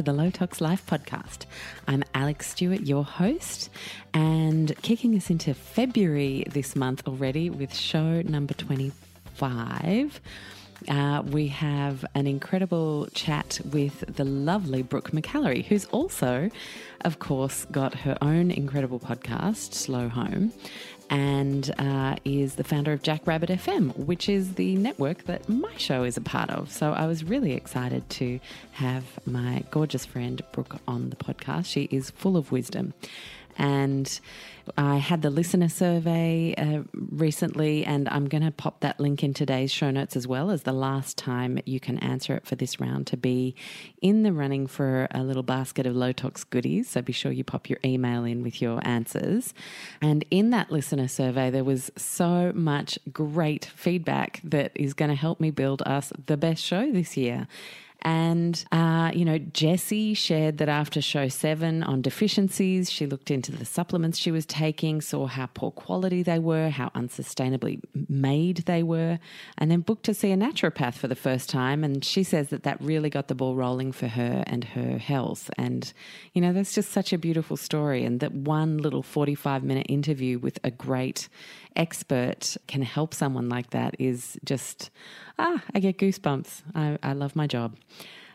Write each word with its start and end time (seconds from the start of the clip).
To 0.00 0.04
the 0.04 0.12
Low 0.14 0.30
Tox 0.30 0.62
Life 0.62 0.86
podcast. 0.86 1.44
I'm 1.86 2.02
Alexx 2.14 2.44
Stewart, 2.44 2.80
your 2.80 3.04
host, 3.04 3.68
and 4.14 4.74
kicking 4.80 5.14
us 5.14 5.28
into 5.28 5.52
February 5.52 6.42
this 6.48 6.74
month 6.74 7.06
already 7.06 7.50
with 7.50 7.74
show 7.74 8.22
number 8.22 8.54
25. 8.54 10.20
Uh, 10.88 11.22
we 11.26 11.48
have 11.48 12.06
an 12.14 12.26
incredible 12.26 13.08
chat 13.12 13.60
with 13.72 14.02
the 14.16 14.24
lovely 14.24 14.80
Brooke 14.80 15.10
McAlary, 15.10 15.66
who's 15.66 15.84
also, 15.86 16.48
of 17.02 17.18
course, 17.18 17.66
got 17.70 17.92
her 17.92 18.16
own 18.22 18.50
incredible 18.50 19.00
podcast, 19.00 19.74
Slow 19.74 20.08
Home, 20.08 20.50
and 21.10 21.74
uh, 21.78 22.14
is 22.24 22.54
the 22.54 22.64
founder 22.64 22.92
of 22.92 23.02
Jackrabbit 23.02 23.50
FM, 23.50 23.96
which 23.96 24.28
is 24.28 24.54
the 24.54 24.76
network 24.76 25.24
that 25.24 25.48
my 25.48 25.76
show 25.76 26.04
is 26.04 26.16
a 26.16 26.20
part 26.20 26.50
of. 26.50 26.70
So 26.70 26.92
I 26.92 27.06
was 27.06 27.24
really 27.24 27.52
excited 27.52 28.08
to 28.10 28.38
have 28.72 29.04
my 29.26 29.64
gorgeous 29.72 30.06
friend 30.06 30.40
Brooke 30.52 30.76
on 30.86 31.10
the 31.10 31.16
podcast. 31.16 31.66
She 31.66 31.88
is 31.90 32.10
full 32.10 32.36
of 32.36 32.52
wisdom. 32.52 32.94
And 33.60 34.20
I 34.78 34.96
had 34.96 35.20
the 35.20 35.28
listener 35.28 35.68
survey 35.68 36.54
uh, 36.56 36.82
recently, 36.94 37.84
and 37.84 38.08
I'm 38.08 38.26
going 38.26 38.42
to 38.42 38.50
pop 38.50 38.80
that 38.80 38.98
link 38.98 39.22
in 39.22 39.34
today's 39.34 39.70
show 39.70 39.90
notes 39.90 40.16
as 40.16 40.26
well 40.26 40.50
as 40.50 40.62
the 40.62 40.72
last 40.72 41.18
time 41.18 41.58
you 41.66 41.78
can 41.78 41.98
answer 41.98 42.34
it 42.34 42.46
for 42.46 42.56
this 42.56 42.80
round 42.80 43.06
to 43.08 43.18
be 43.18 43.54
in 44.00 44.22
the 44.22 44.32
running 44.32 44.66
for 44.66 45.08
a 45.10 45.22
little 45.22 45.42
basket 45.42 45.84
of 45.84 45.94
low 45.94 46.12
tox 46.12 46.42
goodies. 46.42 46.88
So 46.88 47.02
be 47.02 47.12
sure 47.12 47.32
you 47.32 47.44
pop 47.44 47.68
your 47.68 47.80
email 47.84 48.24
in 48.24 48.42
with 48.42 48.62
your 48.62 48.80
answers. 48.82 49.52
And 50.00 50.24
in 50.30 50.48
that 50.50 50.72
listener 50.72 51.08
survey, 51.08 51.50
there 51.50 51.64
was 51.64 51.90
so 51.96 52.52
much 52.54 52.98
great 53.12 53.66
feedback 53.66 54.40
that 54.42 54.72
is 54.74 54.94
going 54.94 55.10
to 55.10 55.14
help 55.14 55.38
me 55.38 55.50
build 55.50 55.82
us 55.82 56.14
the 56.26 56.38
best 56.38 56.64
show 56.64 56.90
this 56.90 57.14
year. 57.14 57.46
And, 58.02 58.64
uh, 58.72 59.10
you 59.14 59.24
know, 59.24 59.38
Jessie 59.38 60.14
shared 60.14 60.58
that 60.58 60.68
after 60.68 61.02
show 61.02 61.28
seven 61.28 61.82
on 61.82 62.00
deficiencies, 62.00 62.90
she 62.90 63.06
looked 63.06 63.30
into 63.30 63.52
the 63.52 63.64
supplements 63.64 64.18
she 64.18 64.30
was 64.30 64.46
taking, 64.46 65.00
saw 65.00 65.26
how 65.26 65.46
poor 65.46 65.70
quality 65.70 66.22
they 66.22 66.38
were, 66.38 66.70
how 66.70 66.88
unsustainably 66.90 67.80
made 68.08 68.58
they 68.58 68.82
were, 68.82 69.18
and 69.58 69.70
then 69.70 69.80
booked 69.80 70.04
to 70.04 70.14
see 70.14 70.32
a 70.32 70.36
naturopath 70.36 70.94
for 70.94 71.08
the 71.08 71.14
first 71.14 71.50
time. 71.50 71.84
And 71.84 72.04
she 72.04 72.22
says 72.22 72.48
that 72.48 72.62
that 72.62 72.80
really 72.80 73.10
got 73.10 73.28
the 73.28 73.34
ball 73.34 73.54
rolling 73.54 73.92
for 73.92 74.08
her 74.08 74.44
and 74.46 74.64
her 74.64 74.98
health. 74.98 75.50
And, 75.58 75.92
you 76.32 76.40
know, 76.40 76.52
that's 76.52 76.74
just 76.74 76.90
such 76.92 77.12
a 77.12 77.18
beautiful 77.18 77.56
story. 77.56 78.04
And 78.04 78.20
that 78.20 78.32
one 78.32 78.78
little 78.78 79.02
45 79.02 79.62
minute 79.62 79.86
interview 79.88 80.38
with 80.38 80.58
a 80.64 80.70
great 80.70 81.28
expert 81.76 82.56
can 82.66 82.82
help 82.82 83.14
someone 83.14 83.48
like 83.48 83.70
that 83.70 83.94
is 83.98 84.38
just, 84.44 84.90
ah, 85.40 85.62
I 85.74 85.80
get 85.80 85.98
goosebumps. 85.98 86.62
I, 86.74 86.98
I 87.02 87.12
love 87.14 87.34
my 87.34 87.46
job. 87.46 87.76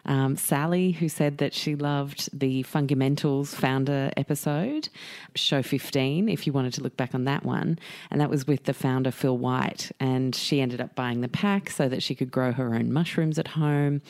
Um, 0.08 0.36
Sally, 0.36 0.92
who 0.92 1.09
said 1.09 1.39
that 1.39 1.53
she 1.53 1.75
loved 1.75 2.30
the 2.38 2.62
Fundamentals 2.64 3.56
founder 3.56 4.12
episode, 4.16 4.89
show 5.34 5.64
15, 5.64 6.30
if 6.30 6.45
you 6.45 6.53
wanted 6.53 6.73
to 6.73 6.81
look 6.81 6.95
back 6.95 7.16
on 7.16 7.25
that 7.25 7.44
one. 7.44 7.80
And 8.12 8.22
that 8.22 8.30
was 8.30 8.45
with 8.45 8.66
the 8.66 8.73
founder, 8.73 9.09
Phil 9.09 9.38
White. 9.38 9.92
And 10.00 10.36
she 10.36 10.62
ended 10.62 10.80
up 10.80 10.94
buying 10.94 11.22
the 11.22 11.28
pack 11.28 11.72
so 11.72 11.89
that 11.89 12.03
she 12.03 12.14
could 12.14 12.30
grow 12.30 12.52
her 12.52 12.75
own 12.75 12.94
mushrooms 12.94 13.40
at 13.40 13.47
home 13.47 14.02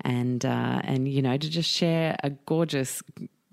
and, 0.00 0.44
uh, 0.44 0.80
and 0.84 1.06
you 1.06 1.20
know, 1.20 1.36
to 1.36 1.50
just 1.50 1.70
share 1.70 2.16
a 2.22 2.30
gorgeous 2.30 3.02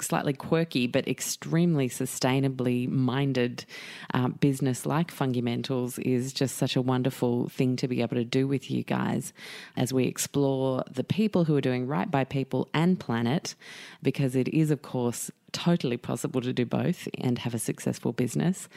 slightly 0.02 0.34
quirky 0.34 0.88
but 0.88 1.08
extremely 1.08 1.90
sustainably 1.90 2.88
minded 2.88 3.66
uh, 4.14 4.28
business 4.28 4.86
like 4.86 5.12
Fundamentals 5.12 6.00
is 6.00 6.34
just 6.34 6.58
such 6.58 6.76
a 6.76 6.82
wonderful 6.82 7.50
thing 7.50 7.76
to 7.76 7.88
be 7.88 8.02
able 8.02 8.16
to 8.16 8.24
do 8.24 8.48
with 8.48 8.70
you 8.70 8.84
guys 8.84 9.34
as 9.76 9.94
we 9.94 10.06
explore 10.06 10.84
the 10.92 11.04
people 11.04 11.46
who 11.46 11.56
are 11.56 11.62
doing 11.62 11.88
right 11.88 12.10
by 12.10 12.24
people 12.24 12.68
and 12.74 13.00
planet, 13.00 13.56
because 14.02 14.36
it 14.36 14.48
is, 14.50 14.72
of 14.72 14.82
course, 14.82 15.32
totally 15.52 15.98
possible 15.98 16.42
to 16.42 16.54
do 16.54 16.66
both 16.66 17.08
and 17.18 17.40
have 17.40 17.54
a 17.54 17.60
successful 17.60 18.14
business 18.14 18.68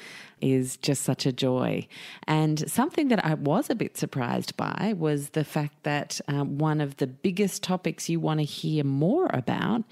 is 0.41 0.77
just 0.77 1.03
such 1.03 1.25
a 1.25 1.33
joy. 1.33 1.87
And 2.27 2.71
something 2.71 3.09
that 3.09 3.25
I 3.25 3.35
was 3.35 3.71
a 3.71 3.75
bit 3.75 3.97
surprised 3.97 4.57
by 4.57 4.95
was 4.97 5.31
the 5.31 5.45
fact 5.45 5.85
that 5.85 6.21
um, 6.29 6.59
one 6.59 6.81
of 6.81 6.97
the 6.97 7.07
biggest 7.07 7.63
topics 7.63 8.09
you 8.09 8.21
want 8.21 8.41
to 8.41 8.45
hear 8.45 8.85
more 8.85 9.31
about 9.33 9.85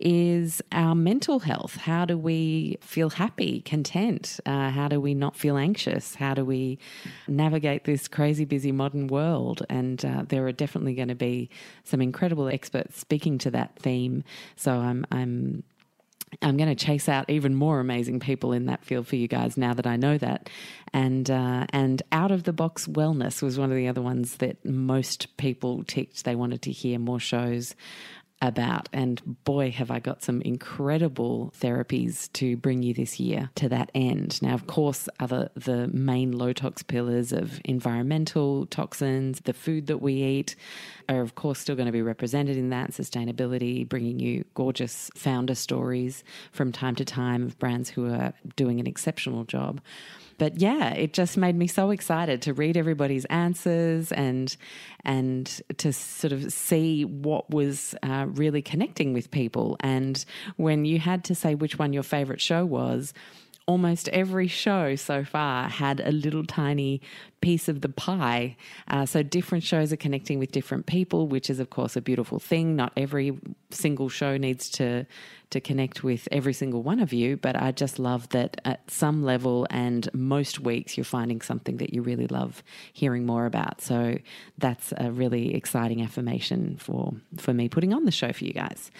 is 0.00 0.62
our 0.72 0.94
mental 0.94 1.40
health. 1.40 1.76
How 1.76 2.04
do 2.04 2.16
we 2.16 2.78
feel 2.80 3.10
happy, 3.10 3.60
content? 3.60 4.40
Uh, 4.46 4.70
how 4.70 4.88
do 4.88 5.00
we 5.00 5.12
not 5.12 5.36
feel 5.36 5.56
anxious? 5.56 6.14
How 6.14 6.34
do 6.34 6.44
we 6.44 6.78
navigate 7.26 7.84
this 7.84 8.08
crazy, 8.08 8.44
busy 8.44 8.72
modern 8.72 9.08
world? 9.08 9.64
And 9.68 10.04
uh, 10.04 10.24
there 10.28 10.46
are 10.46 10.52
definitely 10.52 10.94
going 10.94 11.08
to 11.08 11.14
be 11.14 11.50
some 11.84 12.00
incredible 12.00 12.48
experts 12.48 12.98
speaking 12.98 13.38
to 13.38 13.50
that 13.50 13.76
theme. 13.78 14.24
So 14.56 14.72
I'm, 14.72 15.04
I'm 15.10 15.64
I'm 16.42 16.56
going 16.56 16.68
to 16.68 16.74
chase 16.74 17.08
out 17.08 17.28
even 17.28 17.54
more 17.54 17.80
amazing 17.80 18.20
people 18.20 18.52
in 18.52 18.66
that 18.66 18.84
field 18.84 19.06
for 19.06 19.16
you 19.16 19.28
guys 19.28 19.56
now 19.56 19.74
that 19.74 19.86
I 19.86 19.96
know 19.96 20.18
that. 20.18 20.50
And 20.92 21.30
uh, 21.30 21.66
and 21.70 22.02
out 22.12 22.30
of 22.30 22.44
the 22.44 22.52
box 22.52 22.86
wellness 22.86 23.42
was 23.42 23.58
one 23.58 23.70
of 23.70 23.76
the 23.76 23.88
other 23.88 24.02
ones 24.02 24.36
that 24.36 24.64
most 24.64 25.36
people 25.36 25.84
ticked. 25.84 26.24
They 26.24 26.34
wanted 26.34 26.62
to 26.62 26.72
hear 26.72 26.98
more 26.98 27.20
shows 27.20 27.74
about. 28.40 28.88
And 28.92 29.42
boy, 29.44 29.70
have 29.72 29.90
I 29.90 29.98
got 29.98 30.22
some 30.22 30.40
incredible 30.42 31.52
therapies 31.60 32.32
to 32.34 32.56
bring 32.56 32.82
you 32.82 32.94
this 32.94 33.18
year 33.18 33.50
to 33.56 33.68
that 33.68 33.90
end. 33.94 34.40
Now, 34.40 34.54
of 34.54 34.66
course, 34.66 35.08
other 35.18 35.50
the 35.54 35.88
main 35.88 36.32
low 36.32 36.52
tox 36.52 36.82
pillars 36.82 37.32
of 37.32 37.60
environmental 37.64 38.66
toxins, 38.66 39.40
the 39.40 39.52
food 39.52 39.86
that 39.88 39.98
we 39.98 40.14
eat 40.14 40.56
are 41.08 41.20
of 41.20 41.34
course 41.34 41.58
still 41.58 41.74
going 41.74 41.86
to 41.86 41.92
be 41.92 42.02
represented 42.02 42.56
in 42.56 42.70
that 42.70 42.92
sustainability, 42.92 43.88
bringing 43.88 44.20
you 44.20 44.44
gorgeous 44.54 45.10
founder 45.16 45.54
stories 45.54 46.22
from 46.52 46.70
time 46.70 46.94
to 46.94 47.04
time 47.04 47.44
of 47.44 47.58
brands 47.58 47.90
who 47.90 48.12
are 48.12 48.32
doing 48.56 48.78
an 48.78 48.86
exceptional 48.86 49.44
job 49.44 49.80
but 50.38 50.60
yeah, 50.60 50.90
it 50.94 51.12
just 51.12 51.36
made 51.36 51.56
me 51.56 51.66
so 51.66 51.90
excited 51.90 52.42
to 52.42 52.54
read 52.54 52.76
everybody's 52.76 53.24
answers 53.26 54.12
and 54.12 54.56
and 55.04 55.60
to 55.76 55.92
sort 55.92 56.32
of 56.32 56.52
see 56.52 57.04
what 57.04 57.50
was 57.50 57.94
uh, 58.02 58.26
really 58.28 58.62
connecting 58.62 59.12
with 59.12 59.30
people. 59.30 59.76
And 59.80 60.24
when 60.56 60.84
you 60.84 60.98
had 60.98 61.24
to 61.24 61.34
say 61.34 61.54
which 61.54 61.78
one 61.78 61.92
your 61.92 62.02
favorite 62.02 62.40
show 62.40 62.64
was, 62.64 63.12
almost 63.68 64.08
every 64.08 64.48
show 64.48 64.96
so 64.96 65.22
far 65.22 65.68
had 65.68 66.00
a 66.00 66.10
little 66.10 66.42
tiny 66.42 67.02
piece 67.42 67.68
of 67.68 67.82
the 67.82 67.88
pie. 67.88 68.56
Uh, 68.88 69.04
so 69.04 69.22
different 69.22 69.62
shows 69.62 69.92
are 69.92 69.96
connecting 69.96 70.38
with 70.38 70.50
different 70.50 70.86
people, 70.86 71.28
which 71.28 71.50
is 71.50 71.60
of 71.60 71.68
course 71.68 71.94
a 71.94 72.00
beautiful 72.00 72.38
thing. 72.38 72.74
Not 72.74 72.92
every 72.96 73.38
single 73.70 74.08
show 74.08 74.38
needs 74.38 74.70
to 74.70 75.06
to 75.50 75.60
connect 75.60 76.02
with 76.02 76.28
every 76.30 76.52
single 76.52 76.82
one 76.82 77.00
of 77.00 77.12
you, 77.12 77.36
but 77.36 77.56
I 77.56 77.72
just 77.72 77.98
love 77.98 78.28
that 78.30 78.60
at 78.66 78.90
some 78.90 79.22
level 79.22 79.66
and 79.70 80.08
most 80.12 80.60
weeks 80.60 80.96
you're 80.96 81.04
finding 81.04 81.40
something 81.40 81.78
that 81.78 81.94
you 81.94 82.02
really 82.02 82.26
love 82.26 82.62
hearing 82.92 83.24
more 83.24 83.46
about. 83.46 83.80
So 83.80 84.18
that's 84.58 84.92
a 84.98 85.10
really 85.10 85.54
exciting 85.54 86.02
affirmation 86.02 86.76
for 86.78 87.12
for 87.36 87.52
me 87.52 87.68
putting 87.68 87.92
on 87.92 88.04
the 88.04 88.10
show 88.10 88.32
for 88.32 88.44
you 88.44 88.54
guys. 88.54 88.90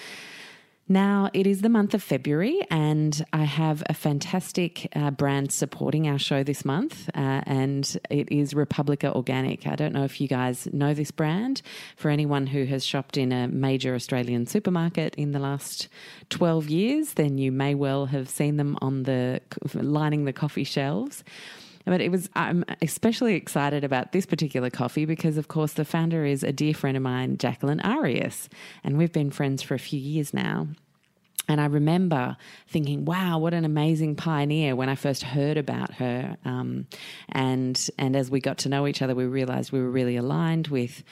Now, 0.91 1.29
it 1.35 1.47
is 1.47 1.61
the 1.61 1.69
month 1.69 1.93
of 1.93 2.03
February, 2.03 2.63
and 2.71 3.23
I 3.31 3.45
have 3.45 3.83
a 3.91 3.95
fantastic 3.95 4.91
uh, 4.97 5.11
brand 5.11 5.53
supporting 5.53 6.09
our 6.09 6.19
show 6.19 6.43
this 6.43 6.65
month, 6.65 7.11
uh, 7.15 7.43
and 7.45 8.01
it 8.09 8.33
is 8.33 8.55
Republica 8.55 9.15
Organic. 9.15 9.67
I 9.67 9.77
don't 9.77 9.93
know 9.93 10.05
if 10.05 10.19
you 10.19 10.29
guys 10.29 10.67
know 10.73 10.95
this 10.95 11.11
brand. 11.11 11.61
For 11.97 12.11
anyone 12.11 12.47
who 12.47 12.65
has 12.65 12.87
shopped 12.87 13.19
in 13.19 13.33
a 13.33 13.49
major 13.49 13.95
Australian 13.95 14.47
supermarket 14.47 15.15
in 15.17 15.33
the 15.33 15.39
last 15.39 15.89
12 16.31 16.71
years, 16.71 17.13
then 17.15 17.37
you 17.37 17.53
may 17.53 17.75
well 17.75 18.07
have 18.07 18.31
seen 18.31 18.57
them 18.57 18.79
on 18.81 19.03
the 19.03 19.43
lining 19.75 20.25
the 20.25 20.33
coffee 20.33 20.65
shelves. 20.65 21.23
But 21.89 22.03
it 22.03 22.11
was, 22.11 22.29
I'm 22.35 22.65
especially 22.83 23.35
excited 23.35 23.83
about 23.83 24.13
this 24.13 24.27
particular 24.27 24.69
coffee 24.69 25.07
because, 25.07 25.39
of 25.39 25.49
course, 25.49 25.73
the 25.73 25.87
founder 25.87 26.25
is 26.27 26.43
a 26.43 26.53
dear 26.53 26.75
friend 26.75 26.97
of 26.97 27.03
mine, 27.03 27.39
Jacqueline 27.39 27.81
Arias, 27.81 28.51
and 28.85 28.99
we've 28.99 29.13
been 29.13 29.31
friends 29.31 29.63
for 29.63 29.75
a 29.75 29.79
few 29.79 29.99
years 29.99 30.35
now. 30.35 30.69
And 31.49 31.63
I 31.63 31.65
remember 31.65 32.37
thinking, 32.69 33.07
wow, 33.07 33.39
what 33.39 33.55
an 33.55 33.65
amazing 33.65 34.17
pioneer 34.17 34.77
when 34.77 34.91
I 34.91 34.97
first 34.97 35.23
heard 35.23 35.57
about 35.57 35.95
her. 35.95 36.37
Um, 36.45 36.87
and, 37.31 37.89
and 37.97 38.15
as 38.15 38.31
we 38.31 38.41
got 38.41 38.59
to 38.59 38.69
know 38.69 38.87
each 38.87 39.01
other, 39.01 39.15
we 39.15 39.25
realized 39.25 39.73
we 39.73 39.81
were 39.81 39.91
really 39.91 40.17
aligned 40.17 40.69
with 40.69 41.03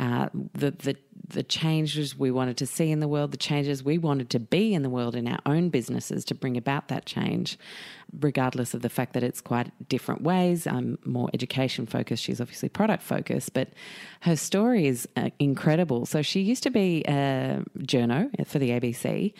uh, 0.00 0.30
the, 0.52 0.72
the, 0.72 0.96
the 1.28 1.44
changes 1.44 2.18
we 2.18 2.32
wanted 2.32 2.56
to 2.56 2.66
see 2.66 2.90
in 2.90 2.98
the 2.98 3.06
world, 3.06 3.30
the 3.30 3.36
changes 3.36 3.84
we 3.84 3.98
wanted 3.98 4.30
to 4.30 4.40
be 4.40 4.74
in 4.74 4.82
the 4.82 4.90
world 4.90 5.14
in 5.14 5.28
our 5.28 5.38
own 5.46 5.68
businesses 5.68 6.24
to 6.24 6.34
bring 6.34 6.56
about 6.56 6.88
that 6.88 7.06
change, 7.06 7.56
regardless 8.20 8.74
of 8.74 8.82
the 8.82 8.88
fact 8.88 9.12
that 9.14 9.22
it's 9.22 9.40
quite 9.40 9.70
different 9.88 10.22
ways. 10.22 10.66
I'm 10.66 10.98
more 11.04 11.30
education 11.34 11.86
focused. 11.86 12.22
She's 12.22 12.40
obviously 12.40 12.68
product 12.68 13.02
focused, 13.02 13.54
but 13.54 13.68
her 14.20 14.36
story 14.36 14.86
is 14.86 15.08
uh, 15.16 15.30
incredible. 15.38 16.06
So 16.06 16.22
she 16.22 16.40
used 16.40 16.62
to 16.64 16.70
be 16.70 17.04
a 17.08 17.62
journo 17.78 18.46
for 18.46 18.58
the 18.58 18.70
ABC 18.70 19.34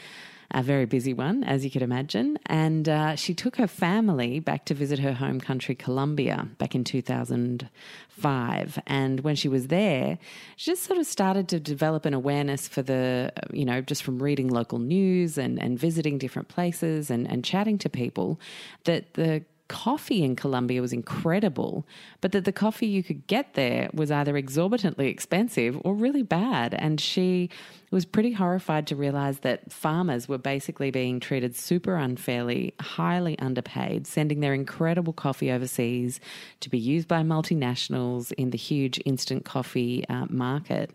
a 0.50 0.62
very 0.62 0.84
busy 0.86 1.12
one, 1.14 1.44
as 1.44 1.64
you 1.64 1.70
could 1.70 1.82
imagine. 1.82 2.38
And 2.46 2.88
uh, 2.88 3.16
she 3.16 3.34
took 3.34 3.56
her 3.56 3.66
family 3.66 4.40
back 4.40 4.64
to 4.66 4.74
visit 4.74 4.98
her 5.00 5.12
home 5.14 5.40
country, 5.40 5.74
Colombia, 5.74 6.48
back 6.58 6.74
in 6.74 6.84
2005. 6.84 8.78
And 8.86 9.20
when 9.20 9.36
she 9.36 9.48
was 9.48 9.68
there, 9.68 10.18
she 10.56 10.70
just 10.70 10.84
sort 10.84 10.98
of 10.98 11.06
started 11.06 11.48
to 11.48 11.60
develop 11.60 12.04
an 12.04 12.14
awareness 12.14 12.68
for 12.68 12.82
the, 12.82 13.32
you 13.52 13.64
know, 13.64 13.80
just 13.80 14.02
from 14.02 14.22
reading 14.22 14.48
local 14.48 14.78
news 14.78 15.38
and, 15.38 15.60
and 15.60 15.78
visiting 15.78 16.18
different 16.18 16.48
places 16.48 17.10
and, 17.10 17.30
and 17.30 17.44
chatting 17.44 17.78
to 17.78 17.88
people, 17.88 18.40
that 18.84 19.14
the 19.14 19.44
coffee 19.68 20.22
in 20.22 20.36
Colombia 20.36 20.82
was 20.82 20.92
incredible, 20.92 21.86
but 22.20 22.32
that 22.32 22.44
the 22.44 22.52
coffee 22.52 22.86
you 22.86 23.02
could 23.02 23.26
get 23.26 23.54
there 23.54 23.88
was 23.94 24.10
either 24.10 24.36
exorbitantly 24.36 25.08
expensive 25.08 25.80
or 25.84 25.94
really 25.94 26.22
bad. 26.22 26.74
And 26.74 27.00
she 27.00 27.48
was 27.90 28.04
pretty 28.04 28.32
horrified 28.32 28.86
to 28.88 28.96
realize 28.96 29.38
that 29.40 29.72
farmers 29.72 30.28
were 30.28 30.38
basically 30.38 30.90
being 30.90 31.18
treated 31.18 31.56
super 31.56 31.96
unfairly, 31.96 32.74
highly 32.80 33.38
underpaid, 33.38 34.06
sending 34.06 34.40
their 34.40 34.52
incredible 34.52 35.12
coffee 35.12 35.50
overseas 35.50 36.20
to 36.60 36.68
be 36.68 36.78
used 36.78 37.08
by 37.08 37.22
multinationals 37.22 38.32
in 38.32 38.50
the 38.50 38.58
huge 38.58 39.00
instant 39.06 39.44
coffee 39.44 40.04
uh, 40.08 40.26
market. 40.28 40.90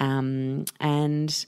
Um, 0.00 0.64
and 0.80 1.46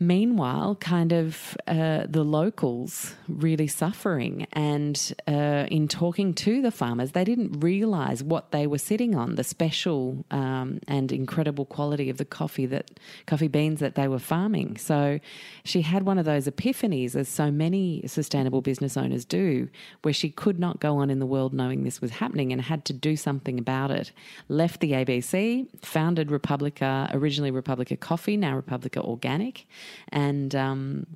Meanwhile, 0.00 0.74
kind 0.80 1.12
of 1.12 1.56
uh, 1.68 2.06
the 2.08 2.24
locals 2.24 3.14
really 3.28 3.68
suffering. 3.68 4.48
And 4.52 5.14
uh, 5.28 5.66
in 5.70 5.86
talking 5.86 6.34
to 6.34 6.60
the 6.60 6.72
farmers, 6.72 7.12
they 7.12 7.22
didn't 7.22 7.60
realize 7.60 8.20
what 8.20 8.50
they 8.50 8.66
were 8.66 8.78
sitting 8.78 9.14
on 9.14 9.36
the 9.36 9.44
special 9.44 10.24
um, 10.32 10.80
and 10.88 11.12
incredible 11.12 11.64
quality 11.64 12.10
of 12.10 12.16
the 12.16 12.24
coffee 12.24 12.66
that 12.66 12.98
coffee 13.26 13.46
beans 13.46 13.78
that 13.78 13.94
they 13.94 14.08
were 14.08 14.18
farming. 14.18 14.78
So 14.78 15.20
she 15.62 15.82
had 15.82 16.02
one 16.02 16.18
of 16.18 16.24
those 16.24 16.48
epiphanies, 16.48 17.14
as 17.14 17.28
so 17.28 17.52
many 17.52 18.02
sustainable 18.08 18.62
business 18.62 18.96
owners 18.96 19.24
do, 19.24 19.68
where 20.02 20.12
she 20.12 20.28
could 20.28 20.58
not 20.58 20.80
go 20.80 20.96
on 20.96 21.08
in 21.08 21.20
the 21.20 21.26
world 21.26 21.54
knowing 21.54 21.84
this 21.84 22.00
was 22.00 22.10
happening 22.10 22.52
and 22.52 22.60
had 22.60 22.84
to 22.86 22.92
do 22.92 23.14
something 23.14 23.60
about 23.60 23.92
it. 23.92 24.10
Left 24.48 24.80
the 24.80 24.90
ABC, 24.90 25.68
founded 25.84 26.32
Republica, 26.32 27.08
originally 27.12 27.52
Republica 27.52 27.96
Coffee, 27.96 28.36
now 28.36 28.56
Republica 28.56 29.00
Organic 29.00 29.66
and 30.10 30.54
um, 30.54 31.06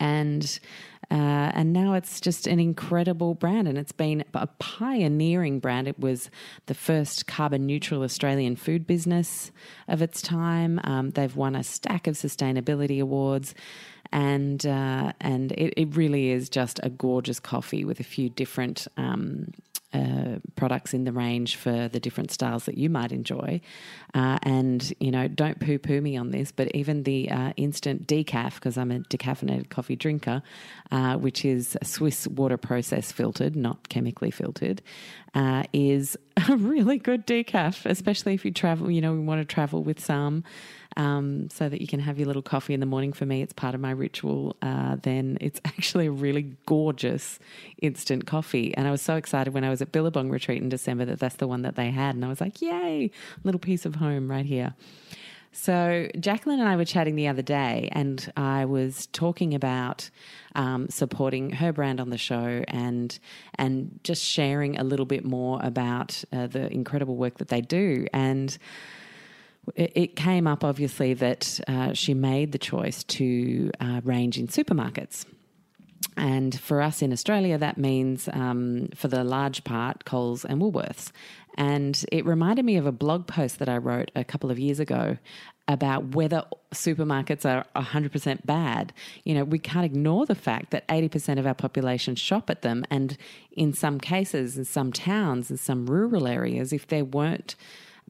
and 0.00 0.58
uh, 1.10 1.50
and 1.54 1.72
now 1.72 1.94
it's 1.94 2.20
just 2.20 2.46
an 2.46 2.60
incredible 2.60 3.34
brand, 3.34 3.66
and 3.66 3.78
it's 3.78 3.92
been 3.92 4.24
a 4.34 4.46
pioneering 4.58 5.58
brand. 5.58 5.88
It 5.88 5.98
was 5.98 6.30
the 6.66 6.74
first 6.74 7.26
carbon 7.26 7.64
neutral 7.64 8.02
Australian 8.02 8.56
food 8.56 8.86
business 8.86 9.50
of 9.86 10.02
its 10.02 10.20
time. 10.20 10.78
Um, 10.84 11.10
they've 11.10 11.34
won 11.34 11.56
a 11.56 11.64
stack 11.64 12.06
of 12.06 12.14
sustainability 12.14 13.00
awards, 13.00 13.54
and 14.12 14.66
uh, 14.66 15.12
and 15.18 15.52
it, 15.52 15.72
it, 15.78 15.96
really 15.96 16.30
is 16.30 16.50
just 16.50 16.78
a 16.82 16.90
gorgeous 16.90 17.40
coffee 17.40 17.86
with 17.86 18.00
a 18.00 18.04
few 18.04 18.28
different 18.28 18.86
um, 18.98 19.52
uh, 19.92 20.38
products 20.56 20.92
in 20.92 21.04
the 21.04 21.12
range 21.12 21.56
for 21.56 21.88
the 21.88 21.98
different 21.98 22.30
styles 22.30 22.64
that 22.66 22.76
you 22.76 22.90
might 22.90 23.10
enjoy. 23.10 23.60
Uh, 24.14 24.38
and, 24.42 24.92
you 25.00 25.10
know, 25.10 25.28
don't 25.28 25.60
poo 25.60 25.78
poo 25.78 26.00
me 26.00 26.16
on 26.16 26.30
this, 26.30 26.52
but 26.52 26.74
even 26.74 27.04
the 27.04 27.30
uh, 27.30 27.52
instant 27.56 28.06
decaf, 28.06 28.54
because 28.54 28.76
I'm 28.76 28.90
a 28.90 29.00
decaffeinated 29.00 29.70
coffee 29.70 29.96
drinker, 29.96 30.42
uh, 30.90 31.16
which 31.16 31.44
is 31.44 31.76
Swiss 31.82 32.26
water 32.26 32.56
process 32.56 33.12
filtered, 33.12 33.56
not 33.56 33.88
chemically 33.88 34.30
filtered, 34.30 34.82
uh, 35.34 35.64
is 35.72 36.16
a 36.48 36.56
really 36.56 36.98
good 36.98 37.26
decaf, 37.26 37.86
especially 37.86 38.34
if 38.34 38.44
you 38.44 38.50
travel, 38.50 38.90
you 38.90 39.00
know, 39.00 39.12
we 39.12 39.20
want 39.20 39.40
to 39.40 39.54
travel 39.54 39.82
with 39.82 40.04
some 40.04 40.44
um, 40.98 41.48
so 41.48 41.68
that 41.68 41.80
you 41.80 41.86
can 41.86 42.00
have 42.00 42.18
your 42.18 42.26
little 42.26 42.42
coffee 42.42 42.74
in 42.74 42.80
the 42.80 42.86
morning. 42.86 43.12
For 43.12 43.24
me, 43.24 43.40
it's 43.40 43.52
part 43.52 43.74
of 43.74 43.80
my 43.80 43.92
ritual. 43.92 44.56
Uh, 44.60 44.96
then 45.00 45.38
it's 45.40 45.60
actually 45.64 46.06
a 46.06 46.10
really 46.10 46.56
gorgeous 46.66 47.38
instant 47.80 48.26
coffee. 48.26 48.74
And 48.76 48.86
I 48.86 48.90
was 48.90 49.00
so 49.00 49.16
excited 49.16 49.54
when 49.54 49.64
I 49.64 49.70
was 49.70 49.80
at 49.80 49.92
Billabong 49.92 50.28
retreat 50.28 50.60
in 50.60 50.68
December 50.68 51.04
that 51.06 51.20
that's 51.20 51.36
the 51.36 51.46
one 51.46 51.62
that 51.62 51.76
they 51.76 51.90
had. 51.90 52.16
And 52.16 52.24
I 52.24 52.28
was 52.28 52.40
like, 52.40 52.60
yay, 52.60 53.10
little 53.44 53.60
piece 53.60 53.86
of 53.86 53.94
home 53.94 54.30
right 54.30 54.44
here. 54.44 54.74
So, 55.50 56.08
Jacqueline 56.20 56.60
and 56.60 56.68
I 56.68 56.76
were 56.76 56.84
chatting 56.84 57.16
the 57.16 57.26
other 57.26 57.42
day, 57.42 57.88
and 57.92 58.30
I 58.36 58.66
was 58.66 59.06
talking 59.06 59.54
about 59.54 60.10
um, 60.54 60.88
supporting 60.90 61.50
her 61.50 61.72
brand 61.72 62.00
on 62.00 62.10
the 62.10 62.18
show 62.18 62.62
and 62.68 63.18
and 63.54 63.98
just 64.04 64.22
sharing 64.22 64.78
a 64.78 64.84
little 64.84 65.06
bit 65.06 65.24
more 65.24 65.58
about 65.62 66.22
uh, 66.32 66.48
the 66.48 66.70
incredible 66.70 67.16
work 67.16 67.38
that 67.38 67.48
they 67.48 67.62
do. 67.62 68.06
And 68.12 68.56
it 69.76 70.16
came 70.16 70.46
up 70.46 70.64
obviously 70.64 71.14
that 71.14 71.60
uh, 71.68 71.92
she 71.92 72.14
made 72.14 72.52
the 72.52 72.58
choice 72.58 73.04
to 73.04 73.70
uh, 73.80 74.00
range 74.04 74.38
in 74.38 74.46
supermarkets. 74.48 75.24
And 76.16 76.58
for 76.58 76.80
us 76.80 77.02
in 77.02 77.12
Australia, 77.12 77.58
that 77.58 77.78
means, 77.78 78.28
um, 78.32 78.88
for 78.94 79.08
the 79.08 79.24
large 79.24 79.64
part, 79.64 80.04
Coles 80.04 80.44
and 80.44 80.60
Woolworths. 80.60 81.12
And 81.56 82.04
it 82.12 82.24
reminded 82.24 82.64
me 82.64 82.76
of 82.76 82.86
a 82.86 82.92
blog 82.92 83.26
post 83.26 83.58
that 83.58 83.68
I 83.68 83.78
wrote 83.78 84.10
a 84.14 84.24
couple 84.24 84.50
of 84.50 84.58
years 84.58 84.78
ago 84.78 85.18
about 85.66 86.14
whether 86.14 86.44
supermarkets 86.72 87.44
are 87.44 87.66
100% 87.76 88.46
bad. 88.46 88.92
You 89.24 89.34
know, 89.34 89.44
we 89.44 89.58
can't 89.58 89.84
ignore 89.84 90.24
the 90.24 90.34
fact 90.34 90.70
that 90.70 90.86
80% 90.88 91.38
of 91.38 91.46
our 91.46 91.54
population 91.54 92.14
shop 92.14 92.48
at 92.48 92.62
them. 92.62 92.84
And 92.90 93.16
in 93.52 93.72
some 93.72 94.00
cases, 94.00 94.56
in 94.56 94.64
some 94.64 94.92
towns, 94.92 95.50
in 95.50 95.56
some 95.56 95.86
rural 95.86 96.26
areas, 96.26 96.72
if 96.72 96.86
there 96.86 97.04
weren't 97.04 97.54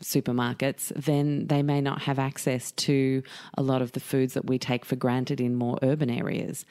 supermarkets, 0.00 0.92
then 0.94 1.46
they 1.46 1.62
may 1.62 1.80
not 1.80 2.02
have 2.02 2.18
access 2.18 2.72
to 2.72 3.22
a 3.56 3.62
lot 3.62 3.82
of 3.82 3.92
the 3.92 4.00
foods 4.00 4.34
that 4.34 4.46
we 4.46 4.58
take 4.58 4.84
for 4.84 4.96
granted 4.96 5.40
in 5.40 5.54
more 5.54 5.78
urban 5.82 6.10
areas. 6.10 6.64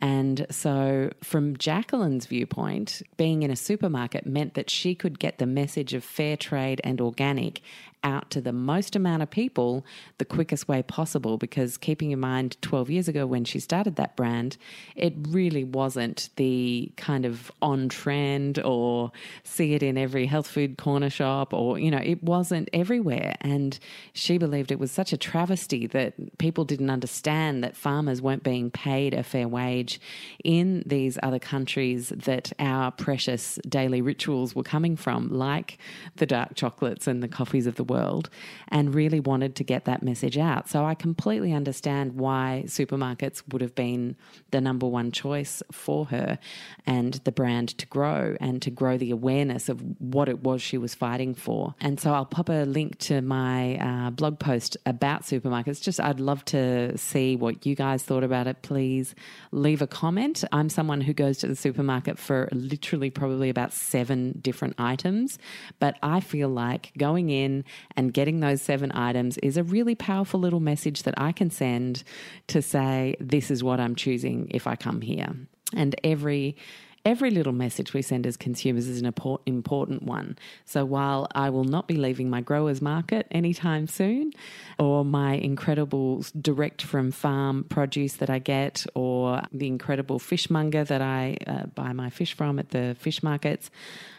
And 0.00 0.46
so, 0.50 1.10
from 1.22 1.56
Jacqueline's 1.56 2.26
viewpoint, 2.26 3.02
being 3.16 3.42
in 3.42 3.50
a 3.50 3.56
supermarket 3.56 4.26
meant 4.26 4.54
that 4.54 4.68
she 4.68 4.94
could 4.94 5.18
get 5.18 5.38
the 5.38 5.46
message 5.46 5.94
of 5.94 6.04
fair 6.04 6.36
trade 6.36 6.80
and 6.84 7.00
organic 7.00 7.62
out 8.04 8.30
to 8.30 8.40
the 8.40 8.52
most 8.52 8.94
amount 8.94 9.22
of 9.22 9.30
people 9.30 9.84
the 10.18 10.24
quickest 10.24 10.68
way 10.68 10.82
possible. 10.82 11.38
Because 11.38 11.76
keeping 11.76 12.10
in 12.10 12.20
mind, 12.20 12.56
12 12.60 12.90
years 12.90 13.08
ago 13.08 13.26
when 13.26 13.44
she 13.44 13.58
started 13.58 13.96
that 13.96 14.14
brand, 14.14 14.56
it 14.94 15.14
really 15.28 15.64
wasn't 15.64 16.28
the 16.36 16.92
kind 16.96 17.24
of 17.24 17.50
on 17.62 17.88
trend 17.88 18.60
or 18.60 19.10
see 19.42 19.74
it 19.74 19.82
in 19.82 19.96
every 19.96 20.26
health 20.26 20.46
food 20.46 20.76
corner 20.76 21.10
shop 21.10 21.52
or, 21.54 21.78
you 21.78 21.90
know, 21.90 22.00
it 22.02 22.22
wasn't 22.22 22.68
everywhere. 22.72 23.34
And 23.40 23.78
she 24.12 24.38
believed 24.38 24.70
it 24.70 24.78
was 24.78 24.92
such 24.92 25.12
a 25.12 25.16
travesty 25.16 25.86
that 25.88 26.38
people 26.38 26.64
didn't 26.64 26.90
understand 26.90 27.64
that 27.64 27.76
farmers 27.76 28.20
weren't 28.20 28.42
being 28.42 28.70
paid 28.70 29.14
a 29.14 29.22
fair 29.22 29.48
wage 29.48 30.00
in 30.44 30.82
these 30.86 31.18
other 31.22 31.38
countries 31.38 32.10
that 32.10 32.52
our 32.58 32.90
precious 32.90 33.58
daily 33.68 34.02
rituals 34.02 34.54
were 34.54 34.62
coming 34.62 34.96
from, 34.96 35.30
like 35.30 35.78
the 36.16 36.26
dark 36.26 36.54
chocolates 36.54 37.06
and 37.06 37.22
the 37.22 37.28
coffees 37.28 37.66
of 37.66 37.76
the 37.76 37.84
world 37.84 37.93
world 37.94 38.28
and 38.68 38.94
really 38.94 39.20
wanted 39.20 39.52
to 39.56 39.64
get 39.64 39.84
that 39.84 40.02
message 40.02 40.38
out. 40.38 40.68
So 40.68 40.84
I 40.84 40.94
completely 40.94 41.52
understand 41.52 42.06
why 42.24 42.64
supermarkets 42.66 43.42
would 43.50 43.62
have 43.62 43.74
been 43.74 44.16
the 44.50 44.60
number 44.60 44.86
one 44.86 45.12
choice 45.12 45.62
for 45.70 46.06
her 46.06 46.38
and 46.86 47.14
the 47.24 47.32
brand 47.40 47.68
to 47.80 47.86
grow 47.86 48.36
and 48.40 48.60
to 48.62 48.70
grow 48.70 48.94
the 48.98 49.10
awareness 49.10 49.68
of 49.68 49.78
what 49.98 50.28
it 50.28 50.42
was 50.42 50.60
she 50.60 50.78
was 50.78 50.94
fighting 50.94 51.34
for. 51.34 51.74
And 51.80 52.00
so 52.00 52.12
I'll 52.14 52.32
pop 52.36 52.48
a 52.48 52.64
link 52.64 52.98
to 53.10 53.22
my 53.22 53.76
uh, 53.88 54.10
blog 54.10 54.38
post 54.38 54.76
about 54.84 55.22
supermarkets. 55.22 55.80
Just 55.80 56.00
I'd 56.00 56.20
love 56.20 56.44
to 56.46 56.96
see 56.98 57.36
what 57.36 57.64
you 57.66 57.74
guys 57.74 58.02
thought 58.02 58.24
about 58.24 58.46
it. 58.46 58.62
Please 58.62 59.14
leave 59.52 59.82
a 59.82 59.86
comment. 59.86 60.44
I'm 60.52 60.68
someone 60.68 61.00
who 61.00 61.12
goes 61.12 61.38
to 61.38 61.46
the 61.46 61.56
supermarket 61.56 62.18
for 62.18 62.48
literally 62.52 63.10
probably 63.10 63.48
about 63.50 63.72
seven 63.72 64.38
different 64.40 64.74
items, 64.78 65.38
but 65.78 65.96
I 66.02 66.20
feel 66.20 66.48
like 66.48 66.92
going 66.98 67.30
in 67.30 67.64
and 67.96 68.12
getting 68.12 68.40
those 68.40 68.62
seven 68.62 68.92
items 68.92 69.38
is 69.38 69.56
a 69.56 69.62
really 69.62 69.94
powerful 69.94 70.40
little 70.40 70.60
message 70.60 71.04
that 71.04 71.14
I 71.16 71.32
can 71.32 71.50
send 71.50 72.02
to 72.48 72.62
say, 72.62 73.16
this 73.20 73.50
is 73.50 73.62
what 73.62 73.80
I'm 73.80 73.94
choosing 73.94 74.48
if 74.50 74.66
I 74.66 74.76
come 74.76 75.00
here. 75.00 75.34
And 75.74 75.94
every 76.04 76.56
every 77.04 77.30
little 77.30 77.52
message 77.52 77.92
we 77.92 78.00
send 78.00 78.26
as 78.26 78.36
consumers 78.36 78.88
is 78.88 79.00
an 79.00 79.12
important 79.46 80.02
one. 80.02 80.38
So 80.64 80.84
while 80.84 81.28
I 81.34 81.50
will 81.50 81.64
not 81.64 81.86
be 81.86 81.96
leaving 81.96 82.30
my 82.30 82.40
growers 82.40 82.80
market 82.80 83.26
anytime 83.30 83.86
soon, 83.86 84.32
or 84.78 85.04
my 85.04 85.34
incredible 85.34 86.24
direct 86.40 86.80
from 86.80 87.10
farm 87.10 87.64
produce 87.68 88.14
that 88.14 88.30
I 88.30 88.38
get, 88.38 88.86
or 88.94 89.42
the 89.52 89.66
incredible 89.66 90.18
fishmonger 90.18 90.84
that 90.84 91.02
I 91.02 91.36
uh, 91.46 91.66
buy 91.66 91.92
my 91.92 92.08
fish 92.08 92.34
from 92.34 92.58
at 92.58 92.70
the 92.70 92.96
fish 92.98 93.22
markets, 93.22 93.70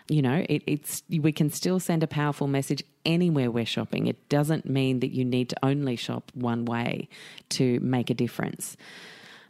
you 0.07 0.21
know, 0.21 0.45
it, 0.47 0.63
it's 0.67 1.03
we 1.09 1.31
can 1.31 1.50
still 1.50 1.79
send 1.79 2.03
a 2.03 2.07
powerful 2.07 2.47
message 2.47 2.83
anywhere 3.05 3.50
we're 3.50 3.65
shopping. 3.65 4.07
It 4.07 4.29
doesn't 4.29 4.65
mean 4.65 5.00
that 5.00 5.12
you 5.12 5.25
need 5.25 5.50
to 5.50 5.55
only 5.63 5.95
shop 5.95 6.31
one 6.33 6.65
way 6.65 7.09
to 7.50 7.79
make 7.79 8.09
a 8.09 8.13
difference. 8.13 8.77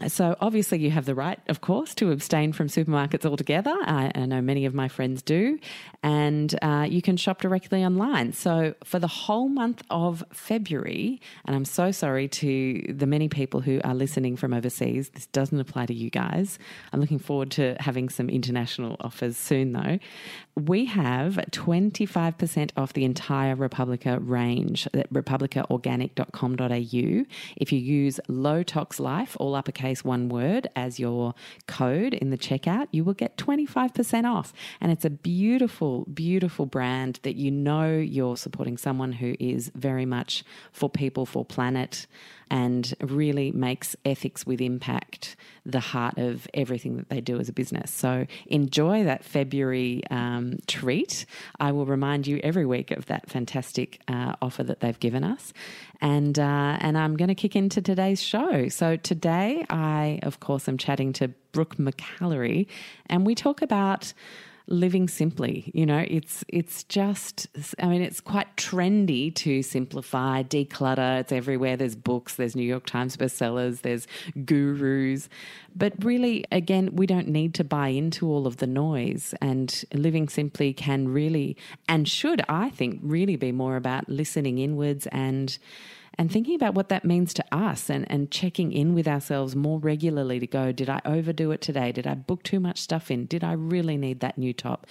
So, 0.08 0.36
obviously, 0.42 0.80
you 0.80 0.92
have 0.92 1.06
the 1.06 1.16
right, 1.16 1.40
of 1.48 1.62
course, 1.62 1.96
to 1.96 2.12
abstain 2.12 2.52
from 2.52 2.68
supermarkets 2.68 3.26
altogether. 3.26 3.76
I, 3.86 4.12
I 4.14 4.26
know 4.26 4.42
many 4.42 4.66
of 4.66 4.74
my 4.74 4.90
friends 4.90 5.22
do. 5.22 5.58
And 6.04 6.54
uh, 6.62 6.86
you 6.90 7.02
can 7.02 7.16
shop 7.16 7.42
directly 7.42 7.84
online. 7.84 8.34
So, 8.34 8.76
for 8.84 9.00
the 9.00 9.08
whole 9.08 9.48
month 9.48 9.84
of 9.90 10.24
February, 10.34 11.22
and 11.46 11.56
I'm 11.56 11.66
so 11.66 11.92
sorry 11.92 12.28
to 12.28 12.94
the 12.94 13.08
many 13.08 13.30
people 13.30 13.62
who 13.62 13.80
are 13.86 13.96
listening 13.96 14.36
from 14.36 14.54
overseas, 14.54 15.10
this 15.10 15.28
doesn't 15.28 15.60
apply 15.60 15.86
to 15.86 15.94
you 15.94 16.10
guys. 16.10 16.60
I'm 16.92 17.00
looking 17.00 17.20
forward 17.20 17.52
to 17.52 17.78
having 17.80 18.10
some 18.10 18.30
international 18.30 18.98
offers 19.00 19.38
soon, 19.38 19.72
though. 19.72 20.00
We 20.56 20.86
have 20.86 21.36
25% 21.52 22.72
off 22.78 22.94
the 22.94 23.06
entire 23.06 23.56
Republica 23.56 24.20
range 24.20 24.88
at 24.94 25.12
republicaorganic.com.au. 25.14 27.26
If 27.58 27.72
you 27.72 27.80
use 27.80 28.20
Low 28.28 28.64
Tox 28.64 29.00
Life, 29.00 29.38
all 29.40 29.56
uppercase, 29.56 29.76
uppercase 29.76 30.06
one 30.06 30.30
word 30.30 30.68
as 30.76 31.00
your 31.00 31.34
code 31.68 32.14
in 32.14 32.30
the 32.30 32.38
checkout, 32.38 32.88
you 32.92 33.04
will 33.04 33.14
get 33.14 33.38
25% 33.38 34.26
off. 34.26 34.54
And 34.80 34.92
it's 34.92 35.06
a 35.06 35.10
beautiful, 35.10 36.06
beautiful 36.14 36.66
brand 36.66 37.20
that 37.24 37.36
you 37.36 37.52
know 37.52 37.98
you're 37.98 38.38
supporting 38.38 38.78
someone 38.78 39.14
who 39.14 39.36
is 39.40 39.72
very 39.76 40.06
much 40.06 40.44
for 40.72 40.90
people, 40.90 41.26
for 41.26 41.44
planet, 41.44 42.08
and 42.50 42.94
really 43.02 43.52
makes 43.52 43.96
ethics 44.06 44.46
with 44.46 44.62
impact 44.62 45.36
the 45.66 45.80
heart 45.80 46.18
of 46.18 46.48
everything 46.54 46.98
that 46.98 47.10
they 47.10 47.22
do 47.22 47.40
as 47.40 47.50
a 47.50 47.54
business. 47.54 47.92
So 47.92 48.28
enjoy 48.48 49.04
that 49.06 49.24
February 49.24 50.04
um, 50.12 50.60
treat. 50.68 51.26
I 51.60 51.72
will 51.72 51.86
remind 51.86 52.28
you 52.28 52.40
every 52.44 52.66
week 52.66 52.92
of 52.92 53.08
that 53.08 53.30
fantastic 53.30 54.00
uh, 54.08 54.36
offer 54.42 54.64
that 54.64 54.80
they've 54.80 55.00
given 55.00 55.24
us. 55.24 55.54
And, 56.02 56.38
uh, 56.38 56.78
and 56.80 56.98
I'm 56.98 57.18
going 57.18 57.30
to 57.30 57.36
kick 57.36 57.56
into 57.56 57.82
today's 57.82 58.22
show. 58.22 58.68
So 58.70 58.96
today, 58.96 59.66
I, 59.70 60.20
of 60.24 60.40
course, 60.40 60.68
am 60.68 60.78
chatting 60.78 61.14
to 61.14 61.30
Brooke 61.52 61.78
McAlary, 61.78 62.68
and 63.08 63.26
we 63.26 63.34
talk 63.34 63.62
about 63.62 64.14
living 64.68 65.08
simply. 65.08 65.72
You 65.74 65.86
know, 65.86 66.06
it's 66.08 66.44
it's 66.48 66.84
just 66.84 67.48
I 67.80 67.88
mean, 67.88 68.02
it's 68.02 68.22
quite 68.22 68.56
trendy 68.58 69.34
to 69.36 69.62
simplify, 69.62 70.44
declutter. 70.44 71.20
It's 71.22 71.32
everywhere. 71.32 71.78
There's 71.78 71.96
books, 71.96 72.36
there's 72.36 72.56
New 72.56 72.64
York 72.64 72.86
Times 72.86 73.18
bestsellers, 73.18 73.82
there's 73.82 74.08
gurus. 74.46 75.30
But 75.76 75.94
really, 76.04 76.46
again, 76.52 76.96
we 76.96 77.06
don't 77.06 77.28
need 77.28 77.54
to 77.56 77.64
buy 77.64 77.90
into 77.90 78.28
all 78.28 78.48
of 78.48 78.58
the 78.58 78.68
noise. 78.68 79.34
And 79.42 79.84
living 79.94 80.30
simply 80.30 80.74
can 80.74 81.08
really 81.08 81.58
and 81.88 82.08
should, 82.08 82.42
I 82.50 82.70
think, 82.70 83.00
really 83.04 83.36
be 83.36 83.52
more 83.52 83.76
about 83.76 84.10
listening 84.10 84.60
inwards 84.60 85.08
and 85.08 85.58
and 86.18 86.32
thinking 86.32 86.56
about 86.56 86.74
what 86.74 86.90
that 86.90 87.06
means 87.06 87.34
to 87.36 87.46
us 87.52 87.90
and, 87.90 88.10
and 88.10 88.32
checking 88.32 88.72
in 88.72 88.94
with 88.94 89.08
ourselves 89.08 89.56
more 89.56 89.80
regularly 89.80 90.40
to 90.40 90.48
go, 90.48 90.72
did 90.72 90.90
I 90.90 91.02
overdo 91.06 91.52
it 91.52 91.62
today? 91.62 91.92
Did 91.92 92.08
I 92.08 92.16
book 92.16 92.44
too 92.44 92.60
much 92.60 92.80
stuff 92.80 93.12
in? 93.12 93.26
Did 93.26 93.44
I 93.44 93.54
really 93.54 93.98
need 93.98 94.22
that 94.22 94.38
new 94.38 94.54
top? 94.54 94.88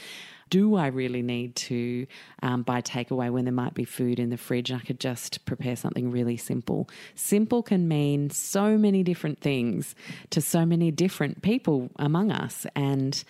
Do 0.55 0.77
I 0.77 0.87
really 0.87 1.21
need 1.21 1.57
to 1.57 2.07
um, 2.41 2.63
buy 2.63 2.81
takeaway 2.81 3.29
when 3.29 3.45
there 3.45 3.53
might 3.53 3.75
be 3.75 3.85
food 3.85 4.21
in 4.21 4.31
the 4.31 4.37
fridge 4.37 4.71
I 4.71 4.79
could 4.79 5.01
just 5.01 5.45
prepare 5.47 5.75
something 5.75 6.13
really 6.13 6.37
simple? 6.37 6.89
Simple 7.17 7.61
can 7.61 7.89
mean 7.89 8.31
so 8.31 8.79
many 8.79 9.03
different 9.03 9.41
things 9.41 9.97
to 10.31 10.41
so 10.41 10.65
many 10.65 10.93
different 10.93 11.43
people 11.43 11.91
among 11.97 12.31
us. 12.31 12.69
And 12.77 13.21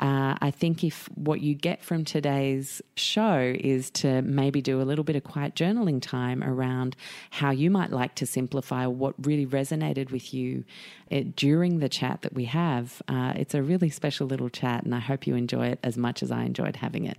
uh, 0.00 0.34
I 0.40 0.50
think 0.50 0.82
if 0.82 1.08
what 1.14 1.40
you 1.40 1.54
get 1.54 1.84
from 1.84 2.04
today's 2.04 2.82
show 2.96 3.54
is 3.60 3.88
to 3.90 4.20
maybe 4.22 4.60
do 4.60 4.80
a 4.80 4.82
little 4.82 5.04
bit 5.04 5.14
of 5.14 5.22
quiet 5.22 5.54
journaling 5.54 6.02
time 6.02 6.42
around 6.42 6.96
how 7.30 7.52
you 7.52 7.70
might 7.70 7.92
like 7.92 8.16
to 8.16 8.26
simplify 8.26 8.86
what 8.86 9.14
really 9.24 9.46
resonated 9.46 10.10
with 10.10 10.34
you 10.34 10.64
it, 11.12 11.36
during 11.36 11.78
the 11.78 11.88
chat 11.88 12.22
that 12.22 12.32
we 12.32 12.46
have, 12.46 13.02
uh, 13.06 13.34
it's 13.36 13.54
a 13.54 13.62
really 13.62 13.90
special 13.90 14.26
little 14.26 14.48
chat, 14.48 14.84
and 14.84 14.94
I 14.94 14.98
hope 14.98 15.26
you 15.26 15.36
enjoy 15.36 15.66
it 15.66 15.78
as 15.82 15.96
much 15.96 16.22
as 16.22 16.30
I 16.30 16.44
enjoyed 16.44 16.76
having 16.76 17.04
it. 17.04 17.18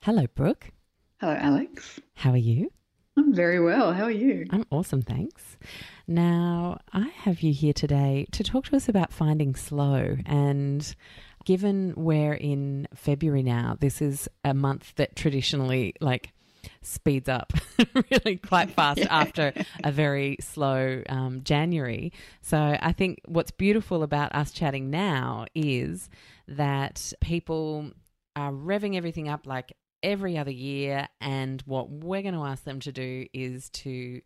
Hello, 0.00 0.26
Brooke. 0.34 0.72
Hello, 1.20 1.34
Alexx. 1.34 1.98
How 2.14 2.30
are 2.30 2.36
you? 2.36 2.72
I'm 3.18 3.34
very 3.34 3.60
well. 3.60 3.92
How 3.92 4.04
are 4.04 4.10
you? 4.10 4.46
I'm 4.50 4.66
awesome, 4.70 5.02
thanks. 5.02 5.56
Now, 6.06 6.80
I 6.92 7.08
have 7.08 7.40
you 7.40 7.52
here 7.52 7.72
today 7.72 8.26
to 8.32 8.44
talk 8.44 8.66
to 8.66 8.76
us 8.76 8.88
about 8.88 9.12
finding 9.12 9.54
slow. 9.54 10.16
And 10.26 10.94
given 11.44 11.94
we're 11.96 12.34
in 12.34 12.88
February 12.94 13.42
now, 13.42 13.76
this 13.80 14.02
is 14.02 14.28
a 14.44 14.52
month 14.52 14.94
that 14.96 15.16
traditionally, 15.16 15.94
like, 16.00 16.32
speeds 16.82 17.28
up 17.28 17.52
really 18.10 18.36
quite 18.36 18.70
fast 18.76 18.98
yeah. 18.98 19.06
after 19.10 19.52
a 19.84 19.92
very 19.92 20.36
slow 20.40 21.02
um, 21.08 21.42
January. 21.42 22.12
So 22.42 22.76
I 22.80 22.92
think 22.92 23.20
what's 23.26 23.50
beautiful 23.50 24.02
about 24.02 24.34
us 24.34 24.50
chatting 24.52 24.90
now 24.90 25.46
is 25.54 26.08
that 26.48 27.12
people 27.20 27.90
are 28.34 28.52
revving 28.52 28.96
everything 28.96 29.28
up 29.28 29.46
like 29.46 29.72
every 30.02 30.38
other 30.38 30.50
year. 30.50 31.08
And 31.20 31.62
what 31.66 31.90
we're 31.90 32.22
going 32.22 32.34
to 32.34 32.44
ask 32.44 32.64
them 32.64 32.80
to 32.80 32.92
do 32.92 33.26
is 33.32 33.70
to 33.70 34.20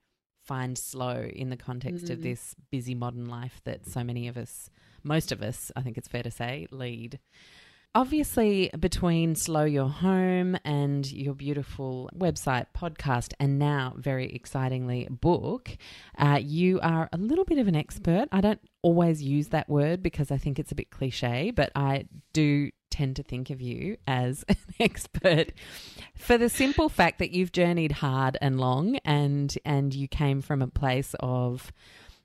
find 0.45 0.77
slow 0.77 1.29
in 1.33 1.51
the 1.51 1.57
context 1.57 2.07
mm. 2.07 2.11
of 2.11 2.23
this 2.23 2.55
busy 2.71 2.95
modern 2.95 3.27
life 3.27 3.61
that 3.65 3.87
so 3.87 4.03
many 4.03 4.29
of 4.29 4.37
us, 4.37 4.69
most 5.03 5.33
of 5.33 5.43
us, 5.43 5.71
I 5.77 5.83
think 5.83 5.97
it's 5.97 6.09
fair 6.09 6.23
to 6.23 6.31
say, 6.31 6.67
lead. 6.71 7.19
Obviously, 7.93 8.71
between 8.79 9.35
Slow 9.35 9.65
Your 9.65 9.89
Home 9.89 10.57
and 10.65 11.11
your 11.11 11.35
beautiful 11.35 12.09
website, 12.17 12.67
podcast, 12.73 13.33
and 13.41 13.59
now, 13.59 13.95
very 13.97 14.33
excitingly, 14.33 15.09
book, 15.11 15.77
uh, 16.17 16.39
you 16.41 16.79
are 16.83 17.09
a 17.13 17.17
little 17.17 17.45
bit 17.45 17.59
of 17.59 17.67
an 17.67 17.75
expert. 17.75 18.29
I 18.31 18.43
don't 18.43 18.61
always 18.83 19.25
use 19.25 19.49
that 19.49 19.69
word 19.69 20.05
because 20.05 20.31
I 20.31 20.39
think 20.39 20.61
it's 20.61 20.71
a 20.71 20.77
bit 20.77 20.91
cliche, 20.91 21.51
but 21.51 21.73
I 21.75 22.05
do 22.33 22.71
tend 22.91 23.17
to 23.17 23.25
think 23.25 23.51
of 23.51 23.61
you 23.61 23.97
as 24.07 24.45
an 24.49 24.57
expert 24.79 25.51
for 26.17 26.39
the 26.39 26.49
simple 26.49 26.89
fact 26.89 27.19
that 27.19 27.33
you've 27.33 27.51
journeyed 27.51 27.93
hard 27.93 28.39
and 28.41 28.61
long 28.61 28.99
and 29.05 29.57
and 29.65 29.95
you 29.95 30.07
came 30.07 30.43
from 30.43 30.63
a 30.63 30.67
place 30.67 31.15
of 31.19 31.73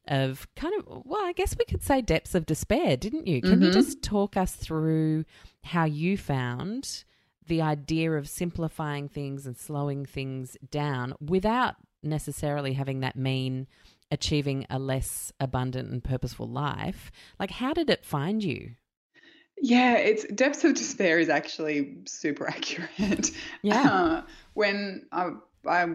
of 0.08 0.48
kind 0.56 0.74
of 0.78 1.04
well 1.06 1.24
i 1.26 1.34
guess 1.34 1.56
we 1.58 1.66
could 1.66 1.82
say 1.82 2.02
depths 2.02 2.36
of 2.36 2.46
despair 2.46 2.96
didn't 2.98 3.28
you? 3.28 3.42
Can 3.42 3.52
mm-hmm. 3.54 3.64
you 3.64 3.72
just 3.72 4.02
talk 4.02 4.38
us 4.38 4.56
through 4.56 5.26
how 5.64 5.86
you 5.86 6.18
found 6.18 7.04
the 7.48 7.62
idea 7.62 8.12
of 8.12 8.28
simplifying 8.28 9.08
things 9.08 9.46
and 9.46 9.58
slowing 9.58 10.06
things 10.06 10.58
down 10.72 11.14
without 11.20 11.76
necessarily 12.02 12.74
having 12.74 13.02
that 13.02 13.16
mean 13.16 13.68
achieving 14.12 14.66
a 14.70 14.80
less 14.80 15.32
abundant 15.40 15.92
and 15.92 16.04
purposeful 16.04 16.48
life? 16.48 17.12
Like 17.40 17.52
how 17.52 17.74
did 17.74 17.90
it 17.90 18.06
find 18.06 18.44
you? 18.44 18.72
Yeah 19.62 19.98
it's 19.98 20.26
depths 20.34 20.64
of 20.64 20.76
despair 20.76 21.20
is 21.20 21.30
actually 21.30 21.98
super 22.06 22.48
accurate. 22.56 23.32
Yeah. 23.62 23.92
Uh, 23.92 24.22
when 24.54 25.06
i 25.12 25.30
i 25.68 25.88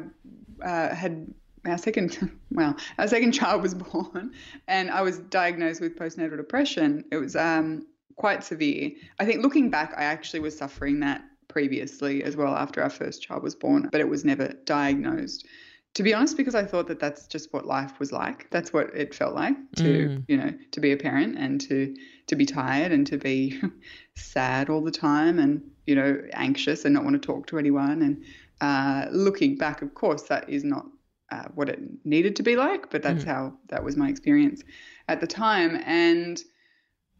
uh, 0.65 0.95
had 0.95 1.33
our 1.67 1.79
second 1.79 2.31
well 2.51 2.77
our 2.99 3.09
second 3.09 3.33
child 3.33 3.63
was 3.63 3.75
born 3.75 4.33
and 4.69 4.91
i 4.91 5.03
was 5.03 5.19
diagnosed 5.19 5.81
with 5.81 5.97
postnatal 5.97 6.37
depression. 6.37 7.05
It 7.11 7.17
was 7.17 7.37
um, 7.37 7.87
quite 8.17 8.45
severe. 8.45 8.91
I 9.19 9.25
think 9.25 9.43
looking 9.43 9.71
back 9.71 9.95
i 9.97 10.05
actually 10.05 10.41
was 10.41 10.57
suffering 10.57 11.01
that 11.01 11.23
previously 11.49 12.23
as 12.23 12.37
well 12.37 12.55
after 12.55 12.83
our 12.83 12.91
first 12.91 13.23
child 13.23 13.43
was 13.43 13.55
born 13.55 13.89
but 13.91 14.01
it 14.01 14.09
was 14.09 14.25
never 14.25 14.49
diagnosed. 14.65 15.47
To 15.95 16.05
be 16.05 16.15
honest 16.15 16.37
because 16.37 16.55
i 16.55 16.65
thought 16.65 16.87
that 16.87 17.01
that's 17.01 17.27
just 17.27 17.53
what 17.53 17.67
life 17.67 17.99
was 17.99 18.13
like 18.13 18.49
that's 18.51 18.73
what 18.73 18.95
it 18.95 19.13
felt 19.13 19.35
like 19.35 19.57
to 19.77 19.83
mm. 19.83 20.25
you 20.29 20.37
know 20.37 20.53
to 20.71 20.81
be 20.81 20.93
a 20.93 20.97
parent 20.97 21.37
and 21.37 21.61
to 21.63 21.97
to 22.29 22.37
be 22.37 22.47
tired 22.47 22.93
and 22.93 23.09
to 23.09 23.19
be 23.19 23.61
sad 24.15 24.71
all 24.71 24.83
the 24.83 24.91
time 24.93 25.41
and 25.41 25.61
you 25.87 25.97
know 25.97 26.23
anxious 26.35 26.85
and 26.85 26.95
not 26.95 27.03
want 27.03 27.21
to 27.21 27.27
talk 27.27 27.49
to 27.49 27.59
anyone. 27.59 28.03
And 28.03 28.25
uh, 28.61 29.09
looking 29.11 29.57
back 29.57 29.83
of 29.83 29.95
course 29.95 30.23
that 30.25 30.49
is 30.49 30.63
not 30.63 30.87
uh, 31.31 31.45
what 31.55 31.69
it 31.69 31.81
needed 32.05 32.37
to 32.37 32.43
be 32.43 32.57
like, 32.57 32.91
but 32.91 33.03
that's 33.03 33.25
mm. 33.25 33.29
how 33.29 33.53
that 33.69 33.85
was 33.85 33.97
my 33.97 34.09
experience 34.09 34.63
at 35.09 35.21
the 35.21 35.27
time. 35.27 35.81
And 35.87 36.43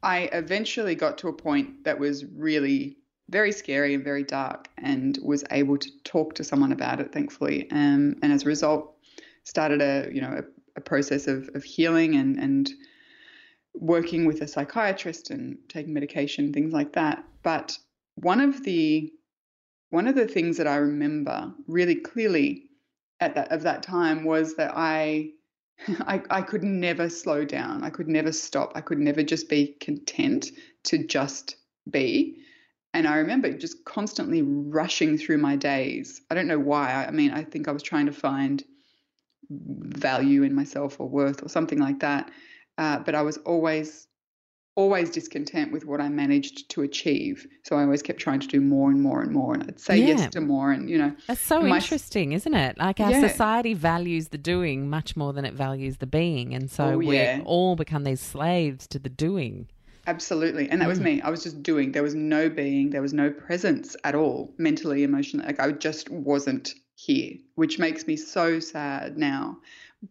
I 0.03 0.31
eventually 0.33 0.95
got 0.95 1.19
to 1.19 1.29
a 1.29 1.33
point 1.33 1.85
that 1.85 1.99
was 1.99 2.25
really 2.25 2.97
very 3.29 3.53
scary 3.53 3.95
and 3.95 4.03
very 4.03 4.25
dark, 4.25 4.69
and 4.79 5.19
was 5.23 5.45
able 5.53 5.79
to 5.79 5.89
talk 6.03 6.35
to 6.35 6.45
someone 6.45 6.73
about 6.73 6.99
it, 6.99 7.13
thankfully. 7.13 7.71
Um, 7.71 8.17
and 8.23 8.33
as 8.33 8.43
a 8.43 8.47
result, 8.47 8.97
started 9.45 9.81
a 9.81 10.09
you 10.13 10.21
know 10.21 10.41
a, 10.41 10.43
a 10.77 10.81
process 10.81 11.29
of, 11.29 11.49
of 11.55 11.63
healing 11.63 12.17
and 12.17 12.39
and 12.39 12.71
working 13.75 14.27
with 14.27 14.41
a 14.43 14.49
psychiatrist 14.49 15.31
and 15.31 15.57
taking 15.69 15.95
medication, 15.95 16.53
things 16.53 16.73
like 16.73 16.93
that. 16.95 17.25
But 17.43 17.79
one 18.17 18.41
of 18.41 18.65
the 18.65 19.13
one 19.91 20.07
of 20.07 20.15
the 20.15 20.27
things 20.27 20.57
that 20.57 20.67
I 20.67 20.77
remember 20.77 21.53
really 21.67 21.97
clearly 21.97 22.70
at 23.21 23.35
that 23.35 23.53
of 23.53 23.63
that 23.63 23.83
time 23.83 24.25
was 24.25 24.57
that 24.57 24.73
I, 24.75 25.31
I 25.89 26.23
I 26.31 26.43
could 26.43 26.65
never 26.65 27.09
slow 27.11 27.45
down. 27.45 27.85
I 27.85 27.91
could 27.91 28.09
never 28.09 28.33
stop. 28.33 28.73
I 28.75 28.81
could 28.81 28.99
never 28.99 29.23
just 29.23 29.49
be 29.49 29.77
content 29.81 30.51
to 30.85 30.99
just 31.07 31.57
be. 31.91 32.37
And 32.93 33.07
I 33.07 33.19
remember 33.19 33.53
just 33.57 33.85
constantly 33.85 34.43
rushing 34.43 35.17
through 35.17 35.39
my 35.39 35.57
days. 35.57 36.23
I 36.31 36.35
don't 36.35 36.49
know 36.49 36.59
why. 36.59 36.93
I 37.07 37.11
mean, 37.13 37.31
I 37.31 37.45
think 37.45 37.69
I 37.69 37.73
was 37.73 37.83
trying 37.85 38.07
to 38.07 38.13
find 38.13 38.65
value 39.51 40.43
in 40.43 40.55
myself 40.55 41.01
or 41.01 41.09
worth 41.09 41.43
or 41.45 41.49
something 41.49 41.79
like 41.79 42.01
that. 42.01 42.31
uh, 42.79 42.99
but 43.01 43.15
I 43.15 43.23
was 43.23 43.37
always 43.39 44.07
always 44.77 45.11
discontent 45.11 45.73
with 45.73 45.85
what 45.85 46.01
I 46.01 46.09
managed 46.09 46.71
to 46.71 46.83
achieve. 46.83 47.47
So 47.65 47.77
I 47.77 47.83
always 47.83 48.03
kept 48.03 48.21
trying 48.21 48.41
to 48.41 48.47
do 48.47 48.61
more 48.61 48.91
and 48.91 49.03
more 49.03 49.21
and 49.21 49.33
more. 49.33 49.55
And 49.55 49.65
I'd 49.65 49.81
say 49.81 49.99
Yeah. 49.99 50.07
yes 50.17 50.31
to 50.31 50.41
more. 50.41 50.71
And, 50.71 50.89
you 50.89 50.97
know, 50.99 51.15
That's 51.27 51.41
so 51.41 51.61
My- 51.61 51.77
interesting, 51.77 52.33
isn't 52.33 52.55
it? 52.55 52.79
Like 52.79 53.01
our 53.01 53.11
Yeah. 53.11 53.27
society 53.29 53.75
values 53.75 54.29
the 54.29 54.39
doing 54.39 54.89
much 54.89 55.17
more 55.17 55.33
than 55.33 55.45
it 55.45 55.55
values 55.55 55.97
the 55.99 56.07
being. 56.07 56.55
And 56.55 56.71
so 56.71 56.93
Oh, 56.93 56.99
we 56.99 57.17
yeah. 57.17 57.41
all 57.45 57.75
become 57.77 58.05
these 58.05 58.21
slaves 58.21 58.87
to 58.89 58.99
the 58.99 59.11
doing. 59.11 59.67
absolutely. 60.07 60.69
And 60.69 60.81
that 60.81 60.87
Mm. 60.87 60.89
was 60.89 61.01
me. 61.01 61.21
I 61.21 61.31
was 61.31 61.43
just 61.43 61.63
doing. 61.63 61.93
There 61.93 62.03
was 62.03 62.15
no 62.17 62.49
being, 62.49 62.91
there 62.91 63.03
was 63.03 63.13
no 63.13 63.31
presence 63.31 63.95
at 64.03 64.15
all, 64.17 64.53
mentally, 64.59 65.03
emotionally. 65.05 65.47
Like 65.47 65.61
I 65.61 65.71
just 65.73 66.11
wasn't 66.11 66.75
here, 66.97 67.35
which 67.55 67.79
makes 67.79 68.07
me 68.09 68.17
so 68.17 68.59
sad 68.61 69.17
now. 69.19 69.59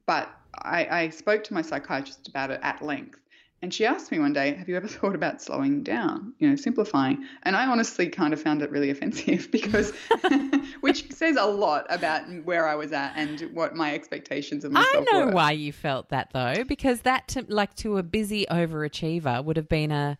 But 0.05 0.29
I, 0.55 0.85
I 1.03 1.09
spoke 1.09 1.43
to 1.45 1.53
my 1.53 1.61
psychiatrist 1.61 2.27
about 2.29 2.49
it 2.51 2.59
at 2.63 2.81
length. 2.81 3.18
And 3.61 3.73
she 3.73 3.85
asked 3.85 4.09
me 4.11 4.19
one 4.19 4.31
day, 4.31 4.53
Have 4.53 4.69
you 4.69 4.77
ever 4.77 4.87
thought 4.87 5.15
about 5.15 5.41
slowing 5.41 5.83
down, 5.83 6.33
you 6.39 6.49
know, 6.49 6.55
simplifying? 6.55 7.25
And 7.43 7.55
I 7.55 7.65
honestly 7.67 8.07
kind 8.09 8.33
of 8.33 8.41
found 8.41 8.61
it 8.61 8.71
really 8.71 8.89
offensive 8.95 9.51
because, 9.51 9.91
which 10.81 11.11
says 11.11 11.35
a 11.35 11.45
lot 11.45 11.85
about 11.89 12.23
where 12.45 12.67
I 12.67 12.75
was 12.75 12.91
at 12.93 13.13
and 13.15 13.41
what 13.53 13.75
my 13.75 13.93
expectations 13.93 14.63
of 14.63 14.71
myself 14.71 15.05
I 15.11 15.17
know 15.19 15.25
were. 15.27 15.31
why 15.33 15.51
you 15.51 15.73
felt 15.73 16.09
that 16.09 16.29
though, 16.33 16.63
because 16.67 17.01
that, 17.01 17.27
to, 17.29 17.45
like 17.49 17.75
to 17.77 17.97
a 17.97 18.03
busy 18.03 18.45
overachiever, 18.49 19.43
would 19.43 19.57
have 19.57 19.67
been 19.69 19.91
a, 19.91 20.17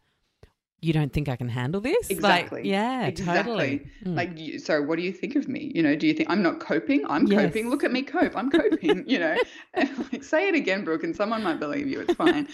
you 0.82 0.94
don't 0.94 1.12
think 1.12 1.28
I 1.28 1.36
can 1.36 1.50
handle 1.50 1.82
this? 1.82 2.10
Exactly. 2.10 2.62
Like, 2.62 2.70
yeah, 2.70 3.06
exactly. 3.06 3.44
totally. 3.44 3.92
Mm. 4.06 4.16
Like, 4.16 4.60
so 4.62 4.82
what 4.82 4.96
do 4.96 5.02
you 5.04 5.12
think 5.12 5.36
of 5.36 5.50
me? 5.50 5.72
You 5.76 5.84
know, 5.84 5.94
do 5.96 6.08
you 6.08 6.14
think 6.14 6.30
I'm 6.30 6.42
not 6.42 6.62
coping? 6.62 7.06
I'm 7.10 7.28
Yes. 7.28 7.42
coping. 7.42 7.70
Look 7.70 7.84
at 7.84 7.92
me 7.92 8.02
cope. 8.02 8.36
I'm 8.36 8.50
coping. 8.50 9.04
you 9.06 9.20
know, 9.20 9.36
and 9.74 9.90
like, 10.14 10.24
say 10.24 10.48
it 10.48 10.56
again, 10.56 10.86
Brooke, 10.86 11.04
and 11.04 11.14
someone 11.16 11.44
might 11.44 11.60
believe 11.60 11.88
you. 11.88 12.00
It's 12.00 12.14
fine. 12.14 12.48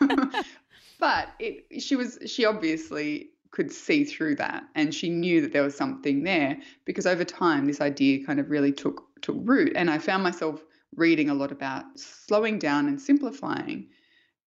but 0.98 1.28
it, 1.38 1.82
she 1.82 1.96
was, 1.96 2.18
she 2.26 2.44
obviously 2.44 3.30
could 3.50 3.72
see 3.72 4.04
through 4.04 4.36
that, 4.36 4.64
and 4.74 4.94
she 4.94 5.08
knew 5.08 5.40
that 5.40 5.52
there 5.52 5.62
was 5.62 5.76
something 5.76 6.22
there 6.22 6.58
because 6.84 7.06
over 7.06 7.24
time, 7.24 7.66
this 7.66 7.80
idea 7.80 8.24
kind 8.24 8.40
of 8.40 8.50
really 8.50 8.72
took 8.72 9.02
took 9.22 9.36
root, 9.40 9.72
and 9.76 9.90
I 9.90 9.98
found 9.98 10.22
myself 10.22 10.62
reading 10.94 11.30
a 11.30 11.34
lot 11.34 11.52
about 11.52 11.84
slowing 11.98 12.58
down 12.58 12.86
and 12.88 13.00
simplifying, 13.00 13.88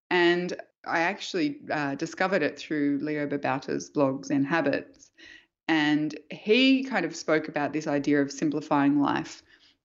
and 0.10 0.54
I 0.86 1.02
actually 1.02 1.60
uh, 1.72 1.96
discovered 1.96 2.42
it 2.42 2.58
through 2.58 3.00
Leo 3.02 3.28
Babauta's 3.28 3.90
blog 3.90 4.26
Zen 4.26 4.44
Habits. 4.44 5.12
And 5.68 6.18
he 6.32 6.84
kind 6.84 7.06
of 7.06 7.16
spoke 7.16 7.48
about 7.48 7.74
this 7.74 7.86
idea 7.86 8.22
of 8.22 8.32
simplifying 8.32 9.00
life 9.00 9.44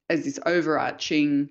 as 0.08 0.24
this 0.24 0.38
overarching 0.46 1.50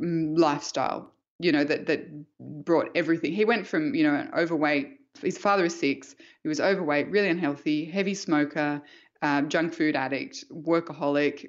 mm, 0.00 0.36
lifestyle, 0.36 1.12
you 1.40 1.52
know, 1.52 1.64
that, 1.64 1.86
that 1.86 2.00
brought 2.38 2.90
everything. 2.94 3.32
He 3.32 3.44
went 3.44 3.66
from, 3.66 3.94
you 3.94 4.02
know, 4.04 4.14
an 4.14 4.30
overweight, 4.36 4.98
his 5.22 5.38
father 5.38 5.64
is 5.64 5.78
six, 5.78 6.14
he 6.42 6.48
was 6.48 6.60
overweight, 6.60 7.10
really 7.10 7.28
unhealthy, 7.28 7.84
heavy 7.84 8.14
smoker, 8.14 8.82
um, 9.22 9.48
junk 9.48 9.74
food 9.74 9.96
addict, 9.96 10.44
workaholic, 10.50 11.48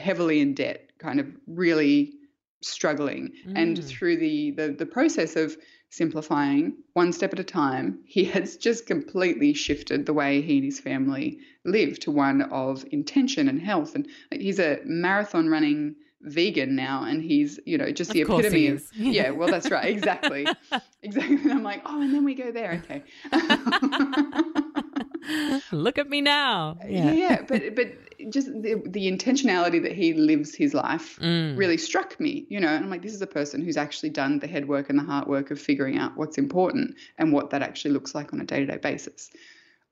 heavily 0.00 0.40
in 0.40 0.54
debt, 0.54 0.90
kind 0.98 1.18
of 1.20 1.26
really 1.46 2.14
struggling. 2.62 3.32
And 3.56 3.76
Mm. 3.78 3.84
through 3.84 4.16
the, 4.18 4.52
the 4.52 4.68
the 4.78 4.86
process 4.86 5.34
of 5.36 5.56
simplifying 5.90 6.74
one 6.94 7.12
step 7.12 7.32
at 7.32 7.40
a 7.40 7.44
time, 7.44 7.98
he 8.04 8.24
has 8.36 8.56
just 8.56 8.86
completely 8.86 9.52
shifted 9.52 10.06
the 10.06 10.12
way 10.12 10.40
he 10.40 10.56
and 10.56 10.64
his 10.64 10.80
family 10.80 11.38
live 11.64 11.98
to 12.00 12.10
one 12.10 12.42
of 12.42 12.84
intention 12.92 13.48
and 13.48 13.60
health. 13.60 13.94
And 13.94 14.06
he's 14.30 14.58
a 14.58 14.80
marathon 14.84 15.48
running 15.48 15.96
vegan 16.22 16.76
now, 16.76 17.04
and 17.04 17.22
he's 17.22 17.58
you 17.66 17.78
know 17.78 17.90
just 17.90 18.10
the 18.12 18.22
Of 18.22 18.28
course 18.28 18.50
he 18.52 18.66
epitome 18.66 18.68
of 18.68 18.84
yeah. 19.14 19.30
Well, 19.30 19.50
that's 19.50 19.70
right, 19.70 19.86
exactly, 19.86 20.46
exactly. 21.02 21.36
And 21.36 21.52
I'm 21.52 21.62
like, 21.62 21.82
oh, 21.86 22.00
and 22.00 22.14
then 22.14 22.24
we 22.24 22.34
go 22.34 22.52
there, 22.52 22.82
okay. 22.84 23.02
Look 25.72 25.98
at 25.98 26.08
me 26.08 26.20
now. 26.20 26.78
yeah. 26.86 27.12
Yeah. 27.12 27.42
but 27.48 27.74
but 27.76 27.92
just 28.30 28.46
the, 28.48 28.80
the 28.86 29.10
intentionality 29.10 29.82
that 29.82 29.92
he 29.92 30.12
lives 30.14 30.54
his 30.54 30.74
life 30.74 31.18
Mm. 31.20 31.56
really 31.56 31.76
struck 31.76 32.18
me, 32.20 32.46
you 32.48 32.60
know. 32.60 32.68
And 32.68 32.84
I'm 32.84 32.90
like, 32.90 33.02
this 33.02 33.14
is 33.14 33.22
a 33.22 33.26
person 33.26 33.62
who's 33.62 33.76
actually 33.76 34.10
done 34.10 34.38
the 34.38 34.46
head 34.46 34.68
work 34.68 34.90
and 34.90 34.98
the 34.98 35.02
heart 35.02 35.28
work 35.28 35.50
of 35.50 35.60
figuring 35.60 35.98
out 35.98 36.16
what's 36.16 36.38
important 36.38 36.94
and 37.18 37.32
what 37.32 37.50
that 37.50 37.62
actually 37.62 37.92
looks 37.92 38.14
like 38.14 38.32
on 38.32 38.40
a 38.40 38.44
day 38.44 38.60
to 38.60 38.66
day 38.66 38.76
basis. 38.78 39.30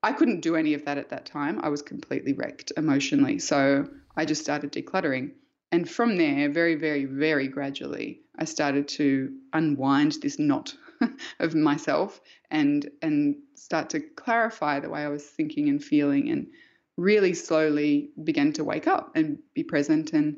I 0.03 0.13
couldn't 0.13 0.41
do 0.41 0.57
any 0.57 0.75
of 0.75 0.85
that 0.87 0.99
at 0.99 1.11
that 1.11 1.27
time. 1.27 1.61
I 1.63 1.69
was 1.69 1.83
completely 1.83 2.33
wrecked 2.33 2.73
emotionally. 2.77 3.39
So 3.39 3.89
I 4.17 4.25
just 4.25 4.43
started 4.43 4.73
decluttering. 4.73 5.33
And 5.73 5.89
from 5.89 6.17
there, 6.17 6.51
very, 6.51 6.75
very, 6.75 7.05
very 7.05 7.47
gradually, 7.47 8.23
I 8.39 8.45
started 8.45 8.89
to 8.89 9.33
unwind 9.53 10.17
this 10.21 10.39
knot 10.39 10.75
of 11.39 11.55
myself 11.55 12.21
and 12.51 12.91
and 13.03 13.37
start 13.55 13.91
to 13.91 14.01
clarify 14.01 14.81
the 14.81 14.91
way 14.91 15.03
I 15.03 15.09
was 15.09 15.25
thinking 15.25 15.69
and 15.69 15.83
feeling 15.83 16.31
and 16.31 16.49
really 16.97 17.35
slowly 17.35 18.11
began 18.25 18.53
to 18.55 18.65
wake 18.65 18.89
up 18.89 19.13
and 19.15 19.39
be 19.55 19.63
present 19.63 20.13
and 20.13 20.37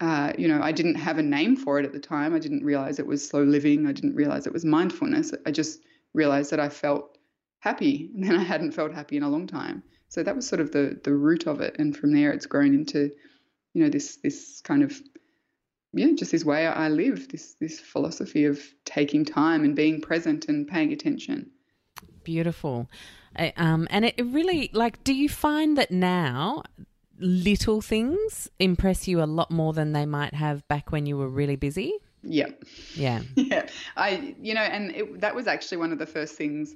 uh, 0.00 0.32
you 0.38 0.48
know, 0.48 0.60
I 0.62 0.72
didn't 0.72 0.94
have 0.94 1.18
a 1.18 1.22
name 1.22 1.56
for 1.56 1.78
it 1.78 1.84
at 1.84 1.92
the 1.92 2.00
time. 2.00 2.34
I 2.34 2.38
didn't 2.38 2.64
realize 2.64 2.98
it 2.98 3.06
was 3.06 3.28
slow 3.28 3.42
living. 3.42 3.86
I 3.86 3.92
didn't 3.92 4.14
realize 4.14 4.46
it 4.46 4.52
was 4.52 4.64
mindfulness. 4.64 5.34
I 5.44 5.50
just 5.50 5.82
realized 6.14 6.50
that 6.52 6.60
I 6.60 6.70
felt 6.70 7.18
happy 7.58 8.10
and 8.14 8.24
then 8.24 8.36
I 8.36 8.42
hadn't 8.42 8.72
felt 8.72 8.94
happy 8.94 9.18
in 9.18 9.22
a 9.22 9.28
long 9.28 9.46
time. 9.46 9.82
So 10.08 10.22
that 10.22 10.34
was 10.34 10.48
sort 10.48 10.60
of 10.60 10.72
the 10.72 10.98
the 11.04 11.14
root 11.14 11.46
of 11.46 11.60
it. 11.60 11.76
And 11.78 11.96
from 11.96 12.12
there 12.12 12.32
it's 12.32 12.46
grown 12.46 12.74
into, 12.74 13.10
you 13.74 13.82
know, 13.82 13.90
this 13.90 14.16
this 14.22 14.60
kind 14.62 14.82
of 14.82 15.00
yeah, 15.92 16.08
just 16.14 16.30
this 16.30 16.44
way 16.44 16.66
I 16.66 16.88
live, 16.88 17.28
this 17.28 17.54
this 17.60 17.80
philosophy 17.80 18.44
of 18.44 18.60
taking 18.84 19.24
time 19.24 19.64
and 19.64 19.74
being 19.74 20.00
present 20.00 20.48
and 20.48 20.66
paying 20.66 20.92
attention. 20.92 21.50
Beautiful. 22.24 22.88
Um, 23.56 23.86
and 23.90 24.04
it 24.04 24.14
it 24.16 24.24
really, 24.24 24.70
like, 24.72 25.02
do 25.04 25.14
you 25.14 25.28
find 25.28 25.76
that 25.78 25.90
now 25.90 26.62
little 27.18 27.80
things 27.80 28.48
impress 28.58 29.06
you 29.06 29.22
a 29.22 29.24
lot 29.24 29.50
more 29.50 29.72
than 29.72 29.92
they 29.92 30.06
might 30.06 30.34
have 30.34 30.66
back 30.68 30.90
when 30.90 31.06
you 31.06 31.16
were 31.16 31.28
really 31.28 31.56
busy? 31.56 31.92
Yeah. 32.22 32.48
Yeah. 32.94 33.22
yeah 33.34 33.66
i 33.96 34.34
you 34.40 34.54
know 34.54 34.60
and 34.60 34.90
it, 34.92 35.20
that 35.20 35.34
was 35.34 35.46
actually 35.46 35.78
one 35.78 35.92
of 35.92 35.98
the 35.98 36.06
first 36.06 36.34
things 36.34 36.74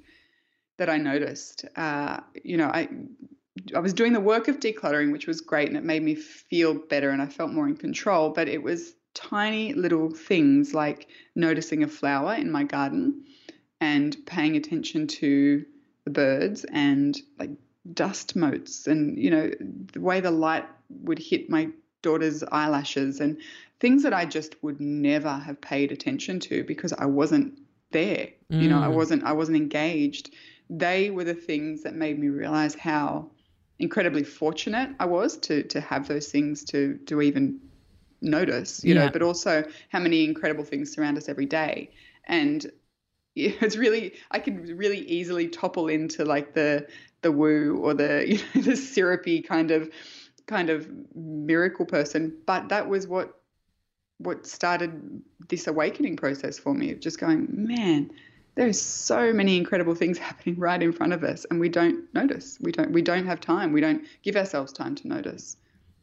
that 0.77 0.89
i 0.89 0.97
noticed 0.97 1.65
uh, 1.75 2.19
you 2.43 2.57
know 2.57 2.67
i 2.67 2.89
i 3.75 3.79
was 3.79 3.93
doing 3.93 4.13
the 4.13 4.19
work 4.19 4.47
of 4.47 4.59
decluttering 4.59 5.11
which 5.11 5.27
was 5.27 5.41
great 5.41 5.67
and 5.67 5.77
it 5.77 5.83
made 5.83 6.03
me 6.03 6.15
feel 6.15 6.73
better 6.73 7.09
and 7.09 7.21
i 7.21 7.25
felt 7.25 7.51
more 7.51 7.67
in 7.67 7.75
control 7.75 8.29
but 8.29 8.47
it 8.47 8.61
was 8.61 8.95
tiny 9.13 9.73
little 9.73 10.09
things 10.09 10.73
like 10.73 11.07
noticing 11.35 11.83
a 11.83 11.87
flower 11.87 12.33
in 12.33 12.51
my 12.51 12.63
garden 12.63 13.23
and 13.79 14.17
paying 14.25 14.55
attention 14.57 15.07
to 15.07 15.65
the 16.03 16.11
birds 16.11 16.65
and 16.71 17.21
like 17.39 17.51
dust 17.93 18.35
motes 18.35 18.87
and 18.87 19.17
you 19.17 19.29
know 19.29 19.49
the 19.93 20.01
way 20.01 20.19
the 20.19 20.31
light 20.31 20.65
would 20.89 21.19
hit 21.19 21.49
my 21.49 21.69
daughter's 22.01 22.43
eyelashes 22.43 23.19
and 23.19 23.37
things 23.79 24.03
that 24.03 24.13
I 24.13 24.25
just 24.25 24.61
would 24.63 24.79
never 24.79 25.31
have 25.31 25.59
paid 25.59 25.91
attention 25.91 26.39
to 26.41 26.63
because 26.63 26.93
I 26.93 27.05
wasn't 27.05 27.59
there. 27.91 28.29
You 28.49 28.67
know, 28.67 28.79
I 28.79 28.87
Mm. 28.87 28.93
wasn't 28.93 29.23
I 29.23 29.33
wasn't 29.33 29.57
engaged. 29.57 30.33
They 30.69 31.09
were 31.09 31.23
the 31.23 31.33
things 31.33 31.83
that 31.83 31.95
made 31.95 32.19
me 32.19 32.27
realize 32.29 32.75
how 32.75 33.31
incredibly 33.79 34.23
fortunate 34.23 34.89
I 34.99 35.05
was 35.05 35.37
to 35.39 35.63
to 35.63 35.81
have 35.81 36.07
those 36.07 36.29
things 36.31 36.63
to 36.65 36.97
to 37.07 37.21
even 37.21 37.59
notice, 38.21 38.83
you 38.85 38.93
Yeah. 38.93 38.95
know, 38.95 39.09
but 39.09 39.21
also 39.21 39.63
how 39.89 39.99
many 39.99 40.23
incredible 40.23 40.63
things 40.63 40.93
surround 40.93 41.17
us 41.17 41.29
every 41.29 41.45
day. 41.45 41.91
And 42.27 42.65
it's 43.35 43.77
really 43.77 44.13
I 44.31 44.39
can 44.39 44.63
really 44.77 44.99
easily 44.99 45.49
topple 45.49 45.87
into 45.87 46.25
like 46.25 46.53
the 46.53 46.87
the 47.21 47.31
woo 47.31 47.79
or 47.83 47.93
the 47.93 48.25
you 48.27 48.39
know 48.55 48.61
the 48.61 48.75
syrupy 48.77 49.41
kind 49.41 49.71
of 49.71 49.89
kind 50.47 50.69
of 50.69 50.89
miracle 51.15 51.85
person, 51.85 52.37
but 52.45 52.69
that 52.69 52.87
was 52.89 53.07
what 53.07 53.39
what 54.17 54.45
started 54.47 55.21
this 55.49 55.67
awakening 55.67 56.15
process 56.17 56.57
for 56.59 56.73
me 56.73 56.91
of 56.91 56.99
just 56.99 57.19
going, 57.19 57.47
man, 57.49 58.11
there's 58.55 58.81
so 58.81 59.31
many 59.33 59.57
incredible 59.57 59.95
things 59.95 60.17
happening 60.27 60.57
right 60.59 60.81
in 60.81 60.91
front 60.91 61.13
of 61.13 61.23
us 61.23 61.45
and 61.49 61.59
we 61.59 61.69
don't 61.69 62.11
notice. 62.13 62.57
We 62.61 62.71
don't 62.71 62.91
we 62.91 63.01
don't 63.01 63.25
have 63.25 63.39
time. 63.41 63.71
We 63.73 63.81
don't 63.81 64.05
give 64.23 64.35
ourselves 64.35 64.71
time 64.73 64.95
to 64.95 65.07
notice. 65.07 65.57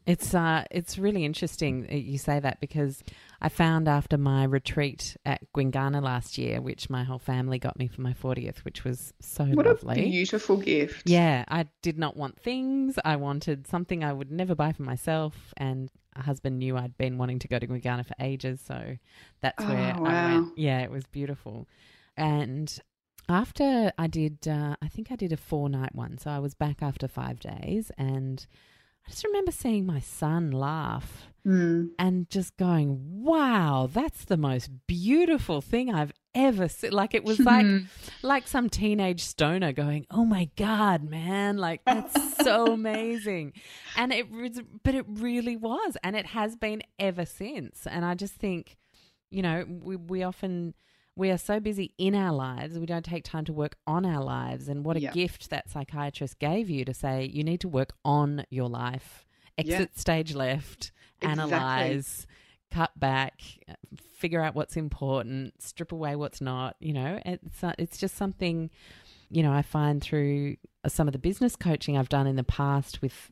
It's 0.05 0.35
uh, 0.35 0.65
it's 0.69 0.97
really 0.97 1.23
interesting 1.23 1.83
that 1.83 2.01
you 2.01 2.17
say 2.17 2.37
that 2.41 2.59
because 2.59 3.01
I 3.41 3.47
found 3.47 3.87
after 3.87 4.17
my 4.17 4.43
retreat 4.43 5.15
at 5.25 5.41
Gwinganna 5.53 6.01
last 6.03 6.37
year, 6.37 6.59
which 6.59 6.89
my 6.89 7.05
whole 7.05 7.19
family 7.19 7.57
got 7.57 7.79
me 7.79 7.87
for 7.87 8.01
my 8.01 8.11
40th, 8.11 8.65
which 8.65 8.83
was 8.83 9.13
so 9.21 9.45
What 9.45 9.65
lovely. 9.65 10.01
a 10.01 10.09
beautiful 10.09 10.57
gift. 10.57 11.09
Yeah, 11.09 11.45
I 11.47 11.67
did 11.81 11.97
not 11.97 12.17
want 12.17 12.37
things. 12.37 12.99
I 13.05 13.15
wanted 13.15 13.65
something 13.65 14.03
I 14.03 14.11
would 14.11 14.29
never 14.29 14.55
buy 14.55 14.73
for 14.73 14.83
myself. 14.83 15.53
And 15.55 15.89
a 16.17 16.21
husband 16.21 16.59
knew 16.59 16.75
I'd 16.75 16.97
been 16.97 17.17
wanting 17.17 17.39
to 17.39 17.47
go 17.47 17.57
to 17.57 17.65
Gwinganna 17.65 18.05
for 18.05 18.15
ages. 18.19 18.59
So 18.67 18.97
that's 19.41 19.63
where 19.63 19.95
Oh, 19.97 20.03
I 20.05 20.33
went. 20.35 20.57
Yeah, 20.57 20.81
it 20.81 20.91
was 20.91 21.05
beautiful. 21.05 21.65
And 22.17 22.77
after 23.29 23.91
I 23.97 24.07
did, 24.07 24.47
uh, 24.47 24.75
I 24.81 24.87
think 24.87 25.11
I 25.11 25.15
did 25.15 25.31
a 25.31 25.37
four 25.37 25.69
night 25.69 25.95
one. 25.95 26.17
So 26.17 26.29
I 26.29 26.39
was 26.39 26.53
back 26.53 26.81
after 26.81 27.07
five 27.07 27.39
days. 27.39 27.91
And 27.97 28.45
I 29.05 29.09
just 29.11 29.23
remember 29.25 29.51
seeing 29.51 29.85
my 29.85 29.99
son 29.99 30.51
laugh 30.51 31.27
Mm. 31.45 31.89
and 31.99 32.29
just 32.29 32.55
going, 32.55 33.21
wow, 33.21 33.89
that's 33.91 34.23
the 34.23 34.37
most 34.37 34.69
beautiful 34.87 35.59
thing 35.59 35.93
I've 35.93 36.13
ever 36.33 36.69
seen. 36.69 36.91
Like 36.91 37.13
it 37.13 37.25
was 37.25 37.37
like 37.41 37.65
like 38.21 38.47
some 38.47 38.69
teenage 38.69 39.19
stoner 39.21 39.73
going, 39.73 40.05
"Oh 40.09 40.23
my 40.23 40.49
god, 40.55 41.03
man! 41.03 41.57
Like 41.57 41.83
that's 41.83 42.37
so 42.45 42.67
amazing," 42.71 43.51
and 43.97 44.13
it 44.13 44.31
was, 44.31 44.61
but 44.83 44.95
it 44.95 45.05
really 45.09 45.57
was, 45.57 45.97
and 46.01 46.15
it 46.15 46.27
has 46.27 46.55
been 46.55 46.81
ever 46.97 47.25
since. 47.25 47.85
And 47.87 48.05
I 48.05 48.13
just 48.15 48.35
think, 48.35 48.77
you 49.29 49.41
know, 49.41 49.65
we 49.67 49.97
we 49.97 50.23
often 50.23 50.73
we 51.15 51.29
are 51.29 51.37
so 51.37 51.59
busy 51.59 51.93
in 51.97 52.15
our 52.15 52.31
lives, 52.33 52.77
we 52.79 52.85
don't 52.85 53.05
take 53.05 53.23
time 53.23 53.45
to 53.45 53.53
work 53.53 53.75
on 53.85 54.05
our 54.05 54.23
lives. 54.23 54.67
And 54.67 54.83
what 54.83 54.97
a 54.97 55.01
Yeah. 55.01 55.11
gift 55.11 55.49
that 55.51 55.69
psychiatrist 55.69 56.39
gave 56.39 56.69
you 56.69 56.85
to 56.85 56.93
say 56.93 57.25
you 57.25 57.43
need 57.43 57.59
to 57.61 57.67
work 57.67 57.93
on 58.03 58.45
your 58.49 58.67
life, 58.69 59.25
exit 59.57 59.91
Yeah. 59.93 59.99
stage 59.99 60.33
left, 60.33 60.91
Exactly. 61.21 61.41
analyze, 61.43 62.27
cut 62.71 62.99
back, 62.99 63.41
figure 63.95 64.41
out 64.41 64.55
what's 64.55 64.75
important, 64.75 65.61
strip 65.61 65.91
away 65.91 66.15
what's 66.15 66.41
not. 66.41 66.75
You 66.79 66.93
know, 66.93 67.19
it's 67.25 67.63
uh, 67.63 67.73
it's 67.77 67.97
just 67.97 68.15
something. 68.15 68.69
You 69.29 69.41
know, 69.43 69.51
I 69.53 69.61
find 69.61 70.01
through 70.01 70.57
some 70.87 71.07
of 71.07 71.11
the 71.13 71.19
business 71.19 71.55
coaching 71.55 71.97
I've 71.97 72.09
done 72.09 72.27
in 72.27 72.35
the 72.35 72.43
past 72.43 73.01
with 73.01 73.31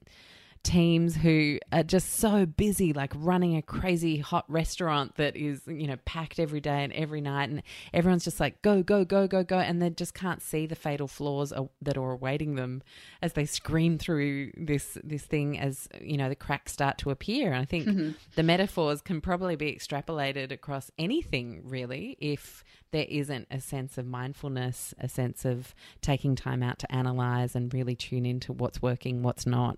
teams 0.63 1.15
who 1.15 1.57
are 1.71 1.83
just 1.83 2.13
so 2.13 2.45
busy, 2.45 2.93
like 2.93 3.11
running 3.15 3.55
a 3.55 3.61
crazy 3.61 4.17
hot 4.17 4.45
restaurant 4.47 5.15
that 5.15 5.35
is, 5.35 5.61
you 5.67 5.87
know, 5.87 5.97
packed 6.05 6.39
every 6.39 6.61
day 6.61 6.83
and 6.83 6.93
every 6.93 7.21
night. 7.21 7.49
And 7.49 7.63
everyone's 7.93 8.23
just 8.23 8.39
like, 8.39 8.61
go, 8.61 8.83
go, 8.83 9.03
go, 9.03 9.27
go, 9.27 9.43
go. 9.43 9.57
And 9.57 9.81
they 9.81 9.89
just 9.89 10.13
can't 10.13 10.41
see 10.41 10.65
the 10.65 10.75
fatal 10.75 11.07
flaws 11.07 11.51
that 11.81 11.97
are 11.97 12.11
awaiting 12.11 12.55
them 12.55 12.83
as 13.21 13.33
they 13.33 13.45
scream 13.45 13.97
through 13.97 14.51
this, 14.55 14.97
this 15.03 15.23
thing 15.23 15.57
as, 15.57 15.89
you 15.99 16.17
know, 16.17 16.29
the 16.29 16.35
cracks 16.35 16.71
start 16.71 16.97
to 16.99 17.09
appear. 17.09 17.51
And 17.51 17.61
I 17.61 17.65
think 17.65 17.87
mm-hmm. 17.87 18.11
the 18.35 18.43
metaphors 18.43 19.01
can 19.01 19.21
probably 19.21 19.55
be 19.55 19.73
extrapolated 19.73 20.51
across 20.51 20.91
anything, 20.99 21.61
really, 21.63 22.17
if 22.19 22.63
there 22.91 23.05
isn't 23.09 23.47
a 23.49 23.59
sense 23.59 23.97
of 23.97 24.05
mindfulness, 24.05 24.93
a 24.99 25.07
sense 25.07 25.45
of 25.45 25.73
taking 26.01 26.35
time 26.35 26.61
out 26.61 26.77
to 26.79 26.91
analyze 26.93 27.55
and 27.55 27.73
really 27.73 27.95
tune 27.95 28.25
into 28.25 28.53
what's 28.53 28.81
working, 28.81 29.23
what's 29.23 29.45
not. 29.45 29.77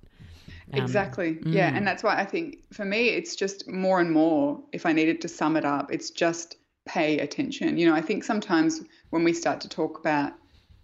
Um, 0.71 0.79
Exactly. 0.79 1.39
Yeah. 1.45 1.71
mm. 1.71 1.77
And 1.77 1.87
that's 1.87 2.03
why 2.03 2.15
I 2.17 2.25
think 2.25 2.57
for 2.71 2.85
me, 2.85 3.09
it's 3.09 3.35
just 3.35 3.67
more 3.67 3.99
and 3.99 4.11
more, 4.11 4.61
if 4.71 4.85
I 4.85 4.93
needed 4.93 5.21
to 5.21 5.27
sum 5.27 5.57
it 5.57 5.65
up, 5.65 5.91
it's 5.91 6.09
just 6.09 6.57
pay 6.85 7.19
attention. 7.19 7.77
You 7.77 7.87
know, 7.89 7.95
I 7.95 8.01
think 8.01 8.23
sometimes 8.23 8.81
when 9.09 9.23
we 9.23 9.33
start 9.33 9.61
to 9.61 9.69
talk 9.69 9.99
about, 9.99 10.33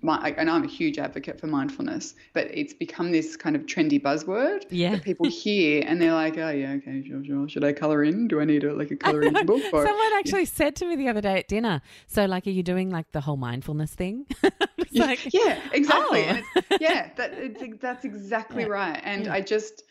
my, 0.01 0.33
and 0.37 0.49
I'm 0.49 0.63
a 0.63 0.67
huge 0.67 0.97
advocate 0.97 1.41
for 1.41 1.47
mindfulness, 1.47 2.15
but 2.33 2.47
it's 2.53 2.73
become 2.73 3.11
this 3.11 3.35
kind 3.35 3.53
of 3.53 3.65
trendy 3.65 4.01
buzzword 4.01 4.63
Yeah. 4.69 4.91
that 4.91 5.03
people 5.03 5.27
hear 5.29 5.83
and 5.85 6.01
they're 6.01 6.13
like, 6.13 6.37
oh, 6.37 6.51
yeah, 6.51 6.71
okay, 6.73 7.03
sure, 7.05 7.21
sure. 7.25 7.49
Should 7.49 7.65
I 7.65 7.73
color 7.73 8.01
in? 8.05 8.29
Do 8.29 8.39
I 8.39 8.45
need 8.45 8.63
a, 8.63 8.73
like 8.73 8.91
a 8.91 8.95
coloring 9.05 9.33
book? 9.45 9.61
Or, 9.73 9.85
Someone 9.85 10.13
actually 10.17 10.45
said 10.45 10.77
to 10.77 10.85
me 10.85 10.95
the 10.95 11.09
other 11.09 11.19
day 11.19 11.37
at 11.39 11.49
dinner, 11.49 11.81
so 12.07 12.25
like, 12.25 12.47
are 12.47 12.51
you 12.51 12.63
doing 12.63 12.89
like 12.89 13.11
the 13.11 13.19
whole 13.21 13.35
mindfulness 13.35 13.93
thing? 13.93 14.25
it's 14.93 14.99
yeah, 14.99 15.05
like, 15.05 15.33
yeah, 15.33 15.59
exactly. 15.73 16.25
Oh. 16.29 16.61
Yeah, 16.79 17.09
that 17.15 17.33
it's, 17.33 17.81
that's 17.81 18.05
exactly 18.05 18.63
Yeah. 18.63 18.69
right. 18.69 19.01
And 19.03 19.25
Yeah. 19.25 19.33
I 19.33 19.41
just, 19.41 19.83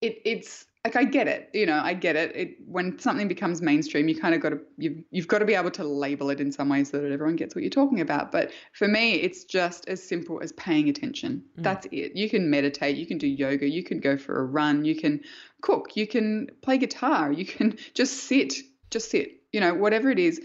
it, 0.00 0.20
it's 0.24 0.66
like 0.84 0.96
I 0.96 1.04
get 1.04 1.28
it. 1.28 1.48
You 1.54 1.66
know, 1.66 1.80
I 1.80 1.94
get 1.94 2.16
it. 2.16 2.34
It 2.34 2.56
when 2.66 2.98
something 2.98 3.28
becomes 3.28 3.62
mainstream, 3.62 4.08
you 4.08 4.18
kind 4.20 4.34
of 4.34 4.40
got 4.40 4.48
to 4.50 4.60
you've 4.78 5.04
you've 5.12 5.28
got 5.28 5.38
to 5.38 5.44
be 5.44 5.54
able 5.54 5.70
to 5.70 5.84
label 5.84 6.28
it 6.30 6.40
in 6.40 6.50
some 6.50 6.68
way 6.68 6.82
so 6.82 7.00
that 7.00 7.12
everyone 7.12 7.36
gets 7.36 7.54
what 7.54 7.62
you're 7.62 7.70
talking 7.70 8.00
about. 8.00 8.32
But 8.32 8.50
for 8.72 8.88
me, 8.88 9.14
it's 9.14 9.44
just 9.44 9.88
as 9.88 10.02
simple 10.02 10.40
as 10.42 10.50
paying 10.52 10.88
attention. 10.88 11.44
Mm. 11.56 11.62
That's 11.62 11.86
it. 11.92 12.16
You 12.16 12.28
can 12.28 12.50
meditate, 12.50 12.96
you 12.96 13.06
can 13.06 13.18
do 13.18 13.28
yoga, 13.28 13.68
you 13.68 13.84
can 13.84 14.00
go 14.00 14.16
for 14.16 14.40
a 14.40 14.44
run, 14.44 14.84
you 14.84 14.96
can 14.96 15.20
cook, 15.60 15.96
you 15.96 16.06
can 16.08 16.48
play 16.62 16.78
guitar, 16.78 17.30
you 17.30 17.46
can 17.46 17.76
just 17.94 18.24
sit, 18.24 18.54
just 18.90 19.08
sit. 19.10 19.40
You 19.52 19.60
know, 19.60 19.74
whatever 19.74 20.10
it 20.10 20.18
is, 20.18 20.40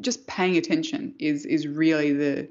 just 0.00 0.26
paying 0.26 0.56
attention 0.56 1.14
is 1.18 1.46
is 1.46 1.66
really 1.66 2.12
the 2.12 2.48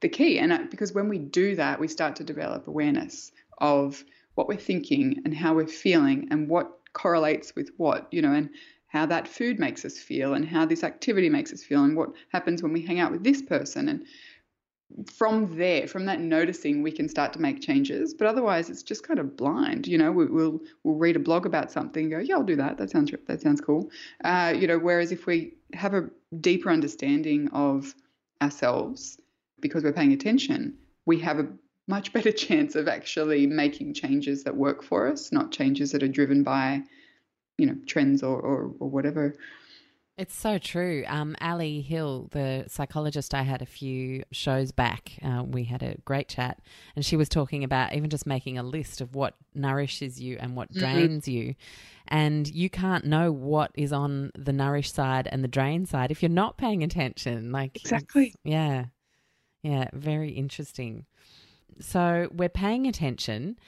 the 0.00 0.08
key. 0.08 0.38
And 0.38 0.52
I- 0.52 0.64
because 0.64 0.92
when 0.92 1.08
we 1.08 1.18
do 1.18 1.56
that, 1.56 1.80
we 1.80 1.88
start 1.88 2.16
to 2.16 2.24
develop 2.24 2.66
awareness 2.66 3.32
of 3.58 4.04
what 4.34 4.48
we're 4.48 4.56
thinking 4.58 5.22
and 5.24 5.34
how 5.34 5.54
we're 5.54 5.66
feeling 5.66 6.28
and 6.30 6.48
what 6.48 6.70
correlates 6.92 7.54
with 7.56 7.70
what, 7.76 8.06
you 8.12 8.20
know, 8.22 8.32
and 8.32 8.50
how 8.88 9.06
that 9.06 9.28
food 9.28 9.58
makes 9.58 9.84
us 9.84 9.98
feel 9.98 10.34
and 10.34 10.46
how 10.46 10.64
this 10.64 10.84
activity 10.84 11.28
makes 11.28 11.52
us 11.52 11.62
feel 11.62 11.84
and 11.84 11.96
what 11.96 12.10
happens 12.30 12.62
when 12.62 12.72
we 12.72 12.82
hang 12.82 13.00
out 13.00 13.12
with 13.12 13.24
this 13.24 13.42
person. 13.42 13.88
And 13.88 14.06
from 15.12 15.56
there, 15.56 15.86
from 15.86 16.06
that 16.06 16.20
noticing, 16.20 16.82
we 16.82 16.92
can 16.92 17.08
start 17.08 17.32
to 17.32 17.40
make 17.40 17.60
changes. 17.60 18.14
But 18.14 18.28
otherwise, 18.28 18.70
it's 18.70 18.82
just 18.82 19.06
kind 19.06 19.18
of 19.18 19.36
blind. 19.36 19.86
You 19.86 19.98
know, 19.98 20.12
we, 20.12 20.26
we'll 20.26 20.60
we'll 20.84 20.94
read 20.94 21.16
a 21.16 21.20
blog 21.20 21.46
about 21.46 21.70
something, 21.70 22.04
and 22.04 22.12
go, 22.12 22.18
yeah, 22.18 22.36
I'll 22.36 22.44
do 22.44 22.56
that. 22.56 22.78
That 22.78 22.90
sounds 22.90 23.12
that 23.26 23.40
sounds 23.40 23.60
cool. 23.60 23.90
Uh, 24.24 24.54
you 24.56 24.66
know, 24.66 24.78
whereas 24.78 25.12
if 25.12 25.26
we 25.26 25.54
have 25.72 25.94
a 25.94 26.08
deeper 26.40 26.70
understanding 26.70 27.48
of 27.52 27.94
ourselves 28.40 29.18
because 29.60 29.82
we're 29.82 29.92
paying 29.92 30.12
attention, 30.12 30.74
we 31.04 31.18
have 31.20 31.38
a 31.38 31.48
much 31.88 32.12
better 32.12 32.32
chance 32.46 32.74
of 32.74 32.88
actually 32.88 33.46
making 33.46 33.94
changes 33.94 34.44
that 34.44 34.56
work 34.56 34.82
for 34.82 35.08
us, 35.08 35.32
not 35.32 35.52
changes 35.52 35.92
that 35.92 36.02
are 36.02 36.08
driven 36.08 36.42
by, 36.42 36.82
you 37.58 37.66
know, 37.66 37.76
trends 37.86 38.22
or 38.22 38.40
or, 38.40 38.72
or 38.78 38.88
whatever. 38.88 39.34
It's 40.18 40.34
so 40.34 40.56
true. 40.56 41.04
Um, 41.08 41.36
Ali 41.42 41.82
Hill, 41.82 42.28
the 42.32 42.64
psychologist 42.68 43.34
I 43.34 43.42
had 43.42 43.60
a 43.60 43.66
few 43.66 44.22
shows 44.32 44.72
back, 44.72 45.12
uh, 45.22 45.42
we 45.46 45.64
had 45.64 45.82
a 45.82 45.96
great 46.06 46.26
chat, 46.26 46.58
and 46.94 47.04
she 47.04 47.16
was 47.16 47.28
talking 47.28 47.62
about 47.62 47.92
even 47.94 48.08
just 48.08 48.26
making 48.26 48.56
a 48.56 48.62
list 48.62 49.02
of 49.02 49.14
what 49.14 49.34
nourishes 49.54 50.18
you 50.18 50.38
and 50.40 50.56
what 50.56 50.72
Mhm. 50.72 50.78
drains 50.78 51.28
you. 51.28 51.54
And 52.08 52.48
you 52.48 52.70
can't 52.70 53.04
know 53.04 53.30
what 53.30 53.72
is 53.74 53.92
on 53.92 54.30
the 54.34 54.54
nourish 54.54 54.90
side 54.90 55.28
and 55.30 55.44
the 55.44 55.48
drain 55.48 55.84
side 55.84 56.10
if 56.10 56.22
you're 56.22 56.30
not 56.30 56.56
paying 56.56 56.82
attention. 56.82 57.52
Like, 57.52 57.76
Exactly. 57.76 58.32
Yeah. 58.42 58.86
Yeah. 59.62 59.90
Very 59.92 60.30
interesting. 60.30 61.04
So 61.78 62.30
we're 62.32 62.48
paying 62.48 62.86
attention. 62.86 63.58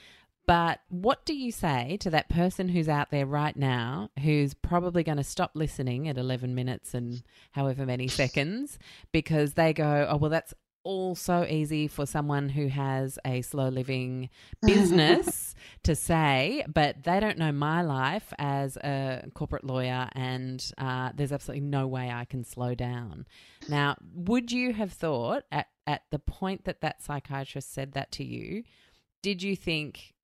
But 0.49 0.79
what 0.89 1.27
do 1.27 1.35
you 1.35 1.51
say 1.51 1.97
to 1.97 2.09
that 2.09 2.27
person 2.27 2.69
who's 2.69 2.89
out 2.89 3.11
there 3.11 3.27
right 3.27 3.55
now 3.55 4.09
who's 4.23 4.55
probably 4.55 5.03
going 5.03 5.19
to 5.19 5.23
stop 5.23 5.51
listening 5.53 6.07
at 6.07 6.17
11 6.17 6.55
minutes 6.55 6.95
and 6.95 7.21
however 7.51 7.85
many 7.85 8.07
seconds 8.21 8.79
because 9.11 9.53
they 9.53 9.73
go, 9.73 10.07
oh, 10.09 10.17
well, 10.17 10.31
that's 10.31 10.55
all 10.83 11.13
so 11.13 11.45
easy 11.45 11.87
for 11.87 12.07
someone 12.07 12.49
who 12.49 12.67
has 12.67 13.19
a 13.23 13.43
slow 13.43 13.67
living 13.67 14.31
business 14.63 15.53
to 15.83 15.93
say, 15.93 16.65
but 16.67 17.03
they 17.03 17.19
don't 17.19 17.37
know 17.37 17.51
my 17.51 17.83
life 17.83 18.33
as 18.39 18.75
a 18.77 19.29
corporate 19.35 19.63
lawyer, 19.63 20.09
and 20.13 20.71
uh, 20.79 21.11
there's 21.13 21.31
absolutely 21.31 21.67
no 21.67 21.85
way 21.85 22.09
I 22.09 22.25
can 22.25 22.43
slow 22.43 22.73
down. 22.73 23.27
Now, 23.67 23.97
would 24.15 24.51
you 24.51 24.73
have 24.73 24.93
thought 24.93 25.43
at, 25.51 25.67
at 25.85 26.05
the 26.09 26.17
point 26.17 26.65
that 26.65 26.81
that 26.81 27.03
psychiatrist 27.03 27.71
said 27.71 27.91
that 27.91 28.11
to 28.13 28.23
you, 28.23 28.63
did 29.21 29.43
you 29.43 29.55
think, 29.55 30.15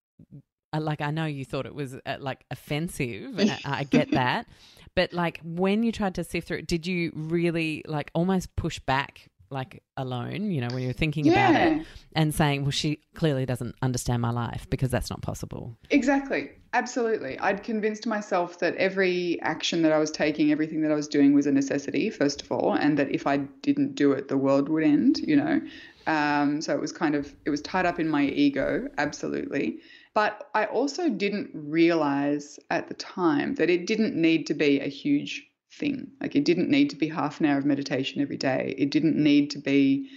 like, 0.80 1.02
I 1.02 1.12
know 1.12 1.26
you 1.26 1.46
thought 1.46 1.66
it 1.66 1.76
was 1.76 1.96
uh, 2.06 2.18
like 2.20 2.46
offensive, 2.52 3.38
and 3.38 3.52
I, 3.52 3.60
I 3.66 3.84
get 3.90 4.12
that, 4.12 4.48
but 4.96 5.14
like 5.14 5.40
when 5.44 5.84
you 5.84 5.92
tried 5.92 6.16
to 6.16 6.24
sift 6.24 6.48
through 6.48 6.60
it, 6.60 6.68
did 6.68 6.88
you 6.88 7.12
really 7.14 7.84
like 7.88 8.12
almost 8.14 8.56
push 8.56 8.80
back? 8.80 9.30
Like 9.52 9.84
alone, 9.96 10.50
you 10.50 10.60
know, 10.60 10.68
when 10.74 10.82
you're 10.82 10.92
thinking 10.92 11.30
about 11.30 11.54
it 11.56 11.86
and 12.16 12.34
saying, 12.34 12.64
well, 12.64 12.72
she 12.72 13.00
clearly 13.14 13.46
doesn't 13.46 13.76
understand 13.84 14.22
my 14.22 14.32
life 14.32 14.66
because 14.72 14.90
that's 14.90 15.12
not 15.12 15.22
possible. 15.22 15.78
Exactly. 15.92 16.50
Absolutely. 16.74 17.38
I'd 17.40 17.64
convinced 17.64 18.08
myself 18.08 18.58
that 18.60 18.76
every 18.76 19.40
action 19.42 19.84
that 19.84 19.94
I 19.94 20.00
was 20.00 20.10
taking, 20.10 20.52
everything 20.52 20.82
that 20.82 20.92
I 20.92 20.96
was 20.96 21.08
doing 21.08 21.34
was 21.34 21.46
a 21.46 21.52
necessity, 21.52 22.10
first 22.10 22.42
of 22.42 22.52
all, 22.52 22.74
and 22.74 22.98
that 22.98 23.12
if 23.12 23.28
I 23.28 23.38
didn't 23.38 23.94
do 23.94 24.12
it, 24.14 24.28
the 24.28 24.36
world 24.36 24.68
would 24.68 24.84
end, 24.84 25.20
you 25.20 25.36
know. 25.38 25.62
Um, 26.08 26.60
so 26.60 26.74
it 26.74 26.82
was 26.82 26.92
kind 26.92 27.16
of, 27.16 27.34
it 27.46 27.52
was 27.52 27.62
tied 27.62 27.86
up 27.86 28.00
in 28.00 28.10
my 28.10 28.26
ego, 28.26 28.90
absolutely. 28.98 29.78
But 30.16 30.50
I 30.56 30.66
also 30.66 31.10
didn't 31.10 31.52
realize 31.54 32.58
at 32.72 32.88
the 32.88 32.94
time 32.94 33.56
that 33.56 33.70
it 33.70 33.86
didn't 33.86 34.16
need 34.16 34.48
to 34.48 34.54
be 34.54 34.80
a 34.80 34.88
huge 34.88 35.46
thing. 35.74 36.08
Like 36.22 36.38
it 36.38 36.46
didn't 36.46 36.70
need 36.70 36.90
to 36.92 36.96
be 36.96 37.10
half 37.10 37.42
an 37.42 37.46
hour 37.46 37.58
of 37.58 37.66
meditation 37.66 38.22
every 38.22 38.38
day. 38.38 38.74
It 38.78 38.92
didn't 38.92 39.22
need 39.22 39.52
to 39.52 39.60
be, 39.60 40.10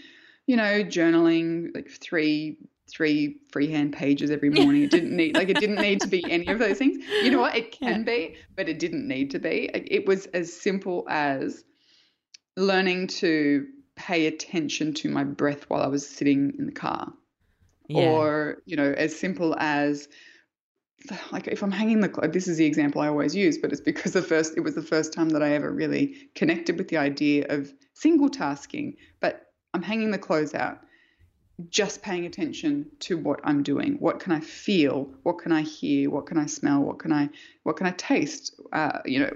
you 0.46 0.56
know, 0.56 0.84
journaling 0.84 1.74
like 1.74 1.90
three 1.90 2.58
three 2.88 3.40
freehand 3.50 3.92
pages 3.92 4.30
every 4.30 4.50
morning. 4.50 4.84
It 4.84 4.90
didn't 4.90 5.14
need 5.14 5.34
like 5.34 5.48
it 5.48 5.58
didn't 5.60 5.80
need 5.80 6.00
to 6.02 6.08
be 6.08 6.30
any 6.30 6.46
of 6.46 6.60
those 6.60 6.78
things. 6.78 7.04
You 7.24 7.32
know 7.32 7.40
what? 7.40 7.56
It 7.56 7.72
can 7.72 8.04
be, 8.04 8.36
but 8.54 8.68
it 8.68 8.78
didn't 8.78 9.06
need 9.06 9.32
to 9.32 9.40
be. 9.40 9.68
It 9.74 10.06
was 10.06 10.26
as 10.26 10.52
simple 10.52 11.06
as 11.10 11.64
learning 12.56 13.08
to 13.08 13.66
pay 13.96 14.28
attention 14.28 14.94
to 14.94 15.08
my 15.08 15.24
breath 15.24 15.64
while 15.68 15.82
I 15.82 15.88
was 15.88 16.08
sitting 16.08 16.54
in 16.56 16.66
the 16.66 16.72
car. 16.72 17.12
Yeah. 17.88 18.10
Or, 18.12 18.62
you 18.66 18.76
know, 18.76 18.92
as 18.96 19.18
simple 19.18 19.56
as 19.58 20.08
like 21.32 21.46
if 21.46 21.62
I'm 21.62 21.70
hanging 21.70 22.00
the 22.00 22.08
clothes, 22.08 22.32
this 22.32 22.48
is 22.48 22.58
the 22.58 22.66
example 22.66 23.00
I 23.00 23.08
always 23.08 23.34
use, 23.34 23.58
but 23.58 23.72
it's 23.72 23.80
because 23.80 24.12
the 24.12 24.22
first 24.22 24.56
it 24.56 24.60
was 24.60 24.74
the 24.74 24.82
first 24.82 25.12
time 25.12 25.30
that 25.30 25.42
I 25.42 25.52
ever 25.52 25.70
really 25.70 26.28
connected 26.34 26.76
with 26.76 26.88
the 26.88 26.96
idea 26.96 27.46
of 27.48 27.72
single 27.94 28.28
tasking. 28.28 28.96
But 29.20 29.46
I'm 29.74 29.82
hanging 29.82 30.10
the 30.10 30.18
clothes 30.18 30.54
out, 30.54 30.80
just 31.70 32.02
paying 32.02 32.26
attention 32.26 32.86
to 33.00 33.16
what 33.16 33.40
I'm 33.44 33.62
doing. 33.62 33.96
What 34.00 34.20
can 34.20 34.32
I 34.32 34.40
feel? 34.40 35.08
What 35.22 35.38
can 35.38 35.52
I 35.52 35.62
hear? 35.62 36.10
What 36.10 36.26
can 36.26 36.36
I 36.36 36.46
smell? 36.46 36.82
What 36.82 36.98
can 36.98 37.12
I 37.12 37.30
what 37.62 37.76
can 37.76 37.86
I 37.86 37.92
taste? 37.92 38.60
Uh, 38.72 38.98
you 39.04 39.20
know, 39.20 39.30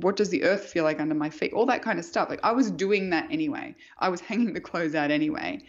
what 0.00 0.16
does 0.16 0.30
the 0.30 0.44
earth 0.44 0.64
feel 0.64 0.84
like 0.84 1.00
under 1.00 1.14
my 1.14 1.30
feet? 1.30 1.52
All 1.52 1.66
that 1.66 1.82
kind 1.82 1.98
of 1.98 2.04
stuff. 2.04 2.30
Like 2.30 2.40
I 2.42 2.52
was 2.52 2.70
doing 2.70 3.10
that 3.10 3.30
anyway. 3.30 3.76
I 3.98 4.08
was 4.08 4.20
hanging 4.20 4.54
the 4.54 4.60
clothes 4.60 4.94
out 4.94 5.10
anyway. 5.10 5.62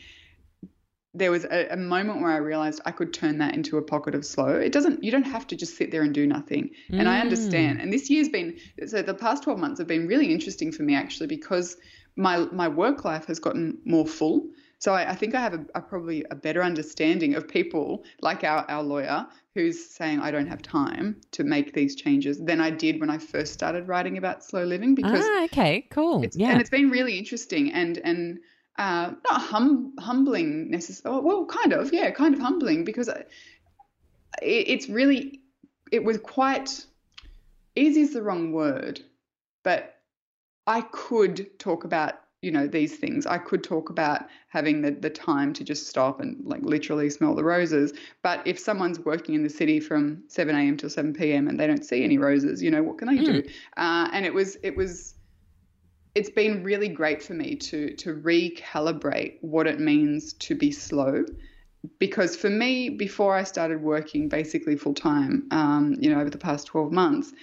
There 1.17 1.32
was 1.32 1.45
a, 1.45 1.67
a 1.71 1.78
moment 1.78 2.21
where 2.21 2.32
I 2.32 2.38
realized 2.38 2.82
I 2.86 2.91
could 2.91 3.13
turn 3.13 3.38
that 3.39 3.56
into 3.56 3.78
a 3.78 3.82
pocket 3.82 4.13
of 4.15 4.25
slow. 4.25 4.49
It 4.49 4.71
doesn't, 4.71 5.04
you 5.04 5.12
don't 5.12 5.23
have 5.23 5.47
to 5.47 5.56
just 5.56 5.78
sit 5.78 5.91
there 5.91 6.04
and 6.04 6.13
do 6.13 6.28
nothing. 6.28 6.71
Mm. 6.91 6.99
And 6.99 7.10
I 7.10 7.19
understand. 7.21 7.80
And 7.82 7.91
this 7.91 8.10
year's 8.10 8.30
been, 8.30 8.58
so 8.86 9.01
the 9.01 9.13
past 9.13 9.43
12 9.43 9.60
months 9.60 9.80
have 9.80 9.88
been 9.88 10.08
really 10.08 10.32
interesting 10.32 10.71
for 10.71 10.84
me 10.84 10.95
actually 10.95 11.28
because 11.28 11.78
my, 12.15 12.39
my 12.51 12.67
work 12.67 13.06
life 13.06 13.25
has 13.28 13.39
gotten 13.39 13.78
more 13.86 14.06
full. 14.06 14.47
So 14.80 14.93
I, 14.93 15.12
I, 15.12 15.15
think 15.15 15.36
I 15.36 15.41
have 15.41 15.54
a, 15.54 15.65
a, 15.75 15.82
probably 15.82 16.25
a 16.30 16.36
better 16.36 16.62
understanding 16.62 17.36
of 17.36 17.47
people 17.47 18.04
like 18.21 18.43
our, 18.43 18.69
our 18.69 18.84
lawyer 18.84 19.25
who's 19.54 19.89
saying 19.89 20.19
I 20.19 20.32
don't 20.32 20.47
have 20.47 20.62
time 20.62 21.21
to 21.32 21.43
make 21.43 21.73
these 21.73 21.95
changes 21.95 22.39
than 22.39 22.60
I 22.60 22.69
did 22.69 22.99
when 22.99 23.10
I 23.10 23.17
first 23.17 23.54
started 23.54 23.88
writing 23.88 24.17
about 24.17 24.43
slow 24.43 24.65
living 24.65 24.93
because 24.93 25.23
ah, 25.23 25.45
okay 25.45 25.88
cool 25.89 26.25
yeah 26.34 26.51
and 26.51 26.60
it's 26.60 26.69
been 26.69 26.89
really 26.89 27.17
interesting 27.17 27.71
and 27.71 27.97
and 27.99 28.39
uh, 28.77 29.11
not 29.29 29.41
hum, 29.41 29.93
humbling 29.99 30.69
necessarily 30.69 31.21
well 31.21 31.45
kind 31.45 31.73
of 31.73 31.93
yeah 31.93 32.11
kind 32.11 32.33
of 32.33 32.39
humbling 32.39 32.83
because 32.83 33.07
it, 33.07 33.27
it's 34.41 34.89
really 34.89 35.41
it 35.91 36.03
was 36.03 36.17
quite 36.17 36.85
easy 37.75 38.01
is 38.01 38.13
the 38.13 38.21
wrong 38.21 38.51
word 38.51 39.01
but 39.63 39.95
I 40.67 40.81
could 40.81 41.59
talk 41.59 41.83
about 41.83 42.15
you 42.45 42.51
know 42.51 42.67
these 42.67 42.97
things. 42.97 43.25
I 43.25 43.39
could 43.39 43.63
talk 43.63 43.89
about 43.89 44.27
having 44.49 44.81
the, 44.81 44.91
the 44.91 45.09
time 45.09 45.51
to 45.53 45.63
just 45.63 45.88
stop 45.88 46.19
and 46.19 46.45
like 46.45 46.61
literally 46.61 47.09
smell 47.09 47.33
the 47.33 47.43
roses. 47.43 47.91
But 48.21 48.45
if 48.45 48.59
someone's 48.59 48.99
working 48.99 49.33
in 49.33 49.41
the 49.41 49.49
city 49.49 49.79
from 49.79 50.23
7 50.27 50.55
a.m 50.55 50.77
till 50.77 50.91
7 50.91 51.13
p.m 51.13 51.47
and 51.47 51.59
they 51.59 51.65
don't 51.65 51.83
see 51.83 52.03
any 52.03 52.19
roses 52.19 52.61
you 52.61 52.69
know 52.69 52.83
what 52.83 52.99
can 52.99 53.07
they 53.07 53.17
mm. 53.17 53.25
do 53.25 53.49
uh, 53.77 54.09
and 54.13 54.25
it 54.25 54.33
was 54.33 54.57
it 54.61 54.77
was 54.77 55.14
it's 56.15 56.30
been 56.30 56.63
really 56.63 56.88
great 56.88 57.21
for 57.21 57.34
me 57.34 57.56
to 57.56 57.93
to 57.95 58.15
recalibrate 58.15 59.38
what 59.41 59.67
it 59.67 59.80
means 59.80 60.34
to 60.34 60.56
be 60.56 60.71
slow 60.71 61.25
because 61.99 62.36
for 62.36 62.49
me 62.49 62.89
before 62.89 63.36
i 63.36 63.43
started 63.43 63.82
working 63.82 64.28
basically 64.28 64.75
full 64.75 64.93
time 64.93 65.45
um, 65.51 65.95
you 65.99 66.10
know 66.10 66.19
over 66.19 66.30
the 66.30 66.38
past 66.38 66.67
12 66.67 66.91
months 66.91 67.34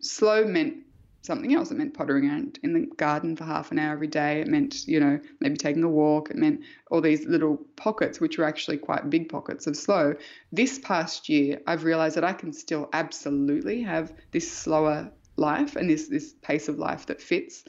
slow 0.00 0.44
meant 0.44 0.76
something 1.22 1.54
else. 1.54 1.70
It 1.70 1.76
meant 1.76 1.94
pottering 1.94 2.28
around 2.28 2.58
in 2.62 2.72
the 2.72 2.86
garden 2.96 3.36
for 3.36 3.44
half 3.44 3.70
an 3.70 3.78
hour 3.78 3.92
every 3.92 4.06
day. 4.06 4.40
It 4.40 4.48
meant, 4.48 4.86
you 4.86 5.00
know, 5.00 5.20
maybe 5.40 5.56
taking 5.56 5.84
a 5.84 5.88
walk. 5.88 6.30
It 6.30 6.36
meant 6.36 6.60
all 6.90 7.00
these 7.00 7.26
little 7.26 7.58
pockets, 7.76 8.20
which 8.20 8.38
were 8.38 8.44
actually 8.44 8.78
quite 8.78 9.10
big 9.10 9.28
pockets 9.28 9.66
of 9.66 9.76
slow. 9.76 10.14
This 10.52 10.78
past 10.78 11.28
year, 11.28 11.60
I've 11.66 11.84
realized 11.84 12.16
that 12.16 12.24
I 12.24 12.32
can 12.32 12.52
still 12.52 12.88
absolutely 12.92 13.82
have 13.82 14.12
this 14.32 14.50
slower 14.50 15.10
life 15.36 15.76
and 15.76 15.88
this 15.88 16.08
this 16.08 16.34
pace 16.42 16.68
of 16.68 16.78
life 16.78 17.06
that 17.06 17.20
fits. 17.20 17.64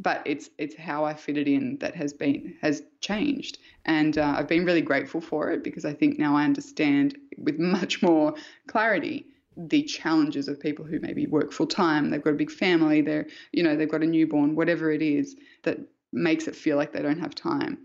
But 0.00 0.22
it's 0.24 0.50
it's 0.58 0.74
how 0.76 1.04
I 1.04 1.14
fit 1.14 1.38
it 1.38 1.46
in 1.48 1.78
that 1.78 1.94
has 1.94 2.12
been 2.12 2.56
has 2.60 2.82
changed, 3.00 3.58
and 3.84 4.18
uh, 4.18 4.34
I've 4.36 4.48
been 4.48 4.64
really 4.64 4.82
grateful 4.82 5.20
for 5.20 5.50
it 5.50 5.62
because 5.62 5.84
I 5.84 5.94
think 5.94 6.18
now 6.18 6.36
I 6.36 6.44
understand 6.44 7.16
with 7.38 7.58
much 7.58 8.02
more 8.02 8.34
clarity 8.66 9.26
the 9.56 9.82
challenges 9.84 10.48
of 10.48 10.58
people 10.58 10.84
who 10.84 10.98
maybe 11.00 11.26
work 11.26 11.52
full 11.52 11.66
time, 11.66 12.10
they've 12.10 12.22
got 12.22 12.30
a 12.30 12.36
big 12.36 12.50
family, 12.50 13.00
they're, 13.00 13.26
you 13.52 13.62
know, 13.62 13.76
they've 13.76 13.90
got 13.90 14.02
a 14.02 14.06
newborn, 14.06 14.56
whatever 14.56 14.90
it 14.90 15.02
is 15.02 15.36
that 15.62 15.78
makes 16.12 16.48
it 16.48 16.56
feel 16.56 16.76
like 16.76 16.92
they 16.92 17.02
don't 17.02 17.20
have 17.20 17.34
time. 17.34 17.78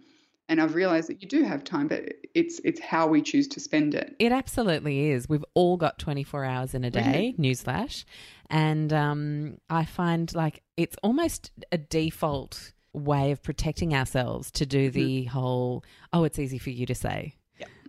And 0.50 0.60
I've 0.60 0.76
realized 0.76 1.08
that 1.10 1.22
you 1.22 1.28
do 1.28 1.44
have 1.44 1.64
time, 1.64 1.88
but 1.88 2.04
it's 2.34 2.60
it's 2.66 2.82
how 2.82 3.08
we 3.08 3.22
choose 3.22 3.48
to 3.50 3.60
spend 3.60 3.94
it. 3.94 4.16
It 4.20 4.32
absolutely 4.32 5.12
is. 5.12 5.30
We've 5.30 5.46
all 5.54 5.78
got 5.78 6.00
24 6.00 6.44
hours 6.44 6.74
in 6.74 6.84
a 6.84 6.90
day, 6.90 7.36
mm-hmm. 7.38 7.42
newsflash. 7.42 8.04
And 8.50 8.92
um, 8.92 9.58
I 9.70 9.86
find 9.86 10.34
like 10.34 10.64
it's 10.76 10.98
almost 11.04 11.52
a 11.72 11.78
default 11.78 12.74
way 12.94 13.32
of 13.32 13.44
protecting 13.44 13.94
ourselves 13.94 14.52
to 14.52 14.66
do 14.66 14.90
the 14.90 15.22
mm-hmm. 15.22 15.30
whole, 15.30 15.84
oh, 16.12 16.24
it's 16.24 16.40
easy 16.40 16.58
for 16.58 16.72
you 16.72 16.86
to 16.88 16.96
say. 16.96 17.36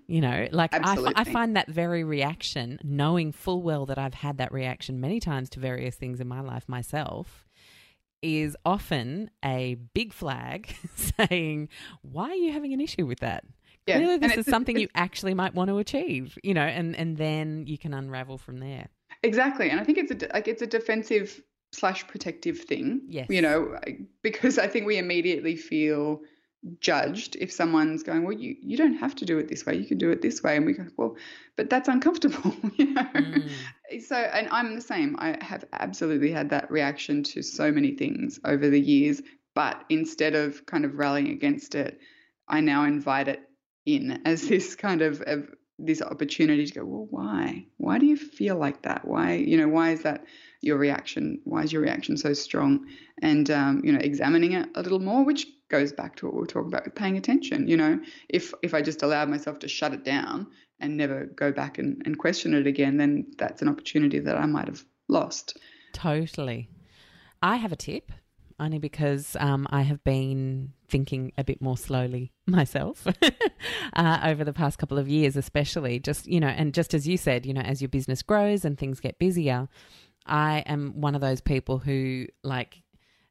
You 0.06 0.20
know, 0.20 0.48
like 0.50 0.74
I, 0.74 1.12
I 1.14 1.22
find 1.22 1.54
that 1.54 1.68
very 1.68 2.02
reaction, 2.02 2.80
knowing 2.82 3.30
full 3.30 3.62
well 3.62 3.86
that 3.86 3.96
I've 3.96 4.14
had 4.14 4.38
that 4.38 4.50
reaction 4.50 5.00
many 5.00 5.20
times 5.20 5.48
to 5.50 5.60
various 5.60 5.94
things 5.94 6.20
in 6.20 6.26
my 6.26 6.40
life 6.40 6.68
myself, 6.68 7.46
is 8.22 8.56
often 8.64 9.30
a 9.44 9.76
big 9.94 10.12
flag 10.12 10.74
saying, 11.18 11.68
Why 12.02 12.30
are 12.30 12.34
you 12.34 12.52
having 12.52 12.72
an 12.72 12.80
issue 12.80 13.06
with 13.06 13.20
that? 13.20 13.44
Yeah. 13.86 13.98
Clearly, 13.98 14.18
this 14.18 14.36
is 14.36 14.46
something 14.46 14.78
you 14.78 14.88
actually 14.94 15.34
might 15.34 15.54
want 15.54 15.68
to 15.68 15.78
achieve, 15.78 16.38
you 16.44 16.54
know, 16.54 16.62
and, 16.62 16.94
and 16.94 17.16
then 17.16 17.66
you 17.66 17.78
can 17.78 17.94
unravel 17.94 18.38
from 18.38 18.60
there. 18.60 18.88
Exactly. 19.22 19.70
And 19.70 19.80
I 19.80 19.84
think 19.84 19.98
it's 19.98 20.10
a, 20.10 20.28
like 20.32 20.48
it's 20.48 20.62
a 20.62 20.66
defensive 20.66 21.42
slash 21.72 22.06
protective 22.06 22.60
thing. 22.60 23.00
Yes. 23.08 23.26
You 23.30 23.42
know, 23.42 23.78
because 24.22 24.58
I 24.58 24.66
think 24.66 24.86
we 24.86 24.98
immediately 24.98 25.56
feel 25.56 26.20
judged 26.80 27.36
if 27.36 27.50
someone's 27.50 28.02
going, 28.02 28.22
well, 28.22 28.36
you, 28.36 28.56
you 28.60 28.76
don't 28.76 28.94
have 28.94 29.14
to 29.16 29.24
do 29.24 29.38
it 29.38 29.48
this 29.48 29.64
way, 29.64 29.76
you 29.76 29.86
can 29.86 29.98
do 29.98 30.10
it 30.10 30.22
this 30.22 30.42
way. 30.42 30.56
And 30.56 30.66
we 30.66 30.74
go, 30.74 30.86
well, 30.96 31.16
but 31.56 31.70
that's 31.70 31.88
uncomfortable, 31.88 32.54
you 32.76 32.92
know? 32.92 33.02
Mm. 33.02 33.50
So, 34.06 34.16
and 34.16 34.48
I'm 34.50 34.74
the 34.74 34.80
same. 34.80 35.16
I 35.18 35.36
have 35.42 35.64
absolutely 35.72 36.30
had 36.30 36.50
that 36.50 36.70
reaction 36.70 37.22
to 37.24 37.42
so 37.42 37.72
many 37.72 37.92
things 37.92 38.38
over 38.44 38.68
the 38.68 38.80
years. 38.80 39.22
But 39.54 39.84
instead 39.88 40.34
of 40.34 40.64
kind 40.66 40.84
of 40.84 40.96
rallying 40.96 41.30
against 41.30 41.74
it, 41.74 41.98
I 42.46 42.60
now 42.60 42.84
invite 42.84 43.28
it 43.28 43.40
in 43.86 44.20
as 44.26 44.46
this 44.46 44.76
kind 44.76 45.02
of, 45.02 45.22
of 45.22 45.48
this 45.78 46.02
opportunity 46.02 46.66
to 46.66 46.74
go, 46.80 46.84
well, 46.84 47.06
why? 47.10 47.66
Why 47.78 47.98
do 47.98 48.06
you 48.06 48.16
feel 48.16 48.56
like 48.56 48.82
that? 48.82 49.06
Why, 49.06 49.34
you 49.34 49.56
know, 49.56 49.68
why 49.68 49.92
is 49.92 50.02
that 50.02 50.24
your 50.60 50.76
reaction? 50.76 51.40
Why 51.44 51.62
is 51.62 51.72
your 51.72 51.80
reaction 51.80 52.18
so 52.18 52.34
strong? 52.34 52.86
And, 53.22 53.50
um, 53.50 53.80
you 53.82 53.92
know, 53.92 53.98
examining 54.00 54.52
it 54.52 54.68
a 54.74 54.82
little 54.82 55.00
more, 55.00 55.24
which 55.24 55.46
goes 55.70 55.92
back 55.92 56.16
to 56.16 56.26
what 56.26 56.34
we 56.34 56.40
were 56.40 56.46
talking 56.46 56.68
about 56.68 56.84
with 56.84 56.94
paying 56.94 57.16
attention. 57.16 57.68
You 57.68 57.76
know, 57.76 58.00
if 58.28 58.52
if 58.62 58.74
I 58.74 58.82
just 58.82 59.02
allowed 59.02 59.28
myself 59.28 59.58
to 59.60 59.68
shut 59.68 59.94
it 59.94 60.04
down 60.04 60.46
and 60.80 60.96
never 60.96 61.26
go 61.26 61.52
back 61.52 61.78
and, 61.78 62.02
and 62.04 62.18
question 62.18 62.54
it 62.54 62.66
again, 62.66 62.96
then 62.96 63.26
that's 63.38 63.62
an 63.62 63.68
opportunity 63.68 64.18
that 64.18 64.36
I 64.36 64.46
might 64.46 64.66
have 64.66 64.84
lost. 65.08 65.56
Totally. 65.92 66.68
I 67.42 67.56
have 67.56 67.72
a 67.72 67.76
tip 67.76 68.12
only 68.58 68.78
because 68.78 69.36
um, 69.40 69.66
I 69.70 69.82
have 69.82 70.04
been 70.04 70.74
thinking 70.88 71.32
a 71.38 71.44
bit 71.44 71.62
more 71.62 71.78
slowly 71.78 72.32
myself 72.46 73.06
uh, 73.94 74.20
over 74.22 74.44
the 74.44 74.52
past 74.52 74.78
couple 74.78 74.98
of 74.98 75.08
years, 75.08 75.36
especially 75.36 75.98
just, 75.98 76.26
you 76.26 76.40
know, 76.40 76.48
and 76.48 76.74
just 76.74 76.92
as 76.92 77.08
you 77.08 77.16
said, 77.16 77.46
you 77.46 77.54
know, 77.54 77.62
as 77.62 77.80
your 77.80 77.88
business 77.88 78.22
grows 78.22 78.64
and 78.64 78.78
things 78.78 79.00
get 79.00 79.18
busier, 79.18 79.68
I 80.26 80.60
am 80.66 81.00
one 81.00 81.14
of 81.14 81.22
those 81.22 81.40
people 81.40 81.78
who 81.78 82.26
like 82.44 82.82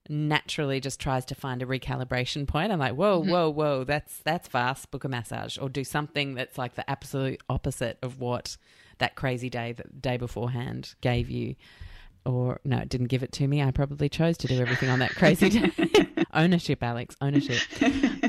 naturally 0.09 0.79
just 0.79 0.99
tries 0.99 1.23
to 1.25 1.35
find 1.35 1.61
a 1.61 1.65
recalibration 1.65 2.47
point. 2.47 2.71
I'm 2.71 2.79
like, 2.79 2.95
whoa, 2.95 3.21
mm-hmm. 3.21 3.31
whoa, 3.31 3.49
whoa, 3.49 3.83
that's 3.83 4.17
that's 4.19 4.47
fast. 4.47 4.89
Book 4.91 5.03
a 5.03 5.09
massage 5.09 5.57
or 5.57 5.69
do 5.69 5.83
something 5.83 6.33
that's 6.33 6.57
like 6.57 6.75
the 6.75 6.89
absolute 6.89 7.41
opposite 7.49 7.97
of 8.01 8.19
what 8.19 8.57
that 8.97 9.15
crazy 9.15 9.49
day 9.49 9.73
the 9.73 9.83
day 9.99 10.17
beforehand 10.17 10.95
gave 11.01 11.29
you. 11.29 11.55
Or 12.25 12.59
no, 12.65 12.79
it 12.79 12.89
didn't 12.89 13.07
give 13.07 13.23
it 13.23 13.31
to 13.33 13.47
me. 13.47 13.61
I 13.61 13.71
probably 13.71 14.09
chose 14.09 14.37
to 14.39 14.47
do 14.47 14.59
everything 14.59 14.89
on 14.89 14.99
that 14.99 15.15
crazy 15.15 15.49
day. 15.49 15.71
ownership, 16.33 16.81
Alexx, 16.81 17.15
ownership. 17.21 17.61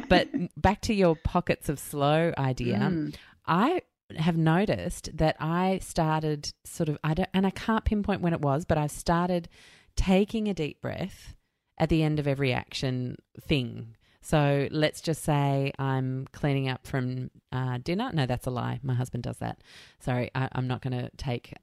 but 0.08 0.28
back 0.56 0.80
to 0.82 0.94
your 0.94 1.16
pockets 1.16 1.68
of 1.68 1.78
slow 1.78 2.32
idea. 2.38 2.78
Mm. 2.78 3.14
I 3.46 3.82
have 4.16 4.36
noticed 4.36 5.16
that 5.16 5.36
I 5.40 5.78
started 5.82 6.52
sort 6.64 6.88
of 6.88 6.98
I 7.02 7.14
don't 7.14 7.28
and 7.32 7.46
I 7.46 7.50
can't 7.50 7.84
pinpoint 7.84 8.20
when 8.20 8.32
it 8.32 8.40
was, 8.40 8.64
but 8.64 8.78
I've 8.78 8.90
started 8.90 9.48
taking 9.96 10.48
a 10.48 10.54
deep 10.54 10.80
breath 10.80 11.34
at 11.80 11.88
the 11.88 12.02
end 12.02 12.20
of 12.20 12.28
every 12.28 12.52
action 12.52 13.16
thing. 13.40 13.96
So 14.20 14.68
let's 14.70 15.00
just 15.00 15.24
say 15.24 15.72
I'm 15.78 16.28
cleaning 16.32 16.68
up 16.68 16.86
from 16.86 17.30
uh, 17.50 17.78
dinner. 17.82 18.10
No, 18.12 18.26
that's 18.26 18.46
a 18.46 18.50
lie. 18.50 18.78
My 18.82 18.94
husband 18.94 19.24
does 19.24 19.38
that. 19.38 19.62
Sorry, 19.98 20.30
I, 20.34 20.48
am 20.54 20.68
not 20.68 20.82
going 20.82 20.92
to 20.92 21.10
take 21.16 21.54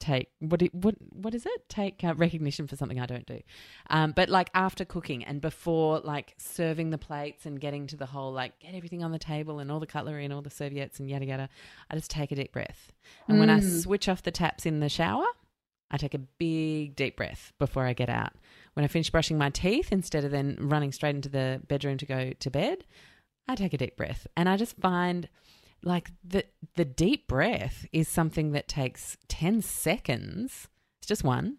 take 0.00 0.28
what 0.38 0.62
what 0.72 0.94
what 1.10 1.34
is 1.34 1.44
it? 1.44 1.68
Take 1.68 2.04
uh, 2.04 2.14
recognition 2.14 2.68
for 2.68 2.76
something 2.76 3.00
I 3.00 3.06
don't 3.06 3.26
do. 3.26 3.40
Um, 3.90 4.12
but 4.12 4.28
like 4.28 4.48
after 4.54 4.84
cooking 4.84 5.24
and 5.24 5.40
before 5.40 6.00
like 6.00 6.34
serving 6.38 6.90
the 6.90 6.98
plates 6.98 7.46
and 7.46 7.60
getting 7.60 7.88
to 7.88 7.96
the 7.96 8.06
whole 8.06 8.32
like 8.32 8.58
get 8.60 8.74
everything 8.74 9.02
on 9.02 9.10
the 9.10 9.18
table 9.18 9.58
and 9.58 9.72
all 9.72 9.80
the 9.80 9.86
cutlery 9.86 10.24
and 10.24 10.32
all 10.32 10.42
the 10.42 10.50
serviettes 10.50 11.00
and 11.00 11.10
yada 11.10 11.26
yada, 11.26 11.48
I 11.90 11.96
just 11.96 12.10
take 12.10 12.30
a 12.30 12.36
deep 12.36 12.52
breath. 12.52 12.92
And 13.26 13.38
mm. 13.38 13.40
when 13.40 13.50
I 13.50 13.58
mm. 13.58 13.82
switch 13.82 14.08
off 14.08 14.22
the 14.22 14.30
taps 14.30 14.66
in 14.66 14.78
the 14.78 14.88
shower, 14.88 15.26
I 15.90 15.96
take 15.96 16.14
a 16.14 16.18
big 16.18 16.94
deep 16.94 17.16
breath 17.16 17.52
before 17.58 17.86
I 17.86 17.92
get 17.92 18.08
out 18.08 18.34
when 18.74 18.84
I 18.84 18.88
finish 18.88 19.10
brushing 19.10 19.38
my 19.38 19.50
teeth, 19.50 19.92
instead 19.92 20.24
of 20.24 20.30
then 20.30 20.56
running 20.60 20.92
straight 20.92 21.14
into 21.14 21.28
the 21.28 21.62
bedroom 21.66 21.98
to 21.98 22.06
go 22.06 22.32
to 22.38 22.50
bed, 22.50 22.84
I 23.48 23.54
take 23.54 23.72
a 23.72 23.78
deep 23.78 23.96
breath. 23.96 24.26
And 24.36 24.48
I 24.48 24.56
just 24.56 24.76
find 24.76 25.28
like 25.82 26.10
the 26.22 26.44
the 26.76 26.84
deep 26.84 27.28
breath 27.28 27.86
is 27.92 28.08
something 28.08 28.52
that 28.52 28.68
takes 28.68 29.16
10 29.28 29.62
seconds. 29.62 30.68
It's 31.00 31.08
just 31.08 31.24
one. 31.24 31.58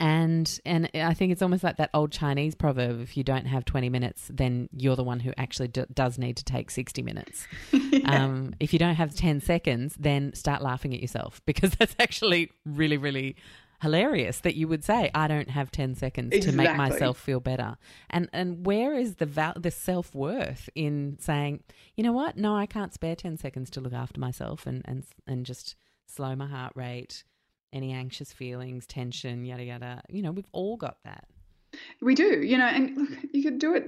And 0.00 0.60
and 0.64 0.90
I 0.94 1.14
think 1.14 1.30
it's 1.30 1.42
almost 1.42 1.62
like 1.62 1.76
that 1.76 1.90
old 1.94 2.10
Chinese 2.10 2.54
proverb: 2.54 3.00
if 3.00 3.16
you 3.16 3.22
don't 3.22 3.46
have 3.46 3.64
twenty 3.64 3.88
minutes, 3.88 4.28
then 4.32 4.68
you're 4.72 4.96
the 4.96 5.04
one 5.04 5.20
who 5.20 5.32
actually 5.36 5.68
do, 5.68 5.84
does 5.92 6.18
need 6.18 6.36
to 6.38 6.44
take 6.44 6.70
sixty 6.70 7.02
minutes. 7.02 7.46
yeah. 7.72 8.24
um, 8.24 8.54
if 8.60 8.72
you 8.72 8.78
don't 8.78 8.96
have 8.96 9.14
ten 9.14 9.40
seconds, 9.40 9.94
then 9.98 10.32
start 10.34 10.62
laughing 10.62 10.94
at 10.94 11.00
yourself 11.00 11.40
because 11.46 11.72
that's 11.72 11.94
actually 11.98 12.50
really, 12.64 12.96
really 12.96 13.36
hilarious 13.82 14.40
that 14.40 14.54
you 14.54 14.68
would 14.68 14.84
say, 14.84 15.10
"I 15.14 15.28
don't 15.28 15.50
have 15.50 15.70
ten 15.70 15.94
seconds 15.94 16.38
to 16.44 16.52
make 16.52 16.76
myself 16.76 17.18
feel 17.18 17.40
better." 17.40 17.76
And 18.10 18.28
and 18.32 18.64
where 18.64 18.94
is 18.94 19.16
the 19.16 19.26
val- 19.26 19.56
the 19.56 19.70
self 19.70 20.14
worth 20.14 20.68
in 20.74 21.18
saying, 21.20 21.62
you 21.96 22.04
know 22.04 22.12
what? 22.12 22.36
No, 22.36 22.56
I 22.56 22.66
can't 22.66 22.92
spare 22.92 23.16
ten 23.16 23.36
seconds 23.36 23.70
to 23.70 23.80
look 23.80 23.92
after 23.92 24.20
myself 24.20 24.66
and 24.66 24.82
and 24.84 25.04
and 25.26 25.46
just 25.46 25.76
slow 26.06 26.34
my 26.36 26.46
heart 26.46 26.72
rate, 26.74 27.24
any 27.72 27.92
anxious 27.92 28.32
feelings, 28.32 28.86
tension, 28.86 29.44
yada 29.44 29.64
yada. 29.64 30.02
You 30.08 30.22
know, 30.22 30.32
we've 30.32 30.50
all 30.52 30.76
got 30.76 30.98
that. 31.04 31.26
We 32.00 32.14
do, 32.14 32.42
you 32.42 32.56
know, 32.56 32.66
and 32.66 32.96
look, 32.96 33.10
you 33.32 33.42
could 33.42 33.58
do 33.58 33.74
it 33.74 33.84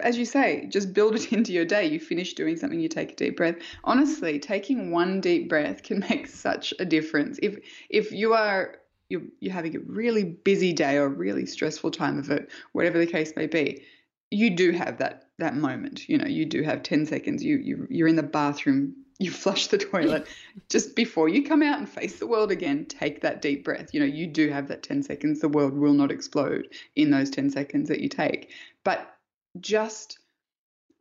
as 0.00 0.18
you 0.18 0.24
say, 0.24 0.66
just 0.66 0.92
build 0.92 1.14
it 1.14 1.32
into 1.32 1.52
your 1.52 1.64
day. 1.64 1.86
You 1.86 2.00
finish 2.00 2.34
doing 2.34 2.56
something, 2.56 2.80
you 2.80 2.88
take 2.88 3.12
a 3.12 3.16
deep 3.16 3.36
breath. 3.36 3.56
Honestly, 3.84 4.38
taking 4.38 4.90
one 4.90 5.20
deep 5.20 5.48
breath 5.48 5.82
can 5.82 6.00
make 6.10 6.26
such 6.26 6.74
a 6.78 6.84
difference. 6.84 7.38
If 7.42 7.58
if 7.90 8.12
you 8.12 8.34
are 8.34 8.76
you're, 9.08 9.22
you're 9.40 9.52
having 9.52 9.76
a 9.76 9.80
really 9.80 10.24
busy 10.24 10.72
day 10.72 10.96
or 10.96 11.06
a 11.06 11.08
really 11.08 11.46
stressful 11.46 11.90
time 11.90 12.18
of 12.18 12.30
it, 12.30 12.50
whatever 12.72 12.98
the 12.98 13.06
case 13.06 13.32
may 13.36 13.46
be, 13.46 13.82
you 14.30 14.50
do 14.50 14.72
have 14.72 14.98
that 14.98 15.28
that 15.38 15.56
moment. 15.56 16.08
You 16.08 16.18
know, 16.18 16.26
you 16.26 16.46
do 16.46 16.62
have 16.62 16.82
10 16.82 17.06
seconds. 17.06 17.42
You 17.42 17.56
you 17.58 17.86
you're 17.90 18.08
in 18.08 18.16
the 18.16 18.22
bathroom, 18.22 18.94
you 19.18 19.30
flush 19.30 19.68
the 19.68 19.78
toilet. 19.78 20.26
Just 20.68 20.96
before 20.96 21.28
you 21.28 21.44
come 21.44 21.62
out 21.62 21.78
and 21.78 21.88
face 21.88 22.18
the 22.18 22.26
world 22.26 22.50
again, 22.50 22.86
take 22.86 23.20
that 23.20 23.42
deep 23.42 23.64
breath. 23.64 23.92
You 23.92 24.00
know, 24.00 24.06
you 24.06 24.26
do 24.26 24.48
have 24.48 24.68
that 24.68 24.82
10 24.82 25.02
seconds. 25.02 25.40
The 25.40 25.48
world 25.48 25.74
will 25.74 25.92
not 25.92 26.10
explode 26.10 26.68
in 26.96 27.10
those 27.10 27.30
10 27.30 27.50
seconds 27.50 27.88
that 27.88 28.00
you 28.00 28.08
take. 28.08 28.50
But 28.84 29.16
just 29.60 30.18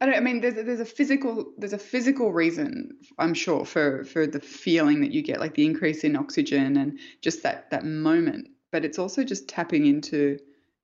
I 0.03 0.05
don't 0.05 0.15
I 0.15 0.19
mean 0.19 0.41
there's 0.41 0.55
there's 0.55 0.81
a 0.81 0.85
physical 0.85 1.53
there's 1.57 1.71
a 1.71 1.77
physical 1.77 2.33
reason 2.33 2.91
I'm 3.17 3.33
sure 3.33 3.63
for 3.63 4.03
for 4.03 4.27
the 4.27 4.41
feeling 4.41 4.99
that 4.99 5.11
you 5.11 5.21
get 5.21 5.39
like 5.39 5.53
the 5.55 5.65
increase 5.65 6.03
in 6.03 6.17
oxygen 6.17 6.75
and 6.75 6.99
just 7.21 7.41
that 7.43 7.69
that 7.71 7.85
moment 7.85 8.49
but 8.71 8.83
it's 8.83 8.99
also 8.99 9.23
just 9.23 9.47
tapping 9.47 9.85
into 9.85 10.37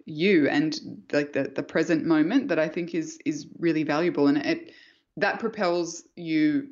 you 0.06 0.48
and 0.48 0.80
like 1.12 1.34
the 1.34 1.52
the 1.54 1.64
present 1.64 2.06
moment 2.06 2.48
that 2.48 2.60
I 2.60 2.70
think 2.70 2.96
is 2.96 3.20
is 3.26 3.46
really 3.60 3.84
valuable 3.84 4.28
and 4.28 4.38
it 4.38 4.72
that 5.18 5.38
propels 5.40 6.04
you 6.16 6.70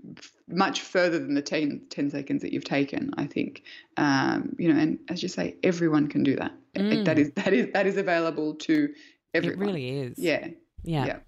much 0.47 0.79
further 0.79 1.19
than 1.19 1.33
the 1.33 1.41
10, 1.41 1.81
10 1.89 2.09
seconds 2.11 2.41
that 2.43 2.53
you've 2.53 2.63
taken 2.63 3.11
i 3.17 3.25
think 3.25 3.63
um, 3.97 4.55
you 4.57 4.71
know 4.71 4.79
and 4.79 4.99
as 5.09 5.21
you 5.21 5.27
say 5.27 5.55
everyone 5.63 6.07
can 6.07 6.23
do 6.23 6.35
that 6.37 6.53
Mm. 6.75 7.05
that 7.05 7.17
is 7.17 7.31
that 7.31 7.53
is 7.53 7.67
that 7.73 7.87
is 7.87 7.97
available 7.97 8.53
to 8.67 8.93
everyone 9.33 9.63
It 9.63 9.65
really 9.65 9.89
is. 9.89 10.19
yeah 10.19 10.47
yeah. 10.83 11.05
yeah. 11.07 11.19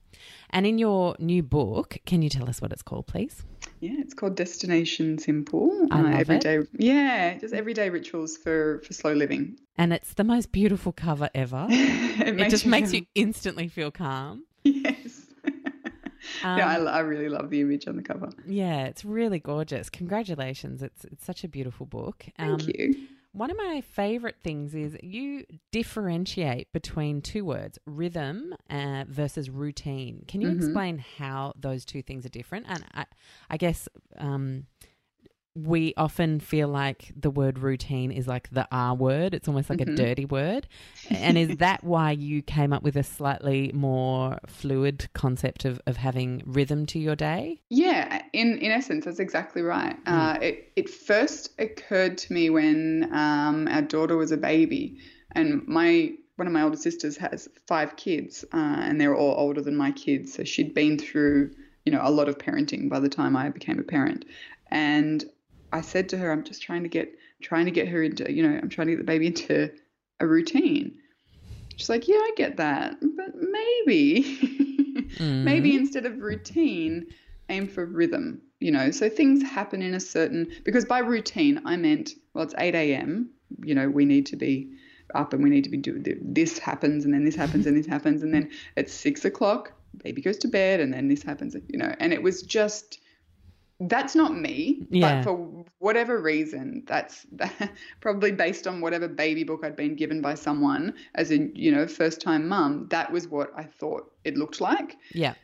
And 0.51 0.65
in 0.65 0.77
your 0.77 1.15
new 1.19 1.43
book, 1.43 1.97
can 2.05 2.21
you 2.21 2.29
tell 2.29 2.49
us 2.49 2.61
what 2.61 2.71
it's 2.71 2.81
called, 2.81 3.07
please? 3.07 3.43
Yeah, 3.81 3.93
it's 3.99 4.13
called 4.13 4.35
Destination 4.35 5.17
Simple. 5.19 5.87
I 5.91 6.01
love 6.01 6.29
it. 6.29 6.45
everyday, 6.45 6.67
Yeah, 6.77 7.37
just 7.37 7.53
everyday 7.53 7.89
rituals 7.89 8.35
for 8.37 8.81
for 8.85 8.93
slow 8.93 9.13
living. 9.13 9.57
And 9.77 9.93
it's 9.93 10.13
the 10.15 10.23
most 10.23 10.51
beautiful 10.51 10.91
cover 10.91 11.29
ever. 11.33 11.67
it, 11.69 12.39
it 12.39 12.49
just 12.49 12.65
makes 12.65 12.91
feel- 12.91 13.01
you 13.01 13.05
instantly 13.15 13.67
feel 13.67 13.91
calm. 13.91 14.43
Yes. 14.63 15.27
Um, 15.45 15.53
yeah, 16.57 16.67
I, 16.67 16.75
I 16.83 16.99
really 16.99 17.29
love 17.29 17.49
the 17.49 17.61
image 17.61 17.87
on 17.87 17.95
the 17.95 18.03
cover. 18.03 18.29
Yeah, 18.45 18.85
it's 18.85 19.05
really 19.05 19.39
gorgeous. 19.39 19.89
Congratulations. 19.89 20.81
It's 20.83 21.05
it's 21.05 21.25
such 21.25 21.43
a 21.43 21.47
beautiful 21.47 21.85
book. 21.85 22.25
Um, 22.37 22.59
Thank 22.59 22.77
you. 22.77 23.07
One 23.39 23.49
of 23.51 23.55
my 23.55 23.79
favorite 23.79 24.35
things 24.43 24.75
is 24.75 24.97
you 25.01 25.45
differentiate 25.71 26.73
between 26.73 27.21
two 27.21 27.45
words, 27.45 27.79
rhythm 27.85 28.53
uh, 28.69 29.05
versus 29.07 29.49
routine. 29.49 30.25
Can 30.27 30.41
you 30.41 30.49
Mhm. 30.49 30.57
explain 30.57 30.97
how 30.97 31.53
those 31.55 31.85
two 31.85 32.01
things 32.01 32.25
are 32.25 32.29
different? 32.39 32.65
And 32.67 32.83
I, 32.93 33.05
I 33.49 33.55
guess 33.55 33.87
um, 34.17 34.65
we 35.55 35.93
often 35.97 36.39
feel 36.39 36.67
like 36.67 37.11
the 37.15 37.29
word 37.29 37.59
routine 37.59 38.11
is 38.11 38.27
like 38.27 38.49
the 38.51 38.67
R 38.71 38.95
word. 38.95 39.33
It's 39.33 39.47
almost 39.47 39.69
like 39.69 39.81
a 39.81 39.85
Mhm. 39.85 39.95
dirty 39.95 40.25
word. 40.25 40.67
And 41.09 41.37
is 41.37 41.57
that 41.57 41.83
why 41.83 42.11
you 42.11 42.41
came 42.41 42.71
up 42.71 42.83
with 42.83 42.95
a 42.95 43.03
slightly 43.03 43.71
more 43.73 44.37
fluid 44.47 45.09
concept 45.13 45.65
of, 45.65 45.81
of 45.87 45.97
having 45.97 46.43
rhythm 46.45 46.85
to 46.87 46.99
your 46.99 47.15
day? 47.15 47.61
Yeah, 47.69 48.21
in 48.31 48.57
in 48.59 48.71
essence, 48.71 49.05
that's 49.05 49.19
exactly 49.19 49.61
right. 49.61 49.97
Hmm. 50.05 50.13
Uh, 50.13 50.33
it 50.41 50.71
it 50.75 50.89
first 50.89 51.51
occurred 51.59 52.17
to 52.19 52.33
me 52.33 52.49
when 52.49 53.09
um, 53.11 53.67
our 53.69 53.81
daughter 53.81 54.15
was 54.17 54.31
a 54.31 54.37
baby, 54.37 54.99
and 55.33 55.67
my 55.67 56.13
one 56.35 56.47
of 56.47 56.53
my 56.53 56.61
older 56.61 56.77
sisters 56.77 57.17
has 57.17 57.49
five 57.67 57.97
kids, 57.97 58.45
uh, 58.53 58.57
and 58.57 59.01
they're 59.01 59.15
all 59.15 59.35
older 59.37 59.61
than 59.61 59.75
my 59.75 59.91
kids. 59.91 60.33
So 60.33 60.43
she'd 60.45 60.73
been 60.73 60.97
through 60.97 61.51
you 61.85 61.91
know 61.91 62.01
a 62.03 62.11
lot 62.11 62.29
of 62.29 62.37
parenting 62.37 62.87
by 62.87 62.99
the 62.99 63.09
time 63.09 63.35
I 63.35 63.49
became 63.49 63.79
a 63.79 63.83
parent, 63.83 64.23
and 64.71 65.25
I 65.71 65.81
said 65.81 66.09
to 66.09 66.17
her, 66.17 66.31
I'm 66.31 66.43
just 66.43 66.61
trying 66.61 66.83
to 66.83 66.89
get 66.89 67.13
trying 67.41 67.65
to 67.65 67.71
get 67.71 67.87
her 67.87 68.03
into 68.03 68.31
you 68.31 68.43
know 68.43 68.59
I'm 68.61 68.69
trying 68.69 68.87
to 68.87 68.93
get 68.93 68.99
the 68.99 69.03
baby 69.03 69.27
into 69.27 69.71
a 70.19 70.27
routine. 70.27 70.97
She's 71.75 71.89
like, 71.89 72.07
yeah, 72.07 72.17
I 72.17 72.31
get 72.35 72.57
that, 72.57 72.97
but 73.01 73.35
maybe. 73.35 74.75
maybe 75.19 75.71
mm-hmm. 75.71 75.79
instead 75.79 76.05
of 76.05 76.19
routine 76.19 77.07
aim 77.49 77.67
for 77.67 77.85
rhythm 77.85 78.41
you 78.59 78.71
know 78.71 78.91
so 78.91 79.09
things 79.09 79.41
happen 79.43 79.81
in 79.81 79.93
a 79.93 79.99
certain 79.99 80.47
because 80.63 80.85
by 80.85 80.99
routine 80.99 81.61
i 81.65 81.75
meant 81.75 82.11
well 82.33 82.43
it's 82.43 82.53
8 82.57 82.75
a.m 82.75 83.29
you 83.63 83.73
know 83.73 83.89
we 83.89 84.05
need 84.05 84.25
to 84.27 84.35
be 84.35 84.71
up 85.15 85.33
and 85.33 85.43
we 85.43 85.49
need 85.49 85.63
to 85.63 85.69
be 85.69 85.77
doing 85.77 86.05
this 86.21 86.59
happens 86.59 87.05
and 87.05 87.13
then 87.13 87.25
this 87.25 87.35
happens 87.35 87.65
and 87.65 87.75
this 87.75 87.87
happens 87.87 88.21
and 88.21 88.33
then 88.33 88.49
at 88.77 88.89
six 88.89 89.25
o'clock 89.25 89.73
baby 90.03 90.21
goes 90.21 90.37
to 90.37 90.47
bed 90.47 90.79
and 90.79 90.93
then 90.93 91.07
this 91.07 91.23
happens 91.23 91.55
you 91.67 91.77
know 91.77 91.93
and 91.99 92.13
it 92.13 92.21
was 92.21 92.43
just 92.43 92.99
that's 93.81 94.13
not 94.15 94.35
me 94.37 94.85
Yeah. 94.89 95.15
but 95.17 95.23
for 95.23 95.65
whatever 95.77 96.21
reason 96.21 96.83
that's 96.85 97.25
probably 98.01 98.31
based 98.31 98.67
on 98.67 98.81
whatever 98.81 99.07
baby 99.07 99.43
book 99.45 99.61
i'd 99.63 99.75
been 99.77 99.95
given 99.95 100.21
by 100.21 100.33
someone 100.35 100.93
as 101.15 101.31
a 101.31 101.37
you 101.55 101.71
know 101.71 101.87
first 101.87 102.19
time 102.21 102.47
mum 102.49 102.87
that 102.89 103.09
was 103.11 103.27
what 103.27 103.51
i 103.55 103.63
thought 103.63 104.11
it 104.25 104.35
looked 104.37 104.59
like. 104.59 104.97
Yeah. 105.13 105.35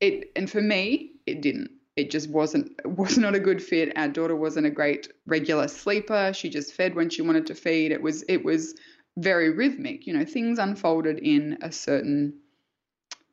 it 0.00 0.32
and 0.34 0.50
for 0.50 0.60
me 0.60 1.12
it 1.26 1.42
didn't. 1.42 1.70
It 1.96 2.10
just 2.10 2.30
wasn't 2.30 2.72
was 2.84 3.18
not 3.18 3.34
a 3.34 3.40
good 3.40 3.62
fit. 3.62 3.92
Our 3.96 4.08
daughter 4.08 4.34
wasn't 4.34 4.66
a 4.66 4.70
great 4.70 5.08
regular 5.26 5.68
sleeper. 5.68 6.32
She 6.34 6.48
just 6.48 6.72
fed 6.74 6.94
when 6.94 7.10
she 7.10 7.22
wanted 7.22 7.46
to 7.48 7.54
feed. 7.54 7.92
It 7.92 8.02
was 8.02 8.24
it 8.28 8.44
was 8.44 8.74
very 9.18 9.50
rhythmic 9.50 10.06
you 10.06 10.12
know 10.14 10.24
things 10.24 10.58
unfolded 10.58 11.18
in 11.18 11.58
a 11.62 11.70
certain 11.70 12.32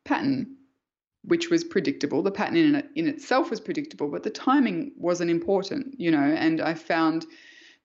pattern 0.04 0.56
which 1.22 1.50
was 1.50 1.64
predictable 1.64 2.22
the 2.22 2.30
pattern 2.30 2.56
in, 2.56 2.74
it, 2.76 2.88
in 2.94 3.08
itself 3.08 3.50
was 3.50 3.60
predictable 3.60 4.08
but 4.08 4.22
the 4.22 4.30
timing 4.30 4.92
wasn't 4.96 5.30
important 5.30 5.94
you 5.98 6.10
know 6.10 6.18
and 6.18 6.60
i 6.60 6.74
found 6.74 7.26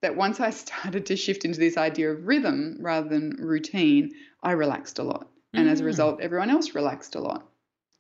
that 0.02 0.16
once 0.16 0.40
i 0.40 0.50
started 0.64 1.06
to 1.06 1.16
shift 1.16 1.46
into 1.46 1.60
this 1.60 1.78
idea 1.78 2.12
of 2.12 2.26
rhythm 2.28 2.78
rather 2.80 3.10
than 3.10 3.36
routine 3.40 4.12
i 4.44 4.52
relaxed 4.52 5.00
a 5.00 5.04
lot 5.04 5.28
and 5.54 5.68
as 5.70 5.80
a 5.80 5.84
Mm. 5.84 5.88
result 5.88 6.22
everyone 6.22 6.50
else 6.50 6.76
relaxed 6.76 7.16
a 7.16 7.20
lot 7.20 7.48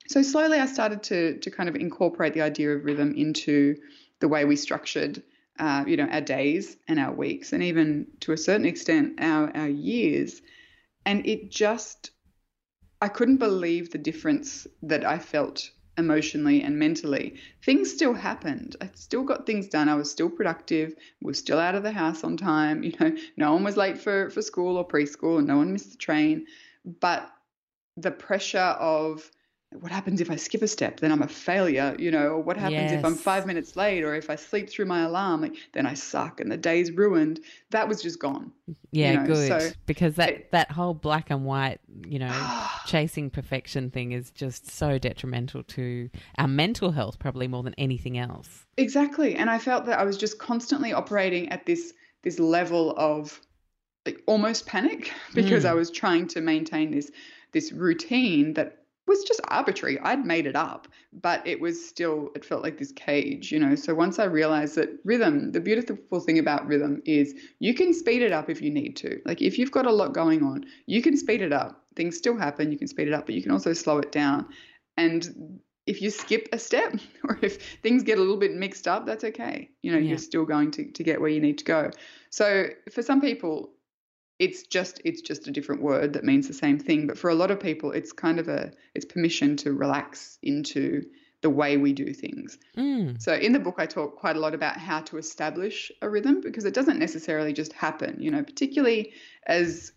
so 0.08 0.22
slowly 0.22 0.60
I 0.60 0.65
started 0.65 1.02
to 1.04 1.38
to 1.39 1.50
kind 1.50 1.69
of 1.69 1.76
incorporate 1.76 2.34
the 2.34 2.41
idea 2.41 2.76
of 2.76 2.84
rhythm 2.84 3.13
into 3.15 3.78
the 4.19 4.28
way 4.28 4.43
we 4.46 4.56
structured, 4.58 5.24
uh, 5.60 5.86
you 5.88 5.96
know, 5.98 6.08
our 6.08 6.22
days 6.22 6.76
and 6.89 7.00
our 7.00 7.13
weeks, 7.13 7.54
and 7.54 7.63
even 7.63 8.08
to 8.19 8.34
a 8.34 8.38
certain 8.38 8.65
extent 8.65 9.19
our 9.22 9.56
our 9.56 9.69
years. 9.69 10.41
And 11.06 11.26
it 11.26 11.50
just, 11.52 12.12
I 13.03 13.09
couldn't 13.09 13.35
believe 13.35 13.91
the 13.91 13.97
difference 13.97 14.65
that 14.81 15.03
I 15.03 15.19
felt 15.19 15.71
emotionally 15.97 16.61
and 16.61 16.79
mentally. 16.79 17.35
Things 17.61 17.91
still 17.91 18.13
happened. 18.13 18.77
I 18.79 18.91
still 18.93 19.25
got 19.25 19.45
things 19.45 19.67
done. 19.67 19.89
I 19.89 19.95
was 19.95 20.09
still 20.09 20.29
productive. 20.29 20.95
Was 21.21 21.37
still 21.37 21.59
out 21.59 21.75
of 21.75 21.83
the 21.83 21.91
house 21.91 22.23
on 22.23 22.37
time. 22.37 22.81
You 22.83 22.93
know, 22.97 23.17
no 23.35 23.53
one 23.55 23.65
was 23.65 23.75
late 23.75 23.97
for 23.97 24.29
for 24.29 24.41
school 24.41 24.77
or 24.77 24.87
preschool, 24.87 25.39
and 25.39 25.47
no 25.47 25.57
one 25.57 25.73
missed 25.73 25.91
the 25.91 25.97
train. 25.97 26.45
But 26.85 27.29
the 27.97 28.11
pressure 28.11 28.71
of 28.79 29.29
what 29.79 29.91
happens 29.91 30.21
if 30.21 30.29
I 30.31 30.36
skip 30.36 30.62
a 30.62 30.67
step? 30.67 30.99
Then 30.99 31.12
I'm 31.12 31.21
a 31.21 31.27
failure, 31.27 31.95
you 31.99 32.12
know, 32.12 32.27
or 32.29 32.39
what 32.41 32.57
happens 32.57 32.91
if 32.91 33.03
I'm 33.05 33.15
five 33.15 33.45
minutes 33.45 33.75
late 33.75 34.03
or 34.03 34.15
if 34.15 34.29
I 34.29 34.36
sleep 34.36 34.69
through 34.69 34.86
my 34.86 35.01
alarm? 35.03 35.41
Like, 35.41 35.55
then 35.73 35.86
I 35.86 35.93
suck 35.93 36.39
and 36.39 36.51
the 36.51 36.57
day's 36.57 36.91
ruined. 36.91 37.39
That 37.71 37.88
was 37.88 38.01
just 38.01 38.19
gone. 38.19 38.51
Yeah, 38.91 39.13
know, 39.15 39.25
good. 39.25 39.62
so 39.62 39.69
because 39.86 40.15
that, 40.15 40.29
it- 40.29 40.51
that 40.51 40.71
whole 40.71 40.93
black 40.93 41.29
and 41.29 41.45
white, 41.45 41.79
you 42.07 42.19
know, 42.19 42.65
chasing 42.86 43.29
perfection 43.29 43.89
thing 43.89 44.12
is 44.12 44.31
just 44.31 44.69
so 44.71 44.97
detrimental 44.97 45.63
to 45.63 46.09
our 46.38 46.47
mental 46.47 46.91
health, 46.91 47.19
probably 47.19 47.47
more 47.47 47.63
than 47.63 47.73
anything 47.77 48.17
else. 48.17 48.65
Exactly. 48.77 49.36
And 49.36 49.50
I 49.50 49.60
felt 49.60 49.85
that 49.85 50.00
I 50.00 50.04
was 50.04 50.17
just 50.17 50.39
constantly 50.39 50.93
operating 50.93 51.50
at 51.50 51.65
this 51.65 51.93
this 52.23 52.39
level 52.39 52.93
of 52.98 53.41
like 54.06 54.21
almost 54.27 54.65
panic 54.65 55.12
because 55.33 55.63
Mm. 55.63 55.69
I 55.69 55.73
was 55.73 55.91
trying 55.91 56.27
to 56.29 56.41
maintain 56.41 56.91
this 56.91 57.12
this 57.52 57.71
routine 57.71 58.54
that 58.54 58.83
was 59.08 59.23
just 59.23 59.41
arbitrary. 59.49 59.99
I'd 59.99 60.25
made 60.25 60.45
it 60.45 60.56
up, 60.56 60.87
but 61.12 61.45
it 61.45 61.60
was 61.60 61.83
still 61.87 62.29
it 62.35 62.45
felt 62.45 62.63
like 62.63 62.77
this 62.77 62.91
cage, 62.91 63.51
you 63.51 63.60
know. 63.60 63.75
So 63.75 63.93
once 63.93 64.19
I 64.19 64.25
realized 64.25 64.75
that 64.75 64.89
rhythm, 65.04 65.51
the 65.51 65.60
beautiful 65.62 66.19
thing 66.19 66.39
about 66.39 66.67
rhythm 66.67 67.01
is 67.06 67.33
you 67.60 67.73
can 67.73 67.93
speed 67.93 68.21
it 68.21 68.31
up 68.31 68.49
if 68.49 68.62
you 68.62 68.71
need 68.71 68.95
to. 68.97 69.19
Like 69.25 69.41
if 69.41 69.58
you've 69.58 69.71
got 69.71 69.85
a 69.85 69.91
lot 69.91 70.13
going 70.13 70.43
on, 70.43 70.65
you 70.85 71.01
can 71.01 71.17
speed 71.17 71.41
it 71.41 71.54
up. 71.54 71.83
Things 71.95 72.17
still 72.17 72.37
happen, 72.37 72.71
you 72.71 72.77
can 72.77 72.87
speed 72.87 73.08
it 73.08 73.13
up, 73.13 73.25
but 73.25 73.35
you 73.35 73.41
can 73.43 73.51
also 73.51 73.73
slow 73.73 73.99
it 73.99 74.12
down. 74.12 74.47
And 74.97 75.60
if 75.85 76.01
you 76.01 76.10
skip 76.10 76.47
a 76.54 76.58
step 76.60 76.95
or 77.27 77.37
if 77.41 77.62
things 77.83 78.04
get 78.04 78.17
a 78.17 78.21
little 78.21 78.37
bit 78.37 78.54
mixed 78.54 78.87
up, 78.87 79.06
that's 79.06 79.23
okay. 79.25 79.69
You 79.81 79.91
know, 79.91 79.97
Yeah. 79.97 80.10
you're 80.10 80.17
still 80.17 80.45
going 80.45 80.71
to, 80.71 80.91
to 80.91 81.04
get 81.04 81.19
where 81.19 81.29
you 81.29 81.41
need 81.41 81.58
to 81.60 81.65
go. 81.65 81.91
So 82.29 82.67
for 82.91 83.01
some 83.01 83.19
people, 83.21 83.71
it's 84.40 84.63
just 84.63 85.02
it's 85.06 85.21
just 85.21 85.48
a 85.48 85.52
different 85.52 85.81
word 85.81 86.13
that 86.13 86.23
means 86.23 86.48
the 86.48 86.54
same 86.54 86.79
thing. 86.79 87.08
But 87.08 87.17
for 87.17 87.29
a 87.29 87.36
lot 87.36 87.52
of 87.52 87.60
people, 87.60 87.92
it's 87.92 88.12
kind 88.12 88.40
of 88.40 88.48
a 88.48 88.71
it's 88.96 89.06
permission 89.06 89.56
to 89.58 89.73
relax 89.73 90.38
into 90.42 91.04
the 91.42 91.50
way 91.50 91.77
we 91.77 91.94
do 91.94 92.13
things. 92.13 92.58
Mm. 92.77 93.21
So 93.21 93.34
in 93.34 93.52
the 93.52 93.60
book, 93.60 93.75
I 93.77 93.86
talk 93.86 94.15
quite 94.15 94.38
a 94.38 94.40
lot 94.40 94.54
about 94.56 94.77
how 94.77 95.02
to 95.02 95.17
establish 95.17 95.92
a 96.02 96.10
rhythm 96.10 96.42
because 96.42 96.65
it 96.65 96.73
doesn't 96.73 97.00
necessarily 97.00 97.54
just 97.54 97.73
happen. 97.73 98.17
You 98.19 98.31
know, 98.31 98.44
particularly 98.44 99.13
as 99.46 99.92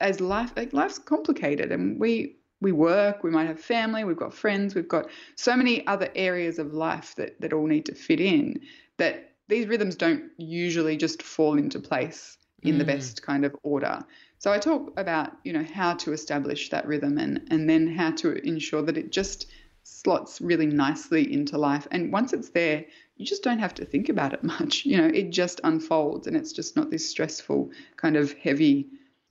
as 0.00 0.20
life 0.20 0.52
like 0.56 0.72
life's 0.72 0.98
complicated 0.98 1.70
and 1.72 2.00
we 2.00 2.36
we 2.60 2.72
work, 2.72 3.22
we 3.22 3.30
might 3.30 3.48
have 3.48 3.60
family, 3.60 4.04
we've 4.04 4.16
got 4.16 4.32
friends, 4.32 4.74
we've 4.74 4.88
got 4.88 5.10
so 5.36 5.54
many 5.54 5.86
other 5.86 6.08
areas 6.14 6.58
of 6.58 6.72
life 6.72 7.14
that 7.16 7.40
that 7.40 7.52
all 7.52 7.66
need 7.66 7.86
to 7.86 7.94
fit 7.94 8.20
in 8.20 8.60
that 8.96 9.32
these 9.48 9.66
rhythms 9.66 9.96
don't 9.96 10.30
usually 10.38 10.96
just 10.96 11.22
fall 11.22 11.58
into 11.58 11.78
place 11.78 12.38
in 12.64 12.76
mm. 12.76 12.78
the 12.78 12.84
best 12.84 13.22
kind 13.22 13.44
of 13.44 13.54
order. 13.62 14.00
So 14.38 14.52
I 14.52 14.58
talk 14.58 14.92
about, 14.98 15.32
you 15.44 15.52
know, 15.52 15.62
how 15.64 15.94
to 15.94 16.12
establish 16.12 16.70
that 16.70 16.86
rhythm 16.86 17.18
and 17.18 17.46
and 17.50 17.68
then 17.68 17.86
how 17.86 18.10
to 18.12 18.32
ensure 18.46 18.82
that 18.82 18.96
it 18.96 19.12
just 19.12 19.46
slots 19.84 20.40
really 20.40 20.66
nicely 20.66 21.32
into 21.32 21.58
life. 21.58 21.86
And 21.90 22.12
once 22.12 22.32
it's 22.32 22.50
there, 22.50 22.84
you 23.16 23.24
just 23.24 23.42
don't 23.42 23.58
have 23.58 23.74
to 23.74 23.84
think 23.84 24.08
about 24.08 24.32
it 24.32 24.42
much. 24.54 24.84
You 24.84 24.96
know, 24.98 25.06
it 25.06 25.30
just 25.30 25.60
unfolds 25.62 26.26
and 26.26 26.36
it's 26.36 26.52
just 26.52 26.74
not 26.76 26.90
this 26.90 27.08
stressful 27.08 27.70
kind 27.96 28.16
of 28.16 28.32
heavy 28.32 28.88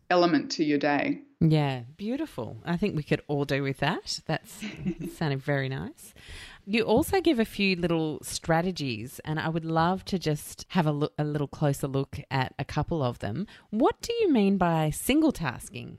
element 0.09 0.51
to 0.51 0.63
your 0.63 0.77
day. 0.77 1.21
Yeah, 1.39 1.81
beautiful. 1.97 2.57
I 2.63 2.77
think 2.77 2.95
we 2.95 3.03
could 3.03 3.21
all 3.27 3.43
do 3.43 3.63
with 3.63 3.79
that. 3.79 4.19
That's 4.25 4.63
sounding 5.17 5.39
very 5.39 5.67
nice. 5.67 6.13
You 6.65 6.83
also 6.83 7.19
give 7.19 7.39
a 7.39 7.45
few 7.45 7.75
little 7.75 8.19
strategies, 8.23 9.19
and 9.25 9.39
I 9.39 9.49
would 9.49 9.65
love 9.65 10.05
to 10.05 10.17
just 10.17 10.65
have 10.69 10.87
a, 10.87 10.91
look, 10.91 11.13
a 11.17 11.25
little 11.25 11.47
closer 11.47 11.87
look 11.87 12.19
at 12.31 12.53
a 12.57 12.63
couple 12.63 13.03
of 13.03 13.19
them. 13.19 13.47
What 13.69 14.01
do 14.01 14.13
you 14.13 14.31
mean 14.31 14.57
by 14.57 14.89
single 14.89 15.33
tasking? 15.33 15.97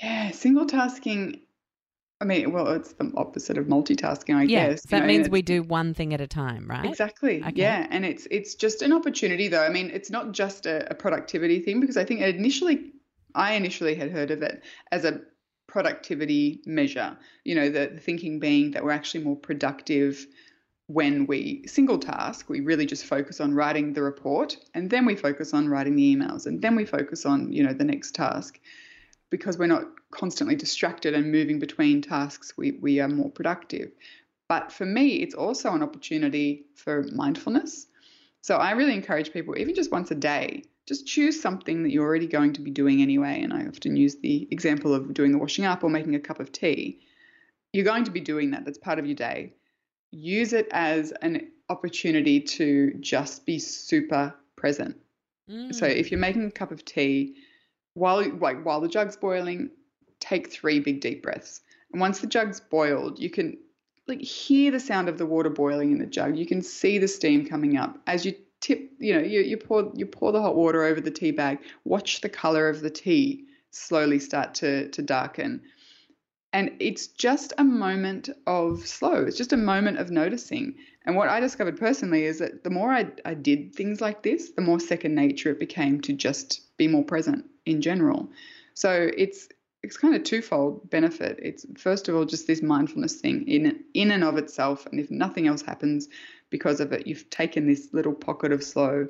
Yeah, 0.00 0.30
single 0.30 0.66
tasking. 0.66 1.40
I 2.20 2.24
mean, 2.24 2.52
well, 2.52 2.68
it's 2.68 2.92
the 2.92 3.12
opposite 3.16 3.58
of 3.58 3.66
multitasking, 3.66 4.36
I 4.36 4.42
yeah, 4.44 4.70
guess. 4.70 4.82
So 4.82 4.88
that 4.90 5.00
know, 5.00 5.06
means 5.06 5.28
we 5.28 5.42
do 5.42 5.62
one 5.62 5.92
thing 5.92 6.14
at 6.14 6.20
a 6.20 6.26
time, 6.28 6.68
right? 6.68 6.84
Exactly. 6.84 7.42
Okay. 7.42 7.52
Yeah, 7.54 7.86
and 7.90 8.04
it's 8.04 8.28
it's 8.30 8.54
just 8.54 8.82
an 8.82 8.92
opportunity, 8.92 9.48
though. 9.48 9.62
I 9.62 9.70
mean, 9.70 9.90
it's 9.90 10.10
not 10.10 10.32
just 10.32 10.66
a, 10.66 10.88
a 10.90 10.94
productivity 10.94 11.60
thing 11.60 11.80
because 11.80 11.96
I 11.96 12.04
think 12.04 12.20
initially, 12.20 12.92
I 13.34 13.54
initially 13.54 13.96
had 13.96 14.10
heard 14.12 14.30
of 14.30 14.42
it 14.42 14.62
as 14.92 15.04
a 15.04 15.20
productivity 15.78 16.60
measure. 16.66 17.16
You 17.44 17.54
know, 17.54 17.70
the, 17.70 17.92
the 17.94 18.00
thinking 18.00 18.40
being 18.40 18.72
that 18.72 18.82
we're 18.82 18.90
actually 18.90 19.22
more 19.22 19.36
productive 19.36 20.26
when 20.88 21.24
we 21.26 21.62
single 21.68 22.00
task, 22.00 22.48
we 22.48 22.58
really 22.58 22.84
just 22.84 23.04
focus 23.04 23.40
on 23.40 23.54
writing 23.54 23.92
the 23.92 24.02
report 24.02 24.56
and 24.74 24.90
then 24.90 25.06
we 25.06 25.14
focus 25.14 25.54
on 25.54 25.68
writing 25.68 25.94
the 25.94 26.16
emails 26.16 26.46
and 26.46 26.60
then 26.60 26.74
we 26.74 26.84
focus 26.84 27.24
on, 27.24 27.52
you 27.52 27.62
know, 27.62 27.72
the 27.72 27.84
next 27.84 28.12
task. 28.16 28.58
Because 29.30 29.56
we're 29.56 29.66
not 29.66 29.84
constantly 30.10 30.56
distracted 30.56 31.14
and 31.14 31.30
moving 31.30 31.60
between 31.60 32.02
tasks, 32.02 32.54
we, 32.56 32.72
we 32.72 32.98
are 32.98 33.08
more 33.08 33.30
productive. 33.30 33.92
But 34.48 34.72
for 34.72 34.84
me, 34.84 35.22
it's 35.22 35.36
also 35.36 35.74
an 35.74 35.82
opportunity 35.84 36.64
for 36.74 37.04
mindfulness. 37.12 37.86
So 38.40 38.56
I 38.56 38.72
really 38.72 38.94
encourage 38.94 39.32
people, 39.32 39.56
even 39.56 39.76
just 39.76 39.92
once 39.92 40.10
a 40.10 40.16
day, 40.16 40.64
just 40.88 41.06
choose 41.06 41.40
something 41.40 41.82
that 41.82 41.90
you're 41.90 42.04
already 42.04 42.26
going 42.26 42.54
to 42.54 42.62
be 42.62 42.70
doing 42.70 43.02
anyway. 43.02 43.42
And 43.42 43.52
I 43.52 43.66
often 43.66 43.94
use 43.94 44.16
the 44.16 44.48
example 44.50 44.94
of 44.94 45.12
doing 45.12 45.32
the 45.32 45.38
washing 45.38 45.66
up 45.66 45.84
or 45.84 45.90
making 45.90 46.14
a 46.14 46.18
cup 46.18 46.40
of 46.40 46.50
tea. 46.50 47.00
You're 47.74 47.84
going 47.84 48.04
to 48.04 48.10
be 48.10 48.20
doing 48.20 48.52
that, 48.52 48.64
that's 48.64 48.78
part 48.78 48.98
of 48.98 49.04
your 49.04 49.14
day. 49.14 49.52
Use 50.10 50.54
it 50.54 50.66
as 50.72 51.12
an 51.20 51.50
opportunity 51.68 52.40
to 52.40 52.94
just 53.00 53.44
be 53.44 53.58
super 53.58 54.34
present. 54.56 54.96
Mm. 55.50 55.74
So 55.74 55.84
if 55.84 56.10
you're 56.10 56.18
making 56.18 56.46
a 56.46 56.50
cup 56.50 56.72
of 56.72 56.82
tea, 56.86 57.36
while 57.92 58.26
like 58.38 58.64
while 58.64 58.80
the 58.80 58.88
jug's 58.88 59.16
boiling, 59.16 59.70
take 60.20 60.50
three 60.50 60.80
big 60.80 61.00
deep 61.00 61.22
breaths. 61.22 61.60
And 61.92 62.00
once 62.00 62.20
the 62.20 62.26
jug's 62.26 62.60
boiled, 62.60 63.18
you 63.18 63.28
can 63.28 63.58
like 64.06 64.22
hear 64.22 64.70
the 64.70 64.80
sound 64.80 65.10
of 65.10 65.18
the 65.18 65.26
water 65.26 65.50
boiling 65.50 65.92
in 65.92 65.98
the 65.98 66.06
jug. 66.06 66.38
You 66.38 66.46
can 66.46 66.62
see 66.62 66.96
the 66.96 67.08
steam 67.08 67.46
coming 67.46 67.76
up 67.76 67.98
as 68.06 68.24
you 68.24 68.34
tip, 68.60 68.90
you 68.98 69.14
know, 69.14 69.20
you, 69.20 69.40
you 69.40 69.56
pour 69.56 69.90
you 69.94 70.06
pour 70.06 70.32
the 70.32 70.40
hot 70.40 70.56
water 70.56 70.84
over 70.84 71.00
the 71.00 71.10
tea 71.10 71.30
bag. 71.30 71.58
Watch 71.84 72.20
the 72.20 72.28
color 72.28 72.68
of 72.68 72.80
the 72.80 72.90
tea 72.90 73.44
slowly 73.70 74.18
start 74.18 74.54
to 74.54 74.88
to 74.90 75.02
darken. 75.02 75.62
And 76.52 76.72
it's 76.80 77.08
just 77.08 77.52
a 77.58 77.64
moment 77.64 78.30
of 78.46 78.86
slow. 78.86 79.24
It's 79.24 79.36
just 79.36 79.52
a 79.52 79.58
moment 79.58 79.98
of 79.98 80.10
noticing. 80.10 80.76
And 81.04 81.14
what 81.14 81.28
I 81.28 81.40
discovered 81.40 81.78
personally 81.78 82.24
is 82.24 82.38
that 82.38 82.64
the 82.64 82.70
more 82.70 82.90
I, 82.90 83.10
I 83.24 83.34
did 83.34 83.74
things 83.74 84.00
like 84.00 84.22
this, 84.22 84.50
the 84.50 84.62
more 84.62 84.80
second 84.80 85.14
nature 85.14 85.50
it 85.50 85.60
became 85.60 86.00
to 86.02 86.14
just 86.14 86.76
be 86.78 86.88
more 86.88 87.04
present 87.04 87.44
in 87.66 87.82
general. 87.82 88.30
So 88.74 89.10
it's 89.16 89.48
it's 89.82 89.96
kind 89.96 90.14
of 90.14 90.24
twofold 90.24 90.90
benefit. 90.90 91.38
It's 91.40 91.64
first 91.76 92.08
of 92.08 92.16
all 92.16 92.24
just 92.24 92.46
this 92.46 92.62
mindfulness 92.62 93.14
thing 93.14 93.46
in 93.46 93.84
in 93.94 94.10
and 94.10 94.24
of 94.24 94.36
itself, 94.38 94.86
and 94.86 94.98
if 94.98 95.10
nothing 95.10 95.46
else 95.46 95.62
happens, 95.62 96.08
because 96.50 96.80
of 96.80 96.92
it. 96.92 97.06
You've 97.06 97.28
taken 97.30 97.66
this 97.66 97.88
little 97.92 98.14
pocket 98.14 98.52
of 98.52 98.62
slow 98.62 99.08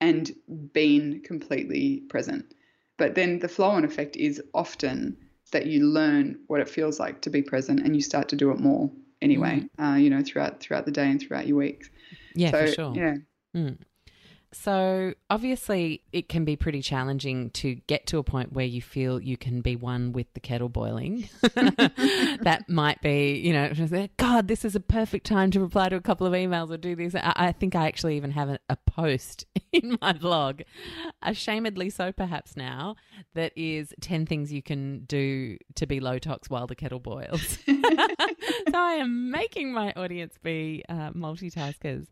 and 0.00 0.30
been 0.72 1.22
completely 1.24 2.02
present. 2.08 2.54
But 2.96 3.14
then 3.14 3.38
the 3.38 3.48
flow 3.48 3.70
on 3.70 3.84
effect 3.84 4.16
is 4.16 4.42
often 4.54 5.16
that 5.52 5.66
you 5.66 5.86
learn 5.86 6.38
what 6.46 6.60
it 6.60 6.68
feels 6.68 7.00
like 7.00 7.22
to 7.22 7.30
be 7.30 7.42
present 7.42 7.80
and 7.80 7.94
you 7.94 8.02
start 8.02 8.28
to 8.28 8.36
do 8.36 8.50
it 8.50 8.58
more 8.58 8.90
anyway, 9.22 9.62
mm. 9.78 9.94
uh, 9.94 9.96
you 9.96 10.10
know, 10.10 10.22
throughout 10.22 10.60
throughout 10.60 10.84
the 10.84 10.92
day 10.92 11.10
and 11.10 11.20
throughout 11.20 11.46
your 11.46 11.56
weeks. 11.56 11.90
Yeah, 12.34 12.50
so, 12.50 12.66
for 12.66 12.72
sure. 12.72 12.92
Yeah. 12.94 13.14
Mm. 13.56 13.78
So, 14.52 15.12
obviously, 15.28 16.02
it 16.10 16.30
can 16.30 16.46
be 16.46 16.56
pretty 16.56 16.80
challenging 16.80 17.50
to 17.50 17.74
get 17.86 18.06
to 18.06 18.18
a 18.18 18.22
point 18.22 18.52
where 18.52 18.64
you 18.64 18.80
feel 18.80 19.20
you 19.20 19.36
can 19.36 19.60
be 19.60 19.76
one 19.76 20.12
with 20.12 20.32
the 20.32 20.40
kettle 20.40 20.70
boiling. 20.70 21.28
that 21.42 22.64
might 22.66 23.02
be, 23.02 23.34
you 23.34 23.52
know, 23.52 24.08
God, 24.16 24.48
this 24.48 24.64
is 24.64 24.74
a 24.74 24.80
perfect 24.80 25.26
time 25.26 25.50
to 25.50 25.60
reply 25.60 25.90
to 25.90 25.96
a 25.96 26.00
couple 26.00 26.26
of 26.26 26.32
emails 26.32 26.70
or 26.70 26.78
do 26.78 26.96
this. 26.96 27.14
I, 27.14 27.32
I 27.36 27.52
think 27.52 27.74
I 27.74 27.86
actually 27.86 28.16
even 28.16 28.30
have 28.30 28.48
a, 28.48 28.58
a 28.70 28.76
post 28.76 29.44
in 29.72 29.98
my 30.00 30.14
blog, 30.14 30.62
ashamedly 31.22 31.92
so 31.92 32.10
perhaps 32.10 32.56
now, 32.56 32.96
that 33.34 33.52
is 33.54 33.92
10 34.00 34.24
things 34.24 34.50
you 34.50 34.62
can 34.62 35.00
do 35.00 35.58
to 35.74 35.86
be 35.86 36.00
low 36.00 36.18
tox 36.18 36.48
while 36.48 36.66
the 36.66 36.74
kettle 36.74 37.00
boils. 37.00 37.58
so, 37.66 37.74
I 38.74 38.94
am 38.94 39.30
making 39.30 39.72
my 39.72 39.92
audience 39.92 40.36
be 40.42 40.84
uh, 40.88 41.10
multitaskers 41.10 42.06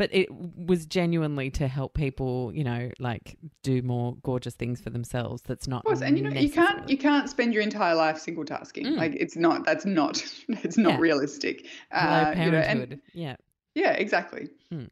but 0.00 0.08
it 0.14 0.28
was 0.56 0.86
genuinely 0.86 1.50
to 1.50 1.68
help 1.68 1.92
people, 1.92 2.50
you 2.54 2.64
know, 2.64 2.90
like 2.98 3.36
do 3.62 3.82
more 3.82 4.16
gorgeous 4.22 4.54
things 4.54 4.80
for 4.80 4.88
themselves. 4.88 5.42
That's 5.42 5.68
not. 5.68 5.80
Of 5.80 5.84
course, 5.84 6.00
and 6.00 6.16
you 6.16 6.24
know, 6.24 6.40
you 6.40 6.48
can't 6.48 6.88
you 6.88 6.96
can't 6.96 7.28
spend 7.28 7.52
your 7.52 7.62
entire 7.62 7.94
life 7.94 8.16
single 8.16 8.46
tasking. 8.46 8.86
Mm. 8.86 8.96
Like 8.96 9.12
it's 9.14 9.36
not. 9.36 9.66
That's 9.66 9.84
not. 9.84 10.24
It's 10.48 10.78
not 10.78 10.94
yeah. 10.94 11.00
realistic. 11.00 11.66
Uh, 11.92 12.32
you 12.34 12.50
know, 12.50 12.58
and, 12.58 13.00
yeah. 13.12 13.36
Yeah, 13.74 13.92
exactly. 13.92 14.48
Mm. 14.72 14.88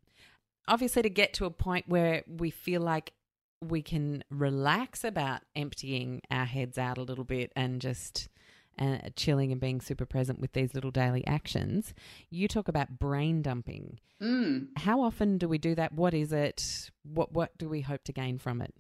Obviously, 0.69 1.01
to 1.01 1.09
get 1.09 1.33
to 1.35 1.47
a 1.47 1.51
point 1.51 1.89
where 1.89 2.23
we 2.27 2.51
feel 2.51 2.83
like 2.83 3.15
we 3.65 3.81
can 3.81 4.23
relax 4.31 5.05
about 5.05 5.41
emptying 5.57 6.21
our 6.31 6.45
heads 6.45 6.77
out 6.77 6.99
a 6.99 7.03
little 7.03 7.25
bit 7.25 7.51
and 7.57 7.81
just 7.81 8.29
and 8.79 9.14
chilling 9.16 9.53
and 9.53 9.61
being 9.61 9.81
super 9.81 10.07
present 10.07 10.41
with 10.41 10.53
these 10.53 10.74
little 10.74 10.91
daily 10.91 11.26
actions. 11.26 11.95
You 12.31 12.49
talk 12.49 12.68
about 12.68 12.99
brain 12.99 13.43
dumping. 13.43 13.99
Mm. 14.22 14.68
How 14.76 15.01
often 15.01 15.39
do 15.39 15.49
we 15.49 15.59
do 15.59 15.74
that? 15.74 15.93
What 15.93 16.14
is 16.14 16.33
it? 16.33 16.91
What 17.03 17.33
what 17.33 17.57
do 17.59 17.68
we 17.68 17.81
hope 17.81 18.05
to 18.05 18.12
gain 18.12 18.39
from 18.39 18.61
it? 18.61 18.74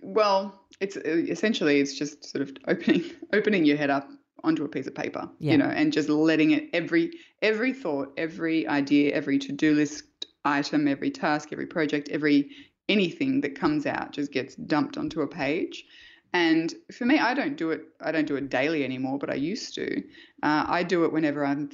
Well, 0.00 0.60
it's 0.80 0.96
uh, 0.96 1.00
essentially 1.04 1.80
it's 1.80 1.94
just 1.94 2.24
sort 2.24 2.42
of 2.42 2.56
opening 2.68 3.04
opening 3.32 3.64
your 3.64 3.76
head 3.76 3.90
up 3.90 4.08
onto 4.44 4.64
a 4.64 4.68
piece 4.68 4.86
of 4.86 4.94
paper, 4.94 5.30
yeah. 5.38 5.52
you 5.52 5.58
know, 5.58 5.66
and 5.66 5.92
just 5.92 6.08
letting 6.08 6.50
it 6.50 6.68
every 6.72 7.12
every 7.40 7.72
thought, 7.72 8.12
every 8.16 8.66
idea, 8.66 9.14
every 9.14 9.38
to-do 9.38 9.74
list 9.74 10.04
item, 10.44 10.88
every 10.88 11.10
task, 11.10 11.50
every 11.52 11.66
project, 11.66 12.08
every 12.08 12.50
anything 12.88 13.40
that 13.40 13.54
comes 13.54 13.86
out 13.86 14.12
just 14.12 14.32
gets 14.32 14.54
dumped 14.56 14.98
onto 14.98 15.22
a 15.22 15.26
page 15.26 15.84
and 16.32 16.72
for 16.92 17.04
me, 17.04 17.18
I 17.18 17.34
don't 17.34 17.56
do 17.56 17.70
it. 17.70 17.82
I 18.00 18.12
don't 18.12 18.26
do 18.26 18.36
it 18.36 18.48
daily 18.48 18.84
anymore, 18.84 19.18
but 19.18 19.30
I 19.30 19.34
used 19.34 19.74
to. 19.74 20.02
Uh, 20.42 20.64
I 20.66 20.82
do 20.82 21.04
it 21.04 21.12
whenever 21.12 21.44
I'm. 21.44 21.70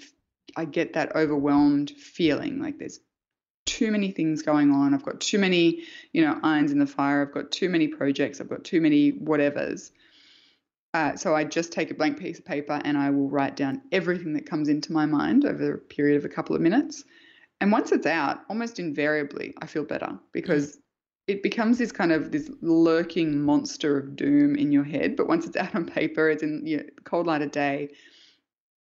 I 0.56 0.64
get 0.64 0.94
that 0.94 1.14
overwhelmed 1.14 1.90
feeling 1.90 2.61
like 2.61 2.78
there's 2.78 3.00
too 3.66 3.90
many 3.90 4.11
things 4.11 4.42
going 4.42 4.72
on. 4.72 4.94
I've 4.94 5.04
got 5.04 5.20
too 5.20 5.38
many, 5.38 5.84
you 6.12 6.24
know, 6.24 6.40
irons 6.42 6.72
in 6.72 6.78
the 6.78 6.86
fire. 6.86 7.22
I've 7.22 7.34
got 7.34 7.50
too 7.50 7.68
many 7.68 7.86
projects. 7.86 8.40
I've 8.40 8.48
got 8.48 8.64
too 8.64 8.80
many 8.80 9.12
whatevers. 9.12 9.90
Uh, 10.94 11.16
so 11.16 11.34
I 11.34 11.44
just 11.44 11.70
take 11.70 11.90
a 11.90 11.94
blank 11.94 12.18
piece 12.18 12.38
of 12.38 12.46
paper 12.46 12.80
and 12.82 12.96
I 12.96 13.11
will 13.11 13.28
write 13.28 13.56
down 13.56 13.82
everything 13.92 14.32
that 14.32 14.46
comes 14.46 14.70
into 14.70 14.92
my 14.92 15.04
mind 15.04 15.44
over 15.44 15.74
a 15.74 15.78
period 15.78 16.16
of 16.16 16.24
a 16.24 16.30
couple 16.30 16.56
of 16.56 16.62
minutes. 16.62 17.04
And 17.61 17.70
once 17.70 17.92
it's 17.92 18.06
out, 18.06 18.40
almost 18.48 18.78
invariably, 18.78 19.54
I 19.61 19.66
feel 19.66 19.84
better 19.84 20.18
because 20.32 20.78
it 21.29 21.43
becomes 21.43 21.79
this 21.79 21.93
kind 21.93 22.11
of 22.11 22.33
this 22.33 22.51
lurking 22.62 23.41
monster 23.43 23.99
of 23.99 24.16
doom 24.16 24.57
in 24.57 24.72
your 24.72 24.85
head. 24.85 25.14
But 25.14 25.29
once 25.29 25.47
it's 25.47 25.57
out 25.57 25.74
on 25.74 25.85
paper, 25.85 26.29
it's 26.31 26.43
in 26.43 26.66
you 26.66 26.79
know, 26.79 26.85
cold 27.05 27.26
light 27.26 27.43
of 27.43 27.53
day. 27.53 27.91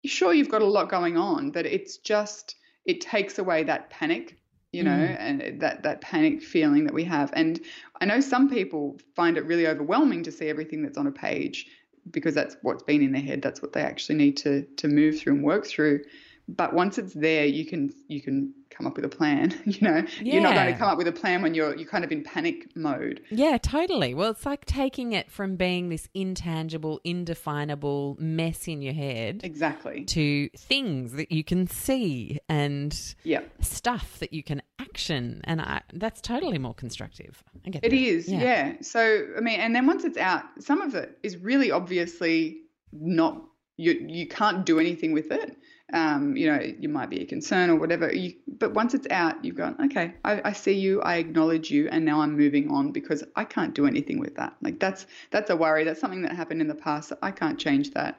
You're 0.04 0.12
sure, 0.12 0.34
you've 0.34 0.50
got 0.50 0.62
a 0.62 0.66
lot 0.66 0.90
going 0.90 1.18
on, 1.18 1.52
but 1.52 1.66
it's 1.66 1.98
just 1.98 2.56
it 2.86 3.02
takes 3.02 3.40
away 3.40 3.64
that 3.64 3.90
panic 3.90 4.38
you 4.76 4.84
know, 4.84 4.92
mm. 4.92 5.16
and 5.18 5.62
that 5.62 5.84
that 5.84 6.02
panicked 6.02 6.44
feeling 6.44 6.84
that 6.84 6.94
we 6.94 7.06
have. 7.06 7.32
And 7.34 7.62
I 8.02 8.06
know 8.06 8.20
some 8.20 8.50
people 8.50 9.00
find 9.16 9.38
it 9.38 9.46
really 9.46 9.68
overwhelming 9.68 10.24
to 10.24 10.34
see 10.34 10.50
everything 10.50 10.84
that's 10.84 10.98
on 10.98 11.08
a 11.08 11.12
page 11.12 11.68
because 12.12 12.36
that's 12.36 12.58
what's 12.62 12.84
been 12.84 13.02
in 13.02 13.14
their 13.14 13.22
head. 13.22 13.42
That's 13.42 13.62
what 13.62 13.72
they 13.72 13.82
actually 13.82 14.16
need 14.16 14.36
to 14.38 14.64
to 14.64 14.90
move 14.90 15.18
through 15.18 15.36
and 15.36 15.44
work 15.44 15.66
through. 15.66 16.02
But 16.48 16.74
once 16.74 17.00
it's 17.00 17.14
there, 17.14 17.46
you 17.46 17.66
can 17.66 17.92
you 18.08 18.22
can 18.22 18.54
come 18.70 18.86
up 18.86 18.96
with 18.96 19.06
a 19.06 19.10
plan. 19.10 19.54
You 19.66 19.82
know, 19.82 20.06
you're 20.22 20.42
not 20.44 20.54
going 20.54 20.72
to 20.72 20.78
come 20.78 20.88
up 20.90 20.98
with 20.98 21.08
a 21.08 21.12
plan 21.12 21.42
when 21.42 21.56
you're 21.56 21.76
you're 21.76 21.88
kind 21.90 22.04
of 22.04 22.12
in 22.12 22.24
panic 22.24 22.70
mode. 22.76 23.22
Yeah, 23.32 23.58
totally. 23.58 24.14
Well, 24.14 24.30
it's 24.32 24.46
like 24.46 24.66
taking 24.66 25.14
it 25.14 25.32
from 25.32 25.56
being 25.56 25.90
this 25.90 26.08
intangible, 26.14 27.02
indefinable 27.04 28.16
mess 28.20 28.68
in 28.68 28.82
your 28.82 28.94
head 28.94 29.42
Exactly. 29.44 30.06
to 30.06 30.50
things 30.58 31.14
that 31.14 31.32
you 31.32 31.44
can 31.44 31.68
see 31.68 32.40
and 32.48 32.96
Yeah. 33.24 33.42
stuff 33.62 34.20
that 34.20 34.32
you 34.34 34.44
can 34.44 34.62
action. 34.80 35.42
And 35.46 35.62
I, 35.62 35.82
that's 35.94 36.22
totally 36.22 36.58
more 36.60 36.74
constructive. 36.74 37.44
I 37.66 37.70
get 37.72 37.84
It 37.84 37.90
that. 37.90 37.96
is, 37.98 38.28
yeah. 38.30 38.74
So 38.82 39.28
I 39.38 39.42
mean, 39.42 39.60
and 39.60 39.76
then 39.76 39.88
once 39.88 40.04
it's 40.04 40.18
out, 40.18 40.44
some 40.60 40.82
of 40.82 40.96
it 40.96 41.18
is 41.24 41.38
really 41.38 41.72
obviously 41.72 42.62
not 42.92 43.42
you. 43.78 43.94
You 44.08 44.28
can't 44.28 44.66
do 44.66 44.80
anything 44.80 45.12
with 45.12 45.32
it. 45.32 45.58
Um, 45.94 46.36
you 46.36 46.52
know, 46.52 46.60
you 46.80 46.90
might 46.90 47.12
be 47.12 47.22
a 47.22 47.26
concern 47.26 47.70
or 47.70 47.76
whatever. 47.76 48.14
You, 48.14 48.34
but 48.48 48.74
once 48.74 48.96
it's 48.96 49.08
out, 49.12 49.46
you've 49.46 49.56
gone, 49.56 49.76
okay, 49.86 50.16
I, 50.26 50.42
I 50.46 50.52
see 50.54 50.74
you, 50.74 51.02
I 51.02 51.18
acknowledge 51.18 51.70
you, 51.70 51.88
and 51.90 52.04
now 52.04 52.22
I'm 52.22 52.36
moving 52.36 52.72
on 52.72 52.92
because 52.92 53.24
I 53.36 53.44
can't 53.44 53.76
do 53.76 53.86
anything 53.86 54.20
with 54.20 54.36
that. 54.36 54.56
Like 54.62 54.80
that's 54.80 55.06
that's 55.30 55.50
a 55.52 55.56
worry. 55.56 55.84
That's 55.84 56.02
something 56.02 56.24
that 56.24 56.36
happened 56.36 56.62
in 56.62 56.68
the 56.68 56.76
past. 56.76 57.14
I 57.22 57.32
can't 57.32 57.60
change 57.60 57.92
that. 57.92 58.18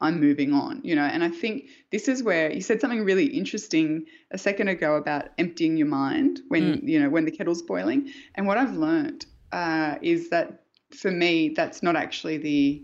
I'm 0.00 0.20
moving 0.20 0.52
on, 0.52 0.80
you 0.82 0.96
know. 0.96 1.04
And 1.04 1.22
I 1.22 1.28
think 1.28 1.68
this 1.92 2.08
is 2.08 2.22
where 2.22 2.50
you 2.50 2.60
said 2.60 2.80
something 2.80 3.04
really 3.04 3.26
interesting 3.26 4.06
a 4.30 4.38
second 4.38 4.68
ago 4.68 4.96
about 4.96 5.28
emptying 5.38 5.76
your 5.76 5.86
mind 5.86 6.40
when 6.48 6.80
you 6.84 7.00
know 7.00 7.10
when 7.10 7.24
the 7.24 7.30
kettle's 7.30 7.62
boiling. 7.62 8.10
And 8.34 8.46
what 8.46 8.56
I've 8.56 8.76
learned 8.76 9.26
uh, 9.52 9.96
is 10.02 10.30
that 10.30 10.64
for 10.96 11.10
me, 11.10 11.50
that's 11.50 11.82
not 11.82 11.96
actually 11.96 12.38
the 12.38 12.82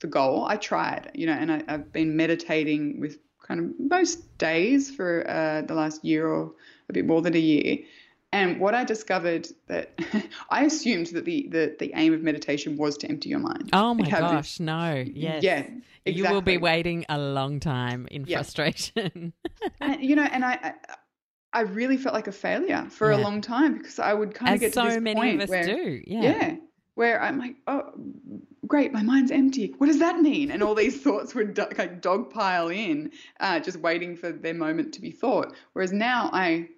the 0.00 0.06
goal. 0.06 0.44
I 0.44 0.56
tried, 0.56 1.10
you 1.14 1.26
know, 1.26 1.32
and 1.32 1.52
I, 1.52 1.62
I've 1.68 1.92
been 1.92 2.16
meditating 2.16 3.00
with 3.00 3.18
kind 3.50 3.60
of 3.60 3.90
most 3.90 4.38
days 4.38 4.90
for 4.90 5.28
uh, 5.28 5.62
the 5.62 5.74
last 5.74 6.04
year 6.04 6.28
or 6.28 6.52
a 6.88 6.92
bit 6.92 7.04
more 7.04 7.20
than 7.20 7.34
a 7.34 7.38
year. 7.38 7.78
And 8.32 8.60
what 8.60 8.74
I 8.74 8.84
discovered 8.84 9.48
that 9.66 9.90
I 10.50 10.64
assumed 10.64 11.08
that 11.08 11.24
the, 11.24 11.48
the 11.50 11.74
the 11.80 11.92
aim 11.96 12.14
of 12.14 12.22
meditation 12.22 12.76
was 12.76 12.96
to 12.98 13.08
empty 13.08 13.28
your 13.28 13.40
mind. 13.40 13.70
Oh 13.72 13.92
my 13.94 14.04
Like 14.04 14.10
have 14.12 14.22
this- 14.22 14.30
gosh, 14.30 14.60
no. 14.60 15.04
Yes. 15.14 15.42
Yeah. 15.42 15.66
You 16.06 16.30
will 16.30 16.40
be 16.40 16.56
waiting 16.56 17.04
a 17.08 17.18
long 17.18 17.58
time 17.60 18.06
in 18.10 18.24
Yeah. 18.24 18.38
frustration. 18.38 19.32
and, 19.80 20.00
you 20.00 20.14
know, 20.16 20.22
and 20.22 20.44
I, 20.44 20.74
I, 21.52 21.60
really 21.62 21.98
felt 21.98 22.14
like 22.14 22.28
a 22.28 22.32
failure 22.32 22.86
for 22.88 23.10
Yeah. 23.10 23.18
a 23.18 23.20
long 23.20 23.40
time 23.42 23.76
because 23.78 23.98
I 23.98 24.14
would 24.14 24.32
kind 24.32 24.54
of 24.54 24.60
get 24.60 24.72
to 24.72 24.80
so 24.80 24.84
this 24.86 25.00
many 25.00 25.20
point 25.20 25.34
of 25.36 25.42
us 25.42 25.48
where, 25.50 25.64
do. 25.64 26.00
Yeah. 26.06 26.22
yeah, 26.22 26.56
where 26.94 27.20
I'm 27.20 27.36
like, 27.38 27.56
oh, 27.66 27.82
great, 28.70 28.92
my 28.92 29.02
mind's 29.02 29.32
empty. 29.32 29.74
What 29.76 29.88
does 29.88 29.98
that 29.98 30.20
mean? 30.20 30.52
And 30.52 30.62
all 30.62 30.74
these 30.74 31.02
thoughts 31.02 31.34
would 31.34 31.54
do- 31.54 31.66
like 31.76 32.00
dogpile 32.00 32.74
in, 32.74 33.10
uh, 33.40 33.60
just 33.60 33.76
waiting 33.78 34.16
for 34.16 34.32
their 34.32 34.54
moment 34.54 34.94
to 34.94 35.00
be 35.00 35.10
thought. 35.10 35.54
Whereas 35.74 35.92
now 35.92 36.30
I, 36.32 36.68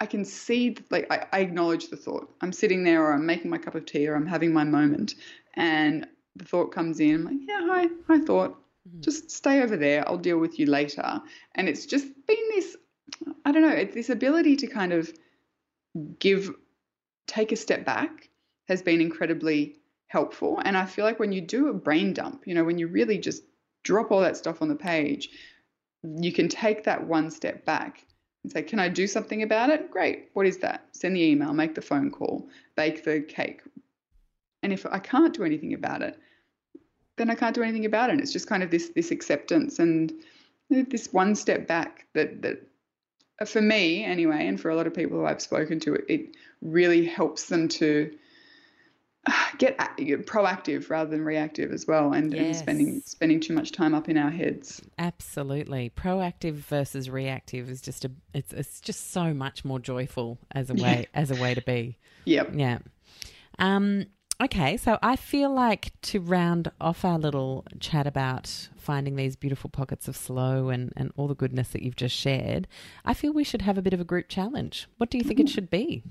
I 0.00 0.06
can 0.06 0.24
see, 0.24 0.76
like, 0.90 1.12
I, 1.12 1.26
I 1.32 1.40
acknowledge 1.40 1.88
the 1.88 1.96
thought. 1.96 2.32
I'm 2.40 2.52
sitting 2.52 2.84
there, 2.84 3.04
or 3.04 3.12
I'm 3.12 3.26
making 3.26 3.50
my 3.50 3.58
cup 3.58 3.74
of 3.74 3.84
tea, 3.84 4.06
or 4.06 4.14
I'm 4.14 4.26
having 4.26 4.52
my 4.52 4.64
moment, 4.64 5.16
and 5.54 6.06
the 6.36 6.44
thought 6.44 6.72
comes 6.72 7.00
in. 7.00 7.14
I'm 7.16 7.24
like, 7.24 7.36
yeah, 7.40 7.60
hi, 7.62 7.88
hi, 8.06 8.20
thought. 8.20 8.56
Just 9.00 9.30
stay 9.30 9.62
over 9.62 9.76
there. 9.76 10.06
I'll 10.06 10.18
deal 10.18 10.38
with 10.38 10.58
you 10.58 10.66
later. 10.66 11.20
And 11.54 11.68
it's 11.68 11.86
just 11.86 12.06
been 12.26 12.48
this, 12.50 12.76
I 13.44 13.50
don't 13.50 13.62
know, 13.62 13.68
it's 13.68 13.94
this 13.94 14.10
ability 14.10 14.56
to 14.56 14.66
kind 14.66 14.92
of 14.92 15.12
give, 16.18 16.50
take 17.26 17.50
a 17.50 17.56
step 17.56 17.84
back 17.84 18.28
has 18.68 18.82
been 18.82 19.00
incredibly 19.00 19.76
helpful. 20.08 20.60
And 20.64 20.76
I 20.76 20.86
feel 20.86 21.04
like 21.04 21.18
when 21.18 21.32
you 21.32 21.40
do 21.40 21.68
a 21.68 21.74
brain 21.74 22.12
dump, 22.12 22.46
you 22.46 22.54
know, 22.54 22.64
when 22.64 22.78
you 22.78 22.88
really 22.88 23.18
just 23.18 23.42
drop 23.82 24.10
all 24.10 24.20
that 24.20 24.36
stuff 24.36 24.62
on 24.62 24.68
the 24.68 24.74
page, 24.74 25.30
you 26.02 26.32
can 26.32 26.48
take 26.48 26.84
that 26.84 27.06
one 27.06 27.30
step 27.30 27.64
back 27.64 28.04
and 28.42 28.52
say, 28.52 28.62
Can 28.62 28.78
I 28.78 28.88
do 28.88 29.06
something 29.06 29.42
about 29.42 29.70
it? 29.70 29.90
Great. 29.90 30.28
What 30.34 30.46
is 30.46 30.58
that? 30.58 30.86
Send 30.92 31.16
the 31.16 31.22
email, 31.22 31.52
make 31.52 31.74
the 31.74 31.82
phone 31.82 32.10
call, 32.10 32.48
bake 32.76 33.04
the 33.04 33.20
cake. 33.20 33.62
And 34.62 34.72
if 34.72 34.86
I 34.86 34.98
can't 34.98 35.34
do 35.34 35.44
anything 35.44 35.74
about 35.74 36.02
it, 36.02 36.18
then 37.16 37.30
I 37.30 37.34
can't 37.34 37.54
do 37.54 37.62
anything 37.62 37.84
about 37.84 38.10
it. 38.10 38.14
And 38.14 38.20
it's 38.20 38.32
just 38.32 38.48
kind 38.48 38.62
of 38.62 38.70
this 38.70 38.90
this 38.90 39.10
acceptance 39.10 39.78
and 39.78 40.12
this 40.70 41.12
one 41.12 41.34
step 41.34 41.66
back 41.66 42.06
that 42.14 42.42
that 42.42 42.66
uh, 43.40 43.44
for 43.44 43.60
me 43.60 44.04
anyway, 44.04 44.46
and 44.46 44.60
for 44.60 44.70
a 44.70 44.76
lot 44.76 44.86
of 44.86 44.94
people 44.94 45.18
who 45.18 45.26
I've 45.26 45.42
spoken 45.42 45.80
to, 45.80 45.94
it, 45.94 46.04
it 46.08 46.36
really 46.62 47.04
helps 47.04 47.46
them 47.46 47.68
to 47.68 48.10
get 49.58 49.78
proactive 50.26 50.90
rather 50.90 51.10
than 51.10 51.24
reactive 51.24 51.72
as 51.72 51.86
well, 51.86 52.12
and, 52.12 52.34
and 52.34 52.54
spending 52.54 53.00
spending 53.04 53.40
too 53.40 53.52
much 53.52 53.72
time 53.72 53.94
up 53.94 54.08
in 54.08 54.16
our 54.16 54.30
heads. 54.30 54.82
Absolutely. 54.98 55.90
Proactive 55.90 56.54
versus 56.54 57.08
reactive 57.08 57.70
is 57.70 57.80
just 57.80 58.04
a 58.04 58.10
it's 58.32 58.52
it's 58.52 58.80
just 58.80 59.12
so 59.12 59.32
much 59.32 59.64
more 59.64 59.78
joyful 59.78 60.38
as 60.52 60.70
a 60.70 60.74
way 60.74 61.06
as 61.14 61.30
a 61.30 61.40
way 61.40 61.54
to 61.54 61.62
be. 61.62 61.98
Yep. 62.24 62.50
Yeah. 62.54 62.78
Um 63.58 64.06
okay, 64.42 64.76
so 64.76 64.98
I 65.02 65.16
feel 65.16 65.52
like 65.52 65.92
to 66.02 66.20
round 66.20 66.70
off 66.80 67.04
our 67.04 67.18
little 67.18 67.64
chat 67.80 68.06
about 68.06 68.68
finding 68.76 69.16
these 69.16 69.36
beautiful 69.36 69.70
pockets 69.70 70.08
of 70.08 70.16
slow 70.16 70.68
and, 70.68 70.92
and 70.96 71.12
all 71.16 71.28
the 71.28 71.34
goodness 71.34 71.68
that 71.68 71.82
you've 71.82 71.96
just 71.96 72.14
shared, 72.16 72.68
I 73.04 73.14
feel 73.14 73.32
we 73.32 73.44
should 73.44 73.62
have 73.62 73.78
a 73.78 73.82
bit 73.82 73.94
of 73.94 74.00
a 74.00 74.04
group 74.04 74.28
challenge. 74.28 74.88
What 74.98 75.08
do 75.08 75.16
you 75.16 75.24
think 75.24 75.40
it 75.40 75.48
should 75.48 75.70
be? 75.70 76.02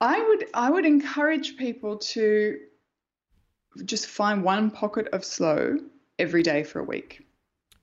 I 0.00 0.22
would 0.22 0.46
I 0.52 0.70
would 0.70 0.84
encourage 0.84 1.56
people 1.56 1.98
to 1.98 2.58
just 3.84 4.06
find 4.06 4.42
one 4.42 4.70
pocket 4.70 5.08
of 5.12 5.24
slow 5.24 5.78
every 6.18 6.42
day 6.42 6.62
for 6.62 6.80
a 6.80 6.84
week. 6.84 7.26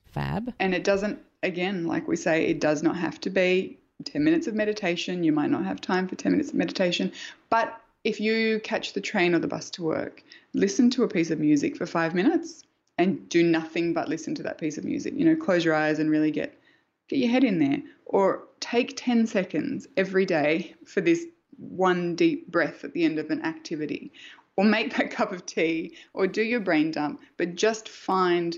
Fab. 0.06 0.54
And 0.60 0.74
it 0.74 0.84
doesn't 0.84 1.20
again, 1.42 1.88
like 1.88 2.08
we 2.08 2.16
say, 2.16 2.46
it 2.46 2.60
does 2.60 2.84
not 2.84 2.98
have 2.98 3.20
to 3.22 3.30
be 3.30 3.80
10 4.04 4.24
minutes 4.24 4.48
of 4.48 4.54
meditation. 4.54 5.24
You 5.24 5.32
might 5.32 5.50
not 5.50 5.66
have 5.66 5.82
time 5.82 6.08
for 6.08 6.16
10 6.16 6.32
minutes 6.32 6.50
of 6.50 6.56
meditation, 6.56 7.12
but 7.50 7.80
if 8.04 8.20
you 8.20 8.60
catch 8.64 8.94
the 8.94 9.02
train 9.02 9.34
or 9.34 9.40
the 9.40 9.48
bus 9.48 9.70
to 9.72 9.84
work, 9.84 10.24
listen 10.54 10.90
to 10.92 11.04
a 11.04 11.08
piece 11.08 11.32
of 11.32 11.40
music 11.40 11.78
for 11.78 11.86
5 11.86 12.14
minutes 12.14 12.64
and 12.98 13.28
do 13.30 13.44
nothing 13.44 13.94
but 13.94 14.10
listen 14.10 14.36
to 14.36 14.44
that 14.44 14.58
piece 14.58 14.78
of 14.78 14.84
music. 14.84 15.14
You 15.16 15.26
know, 15.26 15.36
close 15.36 15.66
your 15.66 15.74
eyes 15.74 16.00
and 16.00 16.12
really 16.12 16.32
get 16.32 16.58
get 17.10 17.20
your 17.20 17.30
head 17.30 17.44
in 17.44 17.60
there 17.60 17.82
or 18.06 18.44
take 18.60 18.94
10 18.96 19.28
seconds 19.28 19.88
every 19.98 20.26
day 20.26 20.76
for 20.86 21.02
this 21.02 21.26
one 21.58 22.16
deep 22.16 22.52
breath 22.52 22.84
at 22.84 22.94
the 22.94 23.04
end 23.04 23.20
of 23.20 23.30
an 23.30 23.44
activity 23.44 24.12
or 24.56 24.66
make 24.66 24.96
that 24.96 25.12
cup 25.20 25.32
of 25.32 25.46
tea 25.46 25.96
or 26.14 26.28
do 26.28 26.42
your 26.42 26.60
brain 26.60 26.92
dump 26.92 27.22
but 27.38 27.56
just 27.56 27.90
find 27.90 28.58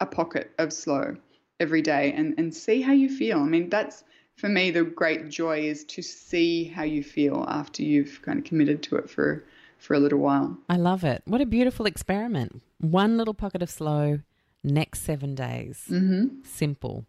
a 0.00 0.06
pocket 0.06 0.50
of 0.58 0.72
slow 0.72 1.16
every 1.60 1.82
day 1.82 2.12
and, 2.12 2.34
and 2.38 2.54
see 2.54 2.82
how 2.82 2.92
you 2.92 3.08
feel 3.08 3.38
i 3.38 3.44
mean 3.44 3.68
that's 3.68 4.04
for 4.36 4.48
me 4.48 4.70
the 4.70 4.82
great 4.82 5.28
joy 5.28 5.60
is 5.60 5.84
to 5.84 6.02
see 6.02 6.64
how 6.64 6.82
you 6.82 7.02
feel 7.02 7.44
after 7.48 7.82
you've 7.82 8.20
kind 8.22 8.38
of 8.38 8.44
committed 8.44 8.82
to 8.82 8.96
it 8.96 9.08
for 9.08 9.44
for 9.78 9.94
a 9.94 10.00
little 10.00 10.18
while 10.18 10.56
I 10.68 10.76
love 10.76 11.04
it. 11.04 11.22
What 11.26 11.40
a 11.42 11.46
beautiful 11.46 11.84
experiment. 11.84 12.62
One 12.78 13.18
little 13.18 13.34
pocket 13.34 13.62
of 13.62 13.68
slow, 13.68 14.20
next 14.62 15.02
seven 15.02 15.34
days. 15.34 15.84
mm-hmm. 15.88 16.42
Simple. 16.42 17.04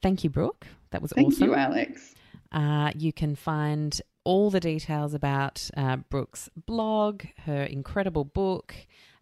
Thank 0.00 0.24
you, 0.24 0.30
Brooke. 0.30 0.66
That 0.90 1.02
was 1.02 1.12
thank 1.12 1.28
awesome. 1.28 1.50
Thank 1.52 1.74
you 1.76 1.94
Alexx 1.94 2.14
Uh, 2.50 2.92
you 2.96 3.12
can 3.12 3.36
find 3.36 4.00
all 4.24 4.50
the 4.50 4.60
details 4.60 5.14
about 5.14 5.70
uh, 5.76 5.96
Brooke's 5.96 6.48
blog, 6.66 7.24
her 7.44 7.62
incredible 7.62 8.24
book, 8.24 8.74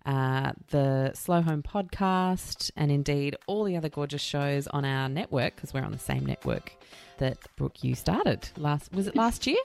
uh, 0.06 0.52
the 0.68 1.12
Slow 1.14 1.42
Home 1.42 1.62
podcast, 1.62 2.70
and 2.76 2.90
indeed 2.90 3.36
all 3.46 3.64
the 3.64 3.76
other 3.76 3.88
gorgeous 3.88 4.22
shows 4.22 4.66
on 4.68 4.84
our 4.84 5.08
network 5.08 5.56
because 5.56 5.74
we're 5.74 5.84
on 5.84 5.92
the 5.92 5.98
same 5.98 6.24
network 6.24 6.72
that 7.18 7.38
Brooke 7.56 7.84
you 7.84 7.94
started 7.94 8.48
last. 8.56 8.92
Was 8.92 9.06
it 9.06 9.16
last 9.16 9.46
year? 9.46 9.58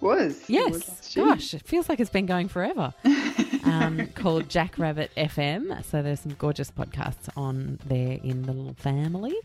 was 0.00 0.36
It 0.42 0.42
was 0.42 0.48
Yes. 0.48 1.14
Gosh, 1.14 1.54
it 1.54 1.66
feels 1.66 1.88
like 1.88 2.00
it's 2.00 2.10
been 2.10 2.26
going 2.26 2.48
forever. 2.48 2.94
um, 3.64 4.08
called 4.14 4.48
Jackrabbit 4.48 5.10
FM. 5.16 5.84
So 5.84 6.02
there's 6.02 6.20
some 6.20 6.34
gorgeous 6.38 6.70
podcasts 6.70 7.28
on 7.36 7.78
there 7.86 8.18
in 8.22 8.42
the 8.42 8.52
little 8.52 8.74
family. 8.74 9.36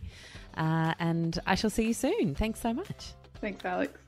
Uh, 0.55 0.93
and 0.99 1.39
I 1.47 1.55
shall 1.55 1.69
see 1.69 1.87
you 1.87 1.93
soon. 1.93 2.35
Thanks 2.35 2.59
so 2.59 2.73
much. 2.73 3.13
thanks 3.41 3.63
Alexx 3.63 4.02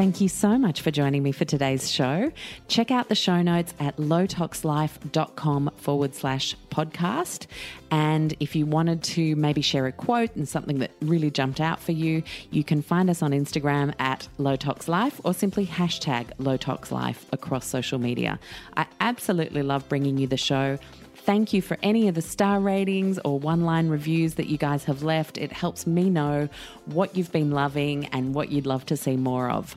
Thank 0.00 0.22
you 0.22 0.30
so 0.30 0.56
much 0.56 0.80
for 0.80 0.90
joining 0.90 1.22
me 1.22 1.30
for 1.30 1.44
today's 1.44 1.90
show. 1.90 2.32
Check 2.68 2.90
out 2.90 3.10
the 3.10 3.14
show 3.14 3.42
notes 3.42 3.74
at 3.78 3.98
lowtoxlife.com 3.98 5.72
forward 5.76 6.14
slash 6.14 6.56
podcast. 6.70 7.46
And 7.90 8.34
if 8.40 8.56
you 8.56 8.64
wanted 8.64 9.02
to 9.02 9.36
maybe 9.36 9.60
share 9.60 9.84
a 9.84 9.92
quote 9.92 10.34
and 10.36 10.48
something 10.48 10.78
that 10.78 10.92
really 11.02 11.30
jumped 11.30 11.60
out 11.60 11.80
for 11.80 11.92
you, 11.92 12.22
you 12.50 12.64
can 12.64 12.80
find 12.80 13.10
us 13.10 13.20
on 13.20 13.32
Instagram 13.32 13.92
at 13.98 14.26
lowtoxlife 14.38 15.20
or 15.22 15.34
simply 15.34 15.66
hashtag 15.66 16.28
lowtoxlife 16.38 17.18
across 17.30 17.66
social 17.66 17.98
media. 17.98 18.40
I 18.78 18.86
absolutely 19.00 19.62
love 19.62 19.86
bringing 19.90 20.16
you 20.16 20.26
the 20.26 20.38
show. 20.38 20.78
Thank 21.14 21.52
you 21.52 21.60
for 21.60 21.76
any 21.82 22.08
of 22.08 22.14
the 22.14 22.22
star 22.22 22.58
ratings 22.58 23.18
or 23.18 23.38
one 23.38 23.66
line 23.66 23.90
reviews 23.90 24.36
that 24.36 24.46
you 24.46 24.56
guys 24.56 24.84
have 24.84 25.02
left. 25.02 25.36
It 25.36 25.52
helps 25.52 25.86
me 25.86 26.08
know 26.08 26.48
what 26.86 27.14
you've 27.14 27.32
been 27.32 27.50
loving 27.50 28.06
and 28.06 28.34
what 28.34 28.50
you'd 28.50 28.64
love 28.64 28.86
to 28.86 28.96
see 28.96 29.18
more 29.18 29.50
of. 29.50 29.76